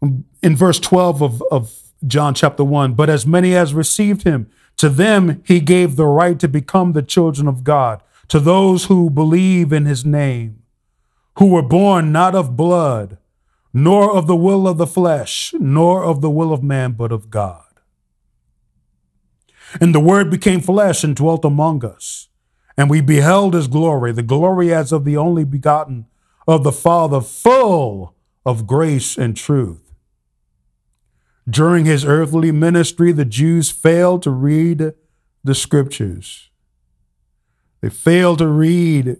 In 0.00 0.56
verse 0.56 0.80
12 0.80 1.22
of, 1.22 1.42
of 1.50 1.78
John 2.06 2.32
chapter 2.34 2.64
1, 2.64 2.94
but 2.94 3.10
as 3.10 3.26
many 3.26 3.54
as 3.54 3.74
received 3.74 4.22
him, 4.22 4.50
to 4.78 4.88
them 4.88 5.42
he 5.44 5.60
gave 5.60 5.96
the 5.96 6.06
right 6.06 6.38
to 6.38 6.48
become 6.48 6.92
the 6.92 7.02
children 7.02 7.46
of 7.46 7.64
God, 7.64 8.02
to 8.28 8.40
those 8.40 8.86
who 8.86 9.10
believe 9.10 9.72
in 9.72 9.84
his 9.84 10.04
name, 10.04 10.59
who 11.38 11.46
were 11.46 11.62
born 11.62 12.12
not 12.12 12.34
of 12.34 12.56
blood, 12.56 13.18
nor 13.72 14.14
of 14.16 14.26
the 14.26 14.36
will 14.36 14.66
of 14.66 14.78
the 14.78 14.86
flesh, 14.86 15.54
nor 15.58 16.04
of 16.04 16.20
the 16.20 16.30
will 16.30 16.52
of 16.52 16.62
man, 16.62 16.92
but 16.92 17.12
of 17.12 17.30
God. 17.30 17.64
And 19.80 19.94
the 19.94 20.00
Word 20.00 20.30
became 20.30 20.60
flesh 20.60 21.04
and 21.04 21.14
dwelt 21.14 21.44
among 21.44 21.84
us. 21.84 22.28
And 22.76 22.90
we 22.90 23.00
beheld 23.00 23.54
his 23.54 23.68
glory, 23.68 24.12
the 24.12 24.22
glory 24.22 24.74
as 24.74 24.90
of 24.90 25.04
the 25.04 25.16
only 25.16 25.44
begotten 25.44 26.06
of 26.48 26.64
the 26.64 26.72
Father, 26.72 27.20
full 27.20 28.14
of 28.44 28.66
grace 28.66 29.16
and 29.18 29.36
truth. 29.36 29.92
During 31.48 31.84
his 31.84 32.04
earthly 32.04 32.52
ministry, 32.52 33.12
the 33.12 33.24
Jews 33.24 33.70
failed 33.70 34.22
to 34.22 34.30
read 34.30 34.94
the 35.44 35.54
scriptures. 35.54 36.50
They 37.80 37.90
failed 37.90 38.38
to 38.38 38.48
read 38.48 39.18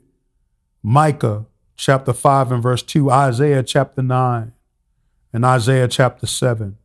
Micah 0.82 1.46
chapter 1.80 2.12
5 2.12 2.52
and 2.52 2.62
verse 2.62 2.82
2, 2.82 3.10
Isaiah 3.10 3.62
chapter 3.62 4.02
9, 4.02 4.52
and 5.32 5.44
Isaiah 5.46 5.88
chapter 5.88 6.26
7. 6.26 6.76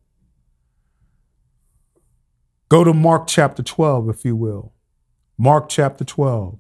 Go 2.70 2.84
to 2.86 2.94
Mark 2.94 3.28
chapter 3.28 3.62
12, 3.62 4.10
if 4.10 4.24
you 4.24 4.38
will. 4.38 4.72
Mark 5.38 5.68
chapter 5.68 6.06
12. 6.06 6.58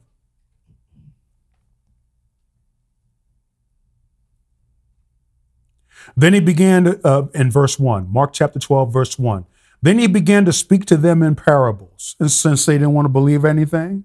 Then 6.18 6.34
he 6.34 6.42
began 6.42 6.84
to, 6.84 7.08
uh, 7.08 7.28
in 7.34 7.50
verse 7.50 7.80
1, 7.80 8.12
Mark 8.12 8.34
chapter 8.34 8.60
12, 8.60 8.92
verse 8.92 9.18
1. 9.18 9.46
Then 9.82 9.98
he 9.98 10.08
began 10.08 10.44
to 10.46 10.54
speak 10.54 10.86
to 10.86 10.98
them 10.98 11.24
in 11.24 11.36
parables. 11.36 12.16
And 12.20 12.30
since 12.30 12.66
they 12.66 12.74
didn't 12.74 12.94
want 12.94 13.06
to 13.06 13.10
believe 13.10 13.46
anything, 13.46 14.04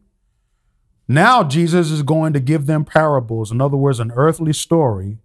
now 1.10 1.42
Jesus 1.42 1.90
is 1.90 2.02
going 2.02 2.32
to 2.34 2.40
give 2.40 2.66
them 2.66 2.84
parables. 2.84 3.50
In 3.50 3.60
other 3.60 3.76
words, 3.76 3.98
an 3.98 4.12
earthly 4.14 4.52
story 4.52 5.18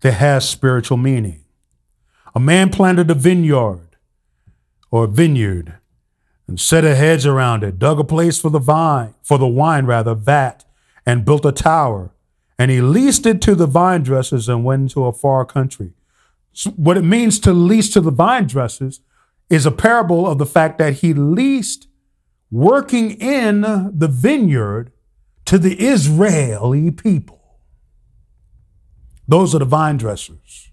that 0.00 0.12
has 0.12 0.48
spiritual 0.48 0.98
meaning. 0.98 1.44
A 2.34 2.40
man 2.40 2.68
planted 2.68 3.10
a 3.10 3.14
vineyard 3.14 3.96
or 4.90 5.04
a 5.04 5.08
vineyard 5.08 5.78
and 6.46 6.60
set 6.60 6.84
a 6.84 6.94
hedge 6.94 7.24
around 7.24 7.64
it, 7.64 7.78
dug 7.78 7.98
a 7.98 8.04
place 8.04 8.38
for 8.38 8.50
the 8.50 8.58
vine, 8.58 9.14
for 9.22 9.38
the 9.38 9.46
wine 9.46 9.86
rather, 9.86 10.14
vat, 10.14 10.64
and 11.06 11.24
built 11.24 11.46
a 11.46 11.52
tower. 11.52 12.10
And 12.58 12.70
he 12.70 12.80
leased 12.80 13.24
it 13.24 13.40
to 13.42 13.54
the 13.54 13.66
vine 13.66 14.02
dressers 14.02 14.48
and 14.48 14.64
went 14.64 14.82
into 14.82 15.06
a 15.06 15.12
far 15.12 15.44
country. 15.44 15.92
So 16.52 16.70
what 16.72 16.98
it 16.98 17.02
means 17.02 17.38
to 17.40 17.52
lease 17.52 17.90
to 17.94 18.00
the 18.02 18.10
vine 18.10 18.46
dressers 18.46 19.00
is 19.48 19.64
a 19.64 19.70
parable 19.70 20.26
of 20.26 20.36
the 20.36 20.46
fact 20.46 20.78
that 20.78 20.94
he 20.94 21.14
leased 21.14 21.88
working 22.52 23.12
in 23.12 23.62
the 23.62 24.08
vineyard 24.08 24.92
to 25.46 25.58
the 25.58 25.74
Israeli 25.76 26.90
people. 26.90 27.40
Those 29.26 29.54
are 29.54 29.58
the 29.58 29.64
vine 29.64 29.96
dressers. 29.96 30.70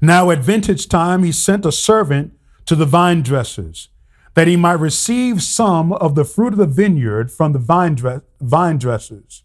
Now, 0.00 0.30
at 0.30 0.40
vintage 0.40 0.88
time, 0.88 1.22
he 1.22 1.30
sent 1.30 1.64
a 1.64 1.70
servant 1.70 2.32
to 2.66 2.74
the 2.74 2.86
vine 2.86 3.22
dressers 3.22 3.88
that 4.34 4.48
he 4.48 4.56
might 4.56 4.72
receive 4.72 5.42
some 5.42 5.92
of 5.92 6.16
the 6.16 6.24
fruit 6.24 6.54
of 6.54 6.58
the 6.58 6.66
vineyard 6.66 7.30
from 7.30 7.52
the 7.52 7.58
vine, 7.60 7.94
dress, 7.94 8.22
vine 8.40 8.78
dressers. 8.78 9.44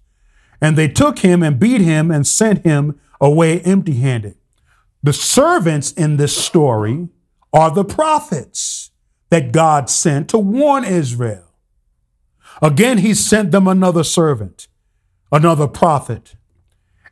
And 0.59 0.75
they 0.75 0.87
took 0.87 1.19
him 1.19 1.43
and 1.43 1.59
beat 1.59 1.81
him 1.81 2.09
and 2.09 2.25
sent 2.25 2.65
him 2.65 2.99
away 3.21 3.61
empty 3.61 3.93
handed. 3.93 4.35
The 5.03 5.13
servants 5.13 5.91
in 5.91 6.17
this 6.17 6.35
story 6.35 7.09
are 7.53 7.69
the 7.69 7.85
prophets 7.85 8.88
that 9.29 9.51
God 9.51 9.89
sent 9.89 10.29
to 10.29 10.39
warn 10.39 10.83
Israel. 10.83 11.45
Again, 12.61 12.99
he 12.99 13.13
sent 13.13 13.51
them 13.51 13.67
another 13.67 14.03
servant, 14.03 14.67
another 15.31 15.67
prophet. 15.67 16.35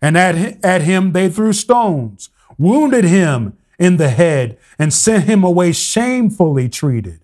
And 0.02 0.18
at, 0.18 0.64
at 0.64 0.82
him 0.82 1.12
they 1.12 1.30
threw 1.30 1.54
stones, 1.54 2.30
wounded 2.58 3.06
him 3.06 3.58
in 3.80 3.98
the 3.98 4.10
head, 4.10 4.58
and 4.78 4.94
sent 4.94 5.26
him 5.26 5.44
away 5.44 5.72
shamefully 5.72 6.68
treated. 6.70 7.22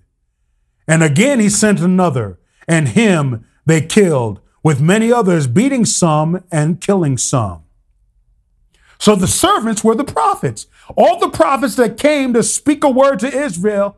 And 0.88 1.04
again 1.04 1.39
he 1.39 1.50
sent 1.50 1.80
another, 1.80 2.39
and 2.68 2.89
him 2.89 3.46
they 3.66 3.82
killed, 3.82 4.39
with 4.62 4.80
many 4.82 5.12
others, 5.12 5.48
beating 5.48 5.84
some 5.84 6.44
and 6.52 6.80
killing 6.80 7.18
some. 7.18 7.64
So 8.98 9.16
the 9.16 9.28
servants 9.28 9.84
were 9.84 9.96
the 9.96 10.06
prophets, 10.06 10.68
all 10.96 11.20
the 11.20 11.30
prophets 11.30 11.76
that 11.76 11.98
came 11.98 12.34
to 12.34 12.44
speak 12.44 12.84
a 12.86 12.89
word 12.89 13.20
to 13.20 13.28
Israel 13.28 13.98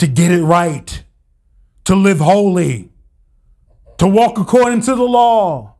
to 0.00 0.06
get 0.06 0.32
it 0.32 0.42
right, 0.42 1.04
to 1.84 1.94
live 1.94 2.20
holy, 2.20 2.90
to 3.98 4.08
walk 4.08 4.38
according 4.38 4.80
to 4.80 4.94
the 4.94 5.04
law, 5.04 5.74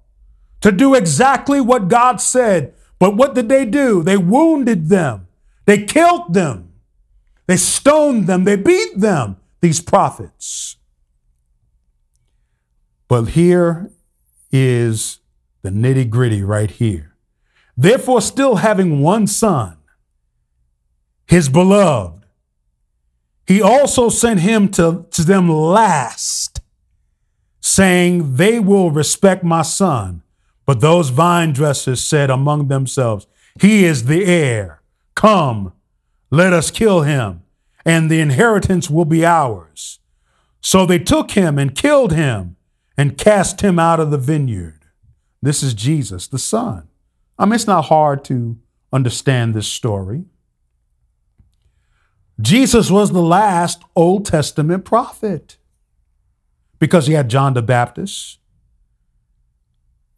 to 0.60 0.70
do 0.70 0.94
exactly 0.94 1.58
what 1.58 1.88
God 1.88 2.20
said. 2.20 2.74
But 2.98 3.16
what 3.16 3.34
did 3.34 3.48
they 3.48 3.64
do? 3.64 4.02
They 4.02 4.18
wounded 4.18 4.90
them, 4.90 5.26
they 5.64 5.84
killed 5.84 6.34
them, 6.34 6.72
they 7.46 7.56
stoned 7.56 8.26
them, 8.26 8.44
they 8.44 8.56
beat 8.56 9.00
them 9.00 9.38
these 9.62 9.80
prophets. 9.80 10.76
But 13.08 13.30
here 13.30 13.90
is 14.52 15.20
the 15.62 15.70
nitty 15.70 16.10
gritty 16.10 16.42
right 16.42 16.70
here. 16.70 17.16
Therefore, 17.74 18.20
still 18.20 18.56
having 18.56 19.00
one 19.00 19.26
son, 19.26 19.78
his 21.26 21.48
beloved, 21.48 22.19
he 23.50 23.60
also 23.60 24.08
sent 24.10 24.38
him 24.38 24.68
to, 24.68 25.06
to 25.10 25.24
them 25.24 25.50
last, 25.50 26.60
saying, 27.60 28.36
They 28.36 28.60
will 28.60 28.92
respect 28.92 29.42
my 29.42 29.62
son. 29.62 30.22
But 30.66 30.80
those 30.80 31.08
vine 31.08 31.52
dressers 31.52 32.00
said 32.00 32.30
among 32.30 32.68
themselves, 32.68 33.26
He 33.60 33.84
is 33.84 34.04
the 34.04 34.24
heir. 34.24 34.82
Come, 35.16 35.72
let 36.30 36.52
us 36.52 36.70
kill 36.70 37.00
him 37.02 37.42
and 37.84 38.08
the 38.08 38.20
inheritance 38.20 38.88
will 38.88 39.04
be 39.04 39.26
ours. 39.26 39.98
So 40.60 40.86
they 40.86 41.00
took 41.00 41.32
him 41.32 41.58
and 41.58 41.74
killed 41.74 42.12
him 42.12 42.54
and 42.96 43.18
cast 43.18 43.62
him 43.62 43.80
out 43.80 43.98
of 43.98 44.12
the 44.12 44.18
vineyard. 44.18 44.84
This 45.42 45.64
is 45.64 45.74
Jesus, 45.74 46.28
the 46.28 46.38
Son. 46.38 46.86
I 47.36 47.46
mean, 47.46 47.54
it's 47.54 47.66
not 47.66 47.86
hard 47.86 48.22
to 48.26 48.58
understand 48.92 49.54
this 49.54 49.66
story. 49.66 50.26
Jesus 52.40 52.90
was 52.90 53.10
the 53.10 53.22
last 53.22 53.82
Old 53.96 54.24
Testament 54.24 54.84
prophet 54.84 55.56
because 56.78 57.06
he 57.06 57.14
had 57.14 57.28
John 57.28 57.54
the 57.54 57.62
Baptist. 57.62 58.38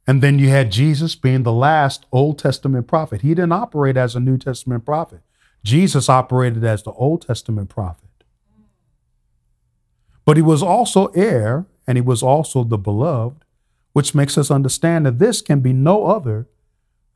And 0.06 0.22
then 0.22 0.38
you 0.38 0.48
had 0.48 0.72
Jesus 0.72 1.14
being 1.14 1.42
the 1.42 1.52
last 1.52 2.06
Old 2.12 2.38
Testament 2.38 2.86
prophet. 2.86 3.22
He 3.22 3.30
didn't 3.30 3.52
operate 3.52 3.96
as 3.96 4.14
a 4.14 4.20
New 4.20 4.36
Testament 4.36 4.84
prophet. 4.84 5.20
Jesus 5.64 6.08
operated 6.08 6.64
as 6.64 6.82
the 6.82 6.92
Old 6.92 7.22
Testament 7.22 7.68
prophet. 7.68 8.08
But 10.24 10.36
he 10.36 10.42
was 10.42 10.62
also 10.62 11.06
heir 11.08 11.66
and 11.86 11.96
he 11.96 12.02
was 12.02 12.22
also 12.22 12.64
the 12.64 12.78
beloved, 12.78 13.44
which 13.92 14.14
makes 14.14 14.36
us 14.36 14.50
understand 14.50 15.06
that 15.06 15.18
this 15.18 15.40
can 15.40 15.60
be 15.60 15.72
no 15.72 16.06
other 16.06 16.46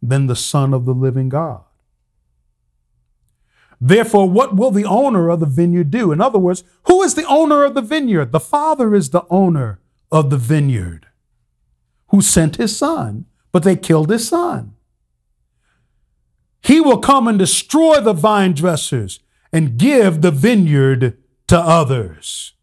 than 0.03 0.27
the 0.27 0.37
Son 0.37 0.73
of 0.73 0.85
the 0.85 0.95
living 0.95 1.29
God. 1.29 1.66
Therefore, 3.81 4.29
what 4.29 4.57
will 4.57 4.71
the 4.71 4.85
owner 4.85 5.29
of 5.29 5.41
the 5.41 5.47
vineyard 5.47 5.91
do? 5.91 6.13
In 6.13 6.21
other 6.21 6.39
words, 6.39 6.65
who 6.85 7.03
is 7.03 7.15
the 7.15 7.27
owner 7.27 7.65
of 7.65 7.75
the 7.75 7.83
vineyard? 7.83 8.33
The 8.33 8.41
Father 8.41 8.95
is 8.95 9.11
the 9.11 9.27
owner 9.29 9.81
of 10.11 10.31
the 10.31 10.39
vineyard 10.39 11.07
who 12.09 12.23
sent 12.23 12.57
his 12.57 12.77
son, 12.77 13.27
but 13.53 13.63
they 13.63 13.77
killed 13.77 14.11
his 14.11 14.29
son. 14.29 14.75
He 16.63 16.81
will 16.81 16.99
come 16.99 17.29
and 17.29 17.39
destroy 17.39 18.01
the 18.01 18.13
vine 18.13 18.53
dressers 18.53 19.21
and 19.53 19.79
give 19.79 20.23
the 20.23 20.31
vineyard 20.31 21.19
to 21.49 21.59
others. 21.59 22.55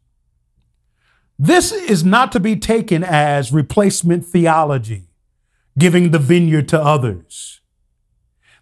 This 1.40 1.72
is 1.72 2.04
not 2.04 2.32
to 2.34 2.40
be 2.40 2.56
taken 2.56 3.04
as 3.04 3.54
replacement 3.54 4.26
theology, 4.26 5.08
giving 5.78 6.12
the 6.12 6.20
vineyard 6.20 6.68
to 6.70 6.82
others. 6.82 7.62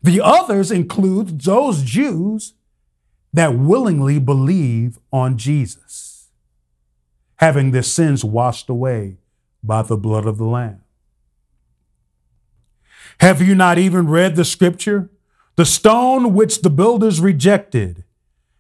The 0.04 0.22
others 0.22 0.72
include 0.72 1.42
those 1.42 1.84
Jews 1.84 2.54
that 3.34 3.58
willingly 3.58 4.20
believe 4.20 5.00
on 5.12 5.38
Jesus, 5.38 6.30
having 7.38 7.72
their 7.72 7.84
sins 7.84 8.24
washed 8.24 8.70
away 8.70 9.18
by 9.64 9.84
the 9.84 9.98
blood 9.98 10.26
of 10.26 10.38
the 10.38 10.46
Lamb. 10.46 10.84
Have 13.20 13.42
you 13.42 13.54
not 13.54 13.78
even 13.78 14.08
read 14.08 14.36
the 14.36 14.46
scripture 14.46 15.10
the 15.56 15.66
stone 15.66 16.34
which 16.34 16.62
the 16.62 16.70
builders 16.70 17.20
rejected 17.20 18.04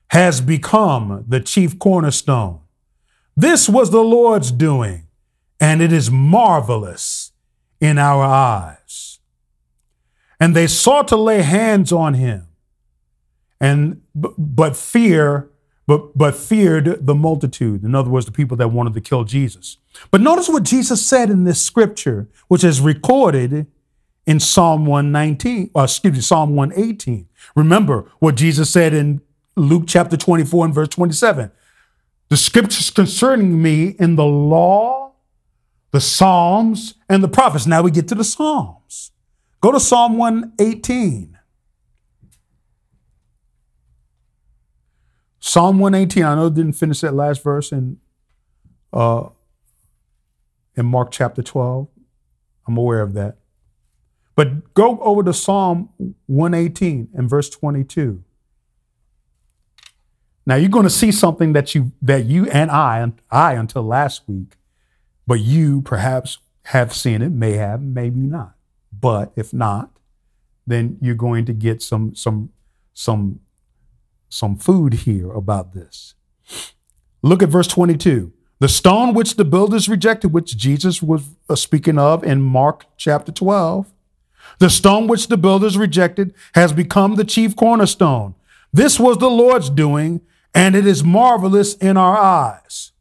has 0.10 0.42
become 0.42 1.24
the 1.28 1.40
chief 1.40 1.80
cornerstone. 1.80 2.60
This 3.36 3.70
was 3.70 3.92
the 3.92 4.04
Lord's 4.04 4.52
doing, 4.52 5.08
and 5.60 5.82
it 5.82 5.94
is 5.94 6.12
marvelous 6.12 7.32
in 7.80 7.98
our 7.98 8.24
eyes. 8.24 9.11
And 10.42 10.56
they 10.56 10.66
sought 10.66 11.08
to 11.10 11.16
lay 11.16 11.44
hands 11.44 11.92
on 11.92 12.16
him, 12.16 12.48
and 13.60 14.02
but 14.16 14.76
fear, 14.76 15.52
but 15.86 16.18
but 16.18 16.36
feared 16.36 17.06
the 17.06 17.14
multitude. 17.14 17.84
In 17.84 17.94
other 17.94 18.10
words, 18.10 18.26
the 18.26 18.32
people 18.32 18.58
that 18.58 18.70
wanted 18.70 18.96
to 18.96 19.02
kill 19.02 19.24
Jesus. 19.24 19.78
But 20.10 20.20
notice 20.20 20.50
what 20.50 20.64
Jesus 20.64 21.06
said 21.06 21.30
in 21.30 21.44
this 21.44 21.62
scripture, 21.62 22.28
which 22.48 22.64
is 22.64 22.82
recorded 22.82 23.68
in 24.26 24.40
Psalm 24.40 24.88
119, 24.88 25.70
or 25.76 25.82
uh, 25.82 25.84
excuse 25.84 26.14
me, 26.14 26.22
Psalm 26.22 26.56
118. 26.56 27.28
Remember 27.56 28.10
what 28.18 28.34
Jesus 28.34 28.74
said 28.74 28.96
in 28.96 29.22
Luke 29.56 29.84
chapter 29.86 30.18
24 30.18 30.66
and 30.66 30.74
verse 30.74 30.88
27. 30.88 31.52
The 32.30 32.38
scriptures 32.38 32.90
concerning 32.90 33.62
me 33.62 33.96
in 34.00 34.16
the 34.16 34.26
law, 34.26 35.12
the 35.92 36.02
Psalms, 36.02 36.96
and 37.08 37.24
the 37.24 37.28
prophets. 37.28 37.68
Now 37.68 37.84
we 37.84 37.92
get 37.92 38.08
to 38.08 38.16
the 38.16 38.24
Psalms. 38.24 39.12
Go 39.62 39.72
to 39.72 39.80
Psalm 39.80 40.18
118. 40.18 41.38
Psalm 45.40 45.80
118. 45.80 46.24
I 46.24 46.36
know 46.36 46.48
it 46.48 46.56
didn't 46.56 46.74
finish 46.74 47.02
that 47.02 47.14
last 47.14 47.44
verse 47.44 47.72
in 47.72 48.00
uh, 48.92 49.30
in 50.76 50.86
Mark 50.88 51.12
chapter 51.12 51.44
12. 51.44 51.88
I'm 52.68 52.78
aware 52.78 53.02
of 53.02 53.14
that. 53.14 53.38
But 54.36 54.74
go 54.74 55.00
over 55.00 55.24
to 55.24 55.34
Psalm 55.34 55.90
118 56.26 57.10
and 57.14 57.30
verse 57.30 57.50
22. 57.50 58.24
Now 60.46 60.56
you're 60.56 60.70
going 60.70 60.84
to 60.84 60.90
see 60.90 61.12
something 61.12 61.54
that 61.54 61.76
you 61.76 61.92
that 62.02 62.26
you 62.26 62.50
and 62.50 62.72
I 62.72 63.00
and 63.00 63.14
I 63.30 63.54
until 63.54 63.84
last 63.84 64.24
week, 64.28 64.56
but 65.28 65.40
you 65.40 65.82
perhaps 65.84 66.40
have 66.66 66.94
seen 66.94 67.22
it, 67.22 67.32
may 67.32 67.54
have, 67.54 67.82
maybe 67.82 68.22
not. 68.22 68.56
But 69.02 69.34
if 69.36 69.54
not, 69.54 69.92
then 70.66 70.98
you're 71.02 71.16
going 71.16 71.46
to 71.46 71.54
get 71.54 71.82
some 71.82 72.16
some 72.16 72.52
some 72.94 73.40
some 74.30 74.56
food 74.56 74.94
here 74.94 75.32
about 75.32 75.74
this. 75.74 76.14
Look 77.22 77.44
at 77.44 77.50
verse 77.50 77.68
22. 77.68 78.32
The 78.60 78.70
stone 78.70 79.14
which 79.14 79.36
the 79.36 79.46
builders 79.46 79.90
rejected, 79.90 80.32
which 80.34 80.56
Jesus 80.56 81.02
was 81.02 81.24
uh, 81.50 81.56
speaking 81.56 81.98
of 81.98 82.24
in 82.24 82.42
Mark 82.42 82.86
chapter 82.96 83.32
12, 83.32 83.92
the 84.60 84.70
stone 84.70 85.08
which 85.08 85.28
the 85.28 85.38
builders 85.38 85.78
rejected 85.78 86.34
has 86.54 86.72
become 86.72 87.16
the 87.16 87.24
chief 87.24 87.56
cornerstone. 87.56 88.36
This 88.72 89.00
was 89.00 89.18
the 89.18 89.30
Lord's 89.30 89.70
doing, 89.70 90.22
and 90.54 90.76
it 90.76 90.86
is 90.86 91.04
marvelous 91.04 91.74
in 91.76 91.98
our 91.98 92.18
eyes. 92.18 92.92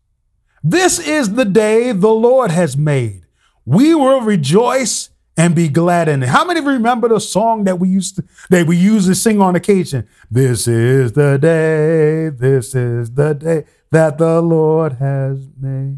This 0.65 0.99
is 0.99 1.35
the 1.35 1.45
day 1.45 1.93
the 1.93 2.09
Lord 2.09 2.51
has 2.51 2.77
made. 2.77 3.27
We 3.65 3.95
will 3.95 4.23
rejoice 4.23 5.10
and 5.41 5.55
be 5.55 5.71
glad 5.71 6.07
in 6.07 6.23
it. 6.23 6.29
How 6.29 6.45
many 6.45 6.61
of 6.61 6.67
you 6.67 6.73
remember 6.73 7.09
the 7.09 7.19
song 7.19 7.65
that 7.65 7.79
we 7.79 7.89
used 7.89 8.17
to 8.17 8.25
that 8.51 8.67
we 8.67 8.77
used 8.77 9.07
to 9.09 9.15
sing 9.15 9.41
on 9.41 9.57
occasion? 9.57 10.07
This 10.31 10.69
is 10.69 11.13
the 11.13 11.39
day, 11.39 12.29
this 12.29 12.75
is 12.75 13.15
the 13.15 13.33
day 13.33 13.65
that 13.91 14.19
the 14.19 14.43
Lord 14.43 14.95
has 14.95 15.49
made. 15.59 15.97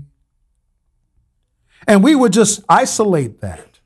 And 1.88 2.04
we 2.04 2.14
would 2.14 2.32
just 2.32 2.62
isolate 2.68 3.40
that. 3.40 3.80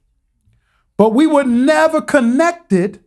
But 0.98 1.14
we 1.14 1.26
would 1.26 1.48
never 1.48 2.02
connect 2.02 2.70
it 2.74 3.00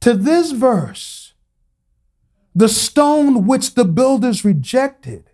to 0.00 0.12
this 0.12 0.52
verse. 0.52 1.32
The 2.54 2.68
stone 2.68 3.46
which 3.46 3.74
the 3.74 3.86
builders 3.86 4.44
rejected 4.44 5.30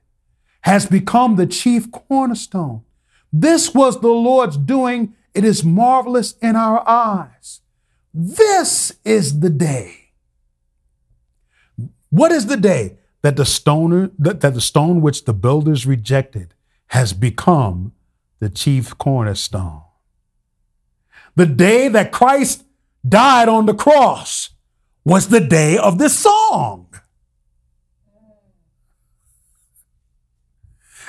has 0.60 0.86
become 0.86 1.34
the 1.34 1.46
chief 1.48 1.90
cornerstone. 1.90 2.82
This 3.32 3.74
was 3.74 4.00
the 4.00 4.08
Lord's 4.08 4.56
doing. 4.56 5.16
It 5.34 5.44
is 5.44 5.64
marvelous 5.64 6.34
in 6.42 6.56
our 6.56 6.86
eyes. 6.88 7.60
This 8.12 8.92
is 9.04 9.40
the 9.40 9.50
day. 9.50 10.10
What 12.10 12.32
is 12.32 12.46
the 12.46 12.56
day 12.56 12.98
that 13.22 13.36
the 13.36 13.46
stone 13.46 14.10
that, 14.18 14.40
that 14.40 14.54
the 14.54 14.60
stone 14.60 15.00
which 15.00 15.24
the 15.24 15.32
builders 15.32 15.86
rejected 15.86 16.54
has 16.88 17.12
become 17.12 17.92
the 18.40 18.50
chief 18.50 18.98
cornerstone? 18.98 19.82
The 21.36 21.46
day 21.46 21.88
that 21.88 22.10
Christ 22.10 22.64
died 23.08 23.48
on 23.48 23.66
the 23.66 23.74
cross 23.74 24.50
was 25.04 25.28
the 25.28 25.40
day 25.40 25.78
of 25.78 25.98
this 25.98 26.18
song. 26.18 26.88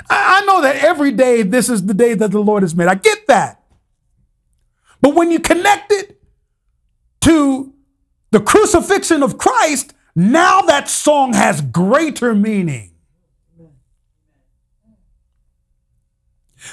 I, 0.09 0.43
know 0.45 0.61
that 0.61 0.78
every 0.78 1.11
day 1.11 1.43
this 1.43 1.69
is 1.69 1.86
the 1.86 1.93
day 1.93 2.13
that 2.15 2.32
the 2.32 2.39
Lord 2.39 2.63
has 2.63 2.76
made. 2.76 2.88
I 2.88 2.95
get 2.95 3.28
that. 3.28 3.61
But 5.02 5.16
when 5.16 5.32
you 5.32 5.39
connect 5.39 5.91
it 5.91 6.22
to 7.22 7.74
the 8.32 8.39
crucifixion 8.39 9.24
of 9.24 9.38
Christ, 9.38 9.93
now 10.16 10.62
that 10.62 10.89
song 10.89 11.34
has 11.34 11.62
greater 11.62 12.36
meaning. 12.36 12.93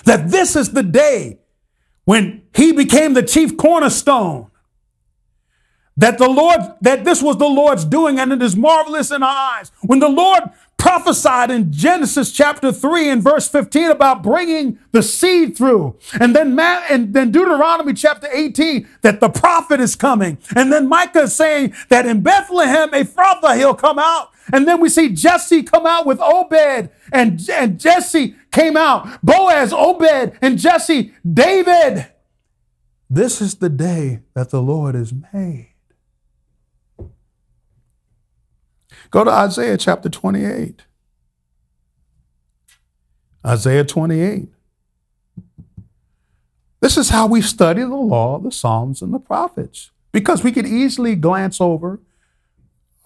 That 0.04 0.30
this 0.30 0.54
is 0.54 0.72
the 0.72 0.82
day 0.82 1.38
when 2.04 2.42
he 2.54 2.72
became 2.72 3.14
the 3.14 3.22
chief 3.22 3.56
cornerstone. 3.56 4.50
That 5.96 6.18
the 6.18 6.28
Lord, 6.28 6.60
that 6.82 7.04
this 7.04 7.22
was 7.22 7.38
the 7.38 7.48
Lord's 7.48 7.84
doing, 7.84 8.20
and 8.20 8.32
it 8.32 8.40
is 8.40 8.54
marvelous 8.54 9.10
in 9.10 9.22
our 9.22 9.56
eyes. 9.58 9.72
When 9.82 9.98
the 9.98 10.08
Lord 10.08 10.42
prophesied 10.78 11.50
in 11.50 11.72
Genesis 11.72 12.32
chapter 12.32 12.72
3 12.72 13.10
and 13.10 13.22
verse 13.22 13.48
15 13.48 13.90
about 13.90 14.22
bringing 14.22 14.78
the 14.92 15.02
seed 15.02 15.56
through. 15.56 15.96
And 16.18 16.34
then 16.34 16.54
Matt, 16.54 16.90
and 16.90 17.12
then 17.12 17.30
Deuteronomy 17.30 17.92
chapter 17.92 18.28
18 18.32 18.88
that 19.02 19.20
the 19.20 19.28
prophet 19.28 19.80
is 19.80 19.96
coming. 19.96 20.38
And 20.56 20.72
then 20.72 20.88
Micah 20.88 21.22
is 21.22 21.34
saying 21.34 21.74
that 21.90 22.06
in 22.06 22.22
Bethlehem 22.22 22.94
a 22.94 23.04
Ephrathah 23.04 23.56
he'll 23.56 23.74
come 23.74 23.98
out. 23.98 24.30
And 24.52 24.66
then 24.66 24.80
we 24.80 24.88
see 24.88 25.10
Jesse 25.10 25.62
come 25.62 25.84
out 25.84 26.06
with 26.06 26.20
Obed 26.20 26.90
and, 27.12 27.48
and 27.50 27.78
Jesse 27.78 28.36
came 28.50 28.76
out. 28.76 29.20
Boaz, 29.22 29.72
Obed, 29.72 30.38
and 30.40 30.58
Jesse, 30.58 31.12
David. 31.30 32.06
This 33.10 33.40
is 33.40 33.56
the 33.56 33.68
day 33.68 34.20
that 34.34 34.50
the 34.50 34.62
Lord 34.62 34.94
has 34.94 35.12
made. 35.32 35.67
Go 39.10 39.24
to 39.24 39.30
Isaiah 39.30 39.76
chapter 39.76 40.08
28. 40.08 40.82
Isaiah 43.46 43.84
28. 43.84 44.48
This 46.80 46.96
is 46.96 47.08
how 47.10 47.26
we 47.26 47.40
study 47.42 47.82
the 47.82 47.88
law, 47.88 48.38
the 48.38 48.52
Psalms, 48.52 49.02
and 49.02 49.12
the 49.12 49.18
prophets, 49.18 49.90
because 50.12 50.44
we 50.44 50.52
could 50.52 50.66
easily 50.66 51.14
glance 51.14 51.60
over 51.60 52.00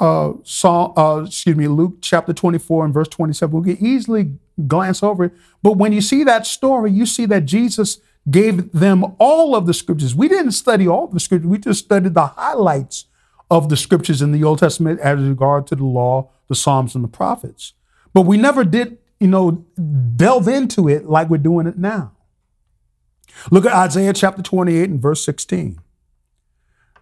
uh, 0.02 0.32
Psalm, 0.42 0.92
uh, 0.96 1.22
excuse 1.26 1.56
me, 1.56 1.68
Luke 1.68 1.98
chapter 2.00 2.32
24 2.32 2.86
and 2.86 2.94
verse 2.94 3.08
27. 3.08 3.62
We 3.62 3.74
could 3.74 3.82
easily 3.82 4.32
glance 4.66 5.00
over 5.00 5.26
it. 5.26 5.32
But 5.62 5.76
when 5.76 5.92
you 5.92 6.00
see 6.00 6.24
that 6.24 6.44
story, 6.44 6.90
you 6.90 7.06
see 7.06 7.24
that 7.26 7.44
Jesus 7.46 8.00
gave 8.28 8.72
them 8.72 9.14
all 9.18 9.54
of 9.54 9.66
the 9.66 9.74
scriptures. 9.74 10.14
We 10.14 10.28
didn't 10.28 10.52
study 10.52 10.88
all 10.88 11.06
the 11.06 11.20
scriptures, 11.20 11.48
we 11.48 11.58
just 11.58 11.84
studied 11.84 12.14
the 12.14 12.26
highlights 12.26 13.06
of 13.52 13.68
the 13.68 13.76
scriptures 13.76 14.22
in 14.22 14.32
the 14.32 14.42
Old 14.42 14.60
Testament 14.60 14.98
as 15.00 15.20
regard 15.20 15.66
to 15.66 15.76
the 15.76 15.84
law, 15.84 16.30
the 16.48 16.54
Psalms, 16.54 16.94
and 16.94 17.04
the 17.04 17.08
prophets. 17.08 17.74
But 18.14 18.22
we 18.22 18.38
never 18.38 18.64
did, 18.64 18.96
you 19.20 19.28
know, 19.28 19.66
delve 20.16 20.48
into 20.48 20.88
it 20.88 21.04
like 21.04 21.28
we're 21.28 21.36
doing 21.36 21.66
it 21.66 21.76
now. 21.76 22.12
Look 23.50 23.66
at 23.66 23.72
Isaiah 23.72 24.14
chapter 24.14 24.40
28 24.40 24.88
and 24.88 25.02
verse 25.02 25.22
16. 25.26 25.78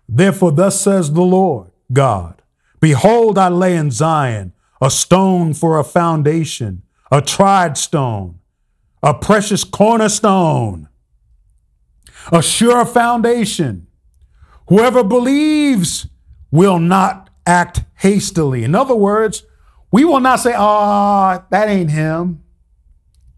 Therefore, 0.08 0.50
thus 0.50 0.80
says 0.80 1.12
the 1.12 1.22
Lord 1.22 1.70
God 1.92 2.42
Behold, 2.80 3.38
I 3.38 3.46
lay 3.46 3.76
in 3.76 3.92
Zion 3.92 4.52
a 4.80 4.90
stone 4.90 5.54
for 5.54 5.78
a 5.78 5.84
foundation, 5.84 6.82
a 7.12 7.22
tried 7.22 7.78
stone, 7.78 8.40
a 9.04 9.14
precious 9.14 9.62
cornerstone, 9.62 10.88
a 12.32 12.42
sure 12.42 12.84
foundation. 12.84 13.86
Whoever 14.66 15.04
believes 15.04 16.08
will 16.50 16.78
not 16.78 17.30
act 17.46 17.82
hastily. 17.96 18.64
In 18.64 18.74
other 18.74 18.94
words, 18.94 19.44
we 19.90 20.04
will 20.04 20.20
not 20.20 20.40
say, 20.40 20.54
ah, 20.56 21.40
oh, 21.40 21.46
that 21.50 21.68
ain't 21.68 21.90
him. 21.90 22.42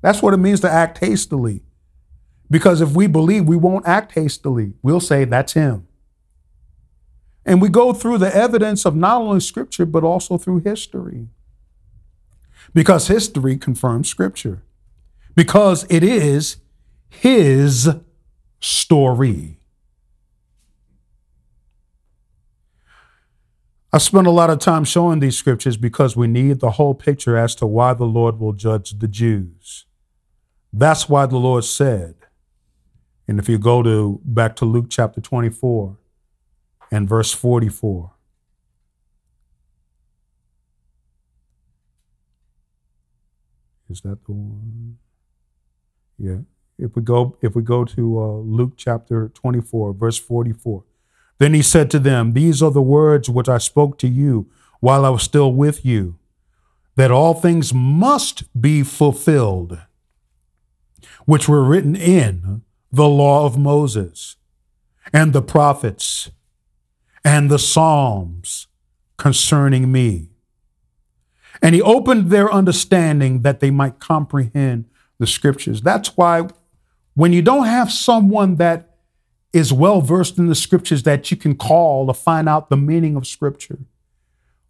That's 0.03 0.21
what 0.21 0.35
it 0.35 0.39
means 0.39 0.61
to 0.61 0.71
act 0.71 0.99
hastily. 0.99 1.63
Because 2.51 2.81
if 2.81 2.91
we 2.91 3.07
believe, 3.07 3.47
we 3.47 3.57
won't 3.57 3.87
act 3.87 4.13
hastily. 4.13 4.75
We'll 4.83 5.01
say, 5.01 5.25
that's 5.25 5.55
him. 5.55 5.87
And 7.47 7.63
we 7.63 7.69
go 7.69 7.93
through 7.93 8.19
the 8.19 8.35
evidence 8.35 8.85
of 8.85 8.95
not 8.95 9.21
only 9.21 9.41
scripture, 9.41 9.87
but 9.87 10.05
also 10.05 10.39
through 10.39 10.61
history. 10.61 11.29
Because 12.75 13.09
history 13.09 13.57
confirms 13.57 14.09
scripture. 14.09 14.63
Because 15.35 15.87
it 15.89 16.05
is 16.05 16.59
his 17.09 17.89
story. 18.61 19.59
I 23.95 23.99
spent 23.99 24.26
a 24.26 24.30
lot 24.30 24.49
of 24.49 24.59
time 24.59 24.84
showing 24.84 25.20
these 25.20 25.36
scriptures 25.36 25.76
because 25.76 26.16
we 26.16 26.26
need 26.26 26.61
the 26.61 26.70
whole 26.72 26.95
picture 26.95 27.36
as 27.36 27.55
to 27.57 27.66
why 27.66 27.93
the 27.93 28.07
Lord 28.07 28.40
will 28.40 28.55
judge 28.55 28.99
the 28.99 29.07
Jews. 29.07 29.84
That's 30.72 31.11
why 31.11 31.26
the 31.26 31.36
Lord 31.36 31.64
said, 31.64 32.14
and 33.28 33.38
if 33.38 33.51
you 33.51 33.59
go 33.59 33.82
to 33.82 34.18
back 34.24 34.57
to 34.57 34.64
Luke 34.64 34.86
chapter 34.88 35.20
24 35.20 35.99
and 36.90 37.07
verse 37.07 37.32
44, 37.32 38.12
is 43.90 44.01
that 44.01 44.24
the 44.24 44.32
one? 44.32 44.97
Yeah. 46.18 46.38
If 46.78 46.97
we 46.97 47.03
go 47.03 47.36
if 47.43 47.55
we 47.55 47.61
go 47.61 47.84
to 47.84 48.18
uh, 48.18 48.36
Luke 48.38 48.72
chapter 48.76 49.28
24 49.34 49.93
verse 49.93 50.18
44. 50.18 50.82
Then 51.43 51.55
he 51.55 51.62
said 51.62 51.90
to 51.90 51.99
them, 51.99 52.34
These 52.34 52.62
are 52.62 52.70
the 52.70 52.80
words 52.80 53.28
which 53.28 53.49
I 53.49 53.59
spoke 53.59 53.99
to 53.99 54.07
you 54.07 54.49
while 54.78 55.05
I 55.05 55.09
was 55.09 55.24
still 55.24 55.53
with 55.53 55.84
you, 55.84 56.16
that 56.95 57.11
all 57.11 57.34
things 57.34 57.74
must 57.74 58.45
be 58.61 58.84
fulfilled, 58.84 59.80
which 61.24 61.49
were 61.49 61.64
written 61.64 61.97
in 61.97 62.62
the 62.93 63.09
law 63.09 63.45
of 63.45 63.59
Moses 63.59 64.36
and 65.12 65.32
the 65.32 65.43
prophets 65.43 66.30
and 67.24 67.51
the 67.51 67.59
Psalms 67.59 68.68
concerning 69.16 69.90
me. 69.90 70.28
And 71.61 71.74
he 71.74 71.82
opened 71.82 72.30
their 72.30 72.53
understanding 72.53 73.43
that 73.43 73.59
they 73.59 73.72
might 73.72 73.99
comprehend 73.99 74.84
the 75.18 75.26
scriptures. 75.26 75.82
That's 75.82 76.16
why 76.16 76.47
when 77.14 77.32
you 77.32 77.43
don't 77.43 77.66
have 77.66 77.90
someone 77.90 78.59
that 78.59 78.91
is 79.53 79.72
well 79.72 80.00
versed 80.00 80.38
in 80.38 80.46
the 80.46 80.55
scriptures 80.55 81.03
that 81.03 81.30
you 81.30 81.36
can 81.36 81.55
call 81.55 82.07
to 82.07 82.14
find 82.14 82.48
out 82.48 82.70
the 82.70 82.76
meaning 82.76 83.16
of 83.16 83.26
scripture. 83.26 83.78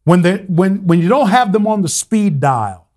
When, 0.04 0.22
they, 0.22 0.38
when, 0.48 0.86
when 0.86 1.00
you 1.00 1.08
don't 1.08 1.28
have 1.28 1.52
them 1.52 1.66
on 1.66 1.82
the 1.82 1.88
speed 1.88 2.40
dial, 2.40 2.88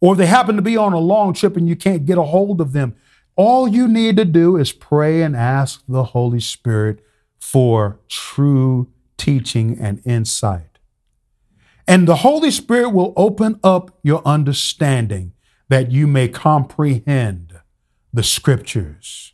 or 0.00 0.14
they 0.14 0.26
happen 0.26 0.56
to 0.56 0.62
be 0.62 0.76
on 0.76 0.92
a 0.92 0.98
long 0.98 1.32
trip 1.32 1.56
and 1.56 1.68
you 1.68 1.74
can't 1.74 2.06
get 2.06 2.18
a 2.18 2.22
hold 2.22 2.60
of 2.60 2.72
them, 2.72 2.94
all 3.36 3.66
you 3.66 3.88
need 3.88 4.16
to 4.16 4.24
do 4.24 4.56
is 4.56 4.70
pray 4.70 5.22
and 5.22 5.34
ask 5.34 5.82
the 5.88 6.04
Holy 6.04 6.40
Spirit 6.40 7.04
for 7.40 7.98
true 8.08 8.88
teaching 9.16 9.76
and 9.80 10.00
insight. 10.04 10.78
And 11.86 12.06
the 12.06 12.16
Holy 12.16 12.50
Spirit 12.50 12.90
will 12.90 13.12
open 13.16 13.58
up 13.62 13.98
your 14.02 14.22
understanding 14.24 15.32
that 15.68 15.90
you 15.90 16.06
may 16.06 16.28
comprehend 16.28 17.60
the 18.12 18.22
scriptures. 18.22 19.33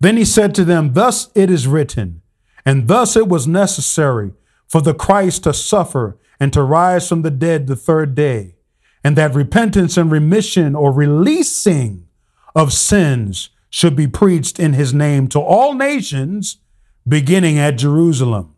Then 0.00 0.16
he 0.16 0.24
said 0.24 0.54
to 0.54 0.64
them, 0.64 0.92
Thus 0.92 1.30
it 1.34 1.50
is 1.50 1.66
written, 1.66 2.22
and 2.64 2.88
thus 2.88 3.16
it 3.16 3.28
was 3.28 3.46
necessary 3.46 4.32
for 4.66 4.80
the 4.80 4.94
Christ 4.94 5.44
to 5.44 5.54
suffer 5.54 6.18
and 6.38 6.52
to 6.52 6.62
rise 6.62 7.08
from 7.08 7.22
the 7.22 7.30
dead 7.30 7.66
the 7.66 7.76
third 7.76 8.14
day, 8.14 8.56
and 9.02 9.16
that 9.16 9.34
repentance 9.34 9.96
and 9.96 10.10
remission 10.10 10.74
or 10.74 10.92
releasing 10.92 12.06
of 12.54 12.72
sins 12.72 13.50
should 13.70 13.96
be 13.96 14.06
preached 14.06 14.58
in 14.58 14.72
his 14.72 14.92
name 14.92 15.28
to 15.28 15.40
all 15.40 15.74
nations, 15.74 16.58
beginning 17.06 17.58
at 17.58 17.78
Jerusalem. 17.78 18.54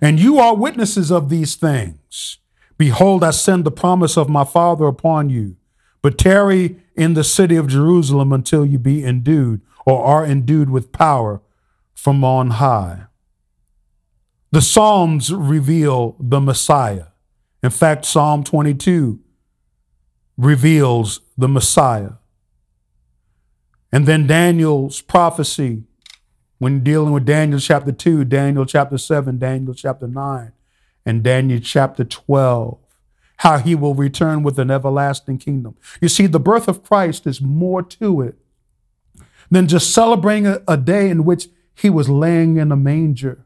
And 0.00 0.20
you 0.20 0.38
are 0.38 0.54
witnesses 0.54 1.10
of 1.10 1.28
these 1.28 1.54
things. 1.54 2.38
Behold, 2.78 3.24
I 3.24 3.30
send 3.30 3.64
the 3.64 3.70
promise 3.70 4.16
of 4.16 4.28
my 4.28 4.44
Father 4.44 4.86
upon 4.86 5.30
you, 5.30 5.56
but 6.02 6.18
tarry 6.18 6.76
in 6.94 7.14
the 7.14 7.24
city 7.24 7.56
of 7.56 7.68
Jerusalem 7.68 8.32
until 8.32 8.66
you 8.66 8.78
be 8.78 9.04
endued 9.04 9.62
or 9.86 10.04
are 10.04 10.26
endued 10.26 10.68
with 10.68 10.92
power 10.92 11.40
from 11.94 12.24
on 12.24 12.50
high. 12.50 13.04
The 14.50 14.60
Psalms 14.60 15.32
reveal 15.32 16.16
the 16.20 16.40
Messiah. 16.40 17.06
In 17.62 17.70
fact, 17.70 18.04
Psalm 18.04 18.44
22 18.44 19.20
reveals 20.36 21.20
the 21.38 21.48
Messiah. 21.48 22.12
And 23.92 24.06
then 24.06 24.26
Daniel's 24.26 25.00
prophecy, 25.00 25.84
when 26.58 26.82
dealing 26.82 27.12
with 27.12 27.24
Daniel 27.24 27.60
chapter 27.60 27.92
2, 27.92 28.24
Daniel 28.24 28.66
chapter 28.66 28.98
7, 28.98 29.38
Daniel 29.38 29.74
chapter 29.74 30.06
9, 30.06 30.52
and 31.04 31.22
Daniel 31.22 31.60
chapter 31.62 32.04
12, 32.04 32.78
how 33.38 33.58
he 33.58 33.74
will 33.74 33.94
return 33.94 34.42
with 34.42 34.58
an 34.58 34.70
everlasting 34.70 35.38
kingdom. 35.38 35.76
You 36.00 36.08
see, 36.08 36.26
the 36.26 36.40
birth 36.40 36.68
of 36.68 36.82
Christ 36.82 37.26
is 37.26 37.40
more 37.40 37.82
to 37.82 38.20
it 38.22 38.36
than 39.50 39.68
just 39.68 39.92
celebrating 39.92 40.46
a, 40.46 40.62
a 40.66 40.76
day 40.76 41.08
in 41.08 41.24
which 41.24 41.48
he 41.74 41.90
was 41.90 42.08
laying 42.08 42.56
in 42.56 42.72
a 42.72 42.76
manger, 42.76 43.44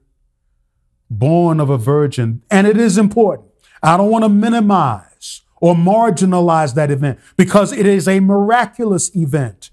born 1.11 1.61
of 1.61 1.69
a 1.69 1.79
virgin. 1.79 2.43
And 2.51 2.67
it 2.67 2.77
is 2.77 2.97
important. 2.97 3.49
I 3.83 3.97
don't 3.97 4.11
want 4.11 4.25
to 4.25 4.29
minimize 4.29 5.43
or 5.61 5.75
marginalize 5.75 6.75
that 6.75 6.91
event 6.91 7.19
because 7.37 7.73
it 7.73 7.87
is 7.87 8.07
a 8.07 8.21
miraculous 8.21 9.15
event. 9.15 9.71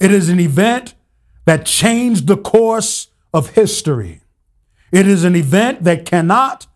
It 0.00 0.12
is 0.12 0.28
an 0.28 0.40
event 0.40 0.94
that 1.46 1.64
changed 1.64 2.26
the 2.26 2.36
course 2.36 3.08
of 3.32 3.50
history. 3.50 4.22
It 4.92 5.06
is 5.06 5.24
an 5.24 5.34
event 5.34 5.84
that 5.84 6.04
cannot 6.04 6.66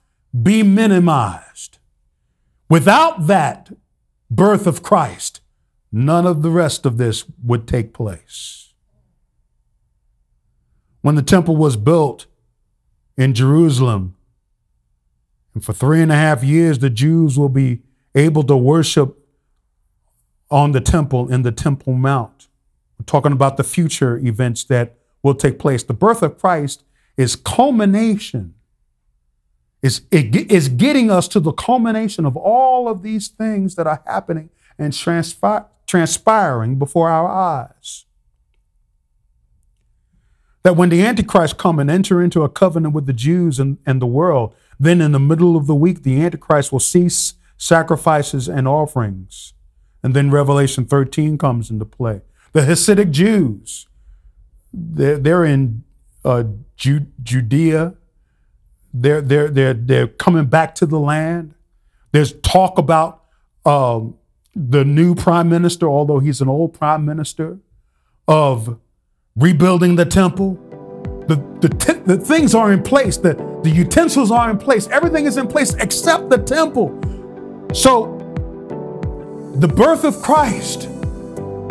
be 0.43 0.63
minimized. 0.63 1.79
Without 2.69 3.27
that 3.27 3.71
birth 4.31 4.67
of 4.67 4.83
Christ, 4.83 5.41
none 5.93 6.27
of 6.27 6.43
the 6.43 6.51
rest 6.51 6.87
of 6.87 6.99
this 6.99 7.25
would 7.43 7.67
take 7.67 7.93
place 7.93 8.70
when 11.03 11.15
the 11.15 11.23
temple 11.23 11.57
was 11.57 11.77
built 11.77 12.27
in 13.17 13.35
Jerusalem. 13.35 14.17
And 15.55 15.65
for 15.65 15.73
three 15.73 16.01
and 16.01 16.13
a 16.13 16.17
half 16.17 16.45
years, 16.45 16.79
the 16.79 16.91
Jews 16.91 17.39
will 17.39 17.49
be 17.49 17.81
able 18.15 18.43
to 18.45 18.57
worship 18.57 19.17
on 20.51 20.73
the 20.73 20.81
temple 20.81 21.33
in 21.33 21.43
the 21.43 21.53
Temple 21.53 21.95
Mount. 21.95 22.49
We're 22.99 23.05
talking 23.05 23.33
about 23.33 23.57
the 23.57 23.65
future 23.65 24.19
events 24.19 24.65
that 24.65 24.97
will 25.23 25.35
take 25.35 25.59
place. 25.59 25.83
The 25.83 25.95
birth 25.95 26.23
of 26.23 26.39
Christ 26.39 26.85
is 27.17 27.37
culmination, 27.37 28.55
is, 29.83 30.03
it, 30.11 30.51
is 30.51 30.69
getting 30.69 31.11
us 31.11 31.29
to 31.29 31.41
the 31.41 31.53
culmination 31.53 32.27
of 32.27 32.37
all 32.37 32.89
of 32.89 33.03
these 33.03 33.29
things 33.29 33.75
that 33.77 33.87
are 33.87 34.03
happening 34.07 34.51
and 34.79 34.93
transpi- 34.93 35.67
transpiring 35.87 36.79
before 36.79 37.11
our 37.11 37.29
eyes 37.29 38.07
that 40.63 40.77
when 40.77 40.91
the 40.91 41.03
Antichrist 41.03 41.57
come 41.59 41.79
and 41.79 41.91
enter 41.91 42.23
into 42.23 42.43
a 42.43 42.49
covenant 42.49 42.95
with 42.95 43.07
the 43.07 43.13
Jews 43.13 43.59
and, 43.59 43.79
and 43.87 44.01
the 44.01 44.07
world, 44.07 44.55
then 44.79 45.01
in 45.01 45.13
the 45.13 45.21
middle 45.21 45.57
of 45.57 45.67
the 45.67 45.75
week, 45.75 46.03
the 46.03 46.21
Antichrist 46.23 46.73
will 46.73 46.81
cease 46.81 47.35
sacrifices 47.57 48.49
and 48.49 48.69
offerings. 48.69 49.55
And 50.03 50.15
then 50.15 50.31
Revelation 50.31 50.87
13 50.87 51.39
comes 51.39 51.71
into 51.71 51.85
play. 51.85 52.23
The 52.53 52.63
Hasidic 52.63 53.11
Jews, 53.11 53.87
they're, 54.73 55.19
they're 55.19 55.45
in 55.45 55.85
uh, 56.25 56.45
Ju- 56.77 57.07
Judea. 57.23 57.95
They're, 58.93 59.21
they're, 59.21 59.49
they're, 59.49 59.75
they're 59.75 60.09
coming 60.09 60.47
back 60.47 60.75
to 60.77 60.87
the 60.87 60.99
land. 60.99 61.55
There's 62.13 62.33
talk 62.41 62.79
about 62.79 63.25
um, 63.65 64.17
the 64.55 64.85
new 64.85 65.15
prime 65.15 65.49
minister, 65.49 65.89
although 65.89 66.19
he's 66.19 66.41
an 66.41 66.49
old 66.49 66.75
prime 66.75 67.05
minister, 67.05 67.59
of 68.27 68.79
rebuilding 69.41 69.97
the 69.97 70.05
temple. 70.05 70.55
The, 71.27 71.37
the, 71.61 71.69
t- 71.69 72.01
the 72.05 72.19
things 72.19 72.55
are 72.55 72.73
in 72.73 72.83
place, 72.83 73.17
the, 73.17 73.35
the 73.63 73.71
utensils 73.71 74.31
are 74.31 74.51
in 74.51 74.59
place, 74.59 74.87
everything 74.89 75.27
is 75.27 75.37
in 75.37 75.49
place 75.49 75.75
except 75.75 76.29
the 76.29 76.39
temple. 76.39 76.89
So, 77.73 78.19
the 79.57 79.69
birth 79.69 80.05
of 80.05 80.21
Christ 80.23 80.89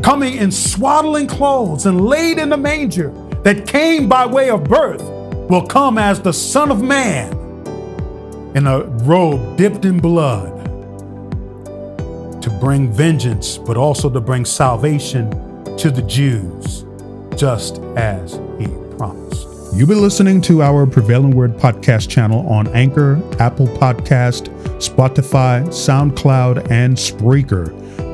coming 0.02 0.36
in 0.36 0.52
swaddling 0.52 1.28
clothes 1.28 1.86
and 1.86 2.06
laid 2.06 2.40
in 2.40 2.52
a 2.54 2.58
manger 2.58 3.12
that 3.44 3.68
came 3.68 4.10
by 4.10 4.26
way 4.26 4.50
of 4.50 4.64
birth 4.64 5.04
will 5.50 5.66
come 5.66 5.98
as 5.98 6.22
the 6.22 6.34
Son 6.34 6.72
of 6.72 6.82
Man 6.82 7.34
in 8.56 8.66
a 8.66 8.84
robe 9.04 9.58
dipped 9.58 9.86
in 9.86 10.00
blood 10.00 10.56
to 12.42 12.50
bring 12.60 12.92
vengeance, 12.92 13.58
but 13.58 13.78
also 13.78 14.10
to 14.10 14.22
bring 14.22 14.46
salvation 14.46 15.30
to 15.78 15.92
the 15.92 16.02
Jews 16.04 16.86
just 17.40 17.78
as 17.96 18.34
he 18.60 18.68
promised. 18.98 19.48
You've 19.74 19.88
been 19.88 20.02
listening 20.02 20.42
to 20.42 20.62
our 20.62 20.86
Prevailing 20.86 21.32
Word 21.32 21.56
podcast 21.56 22.10
channel 22.10 22.46
on 22.50 22.68
Anchor, 22.70 23.22
Apple 23.40 23.68
Podcast, 23.68 24.50
Spotify, 24.80 25.66
SoundCloud, 25.68 26.70
and 26.70 26.98
Spreaker. 26.98 27.70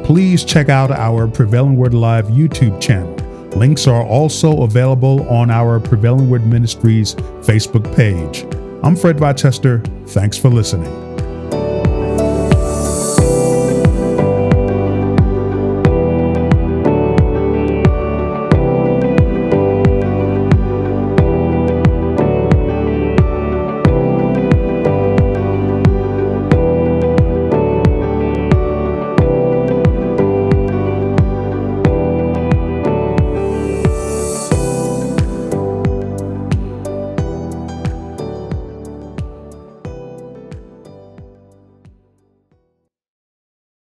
Please 0.05 0.45
check 0.45 0.69
out 0.69 0.91
our 0.91 1.27
Prevailing 1.27 1.75
Word 1.75 1.95
Live 1.95 2.27
YouTube 2.27 2.79
channel. 2.79 3.15
Links 3.57 3.87
are 3.87 4.03
also 4.03 4.61
available 4.61 5.27
on 5.27 5.49
our 5.49 5.79
Prevailing 5.79 6.29
Word 6.29 6.45
Ministries 6.45 7.15
Facebook 7.15 7.95
page. 7.95 8.43
I'm 8.83 8.95
Fred 8.95 9.19
Rochester. 9.19 9.79
Thanks 10.07 10.37
for 10.37 10.49
listening. 10.49 11.04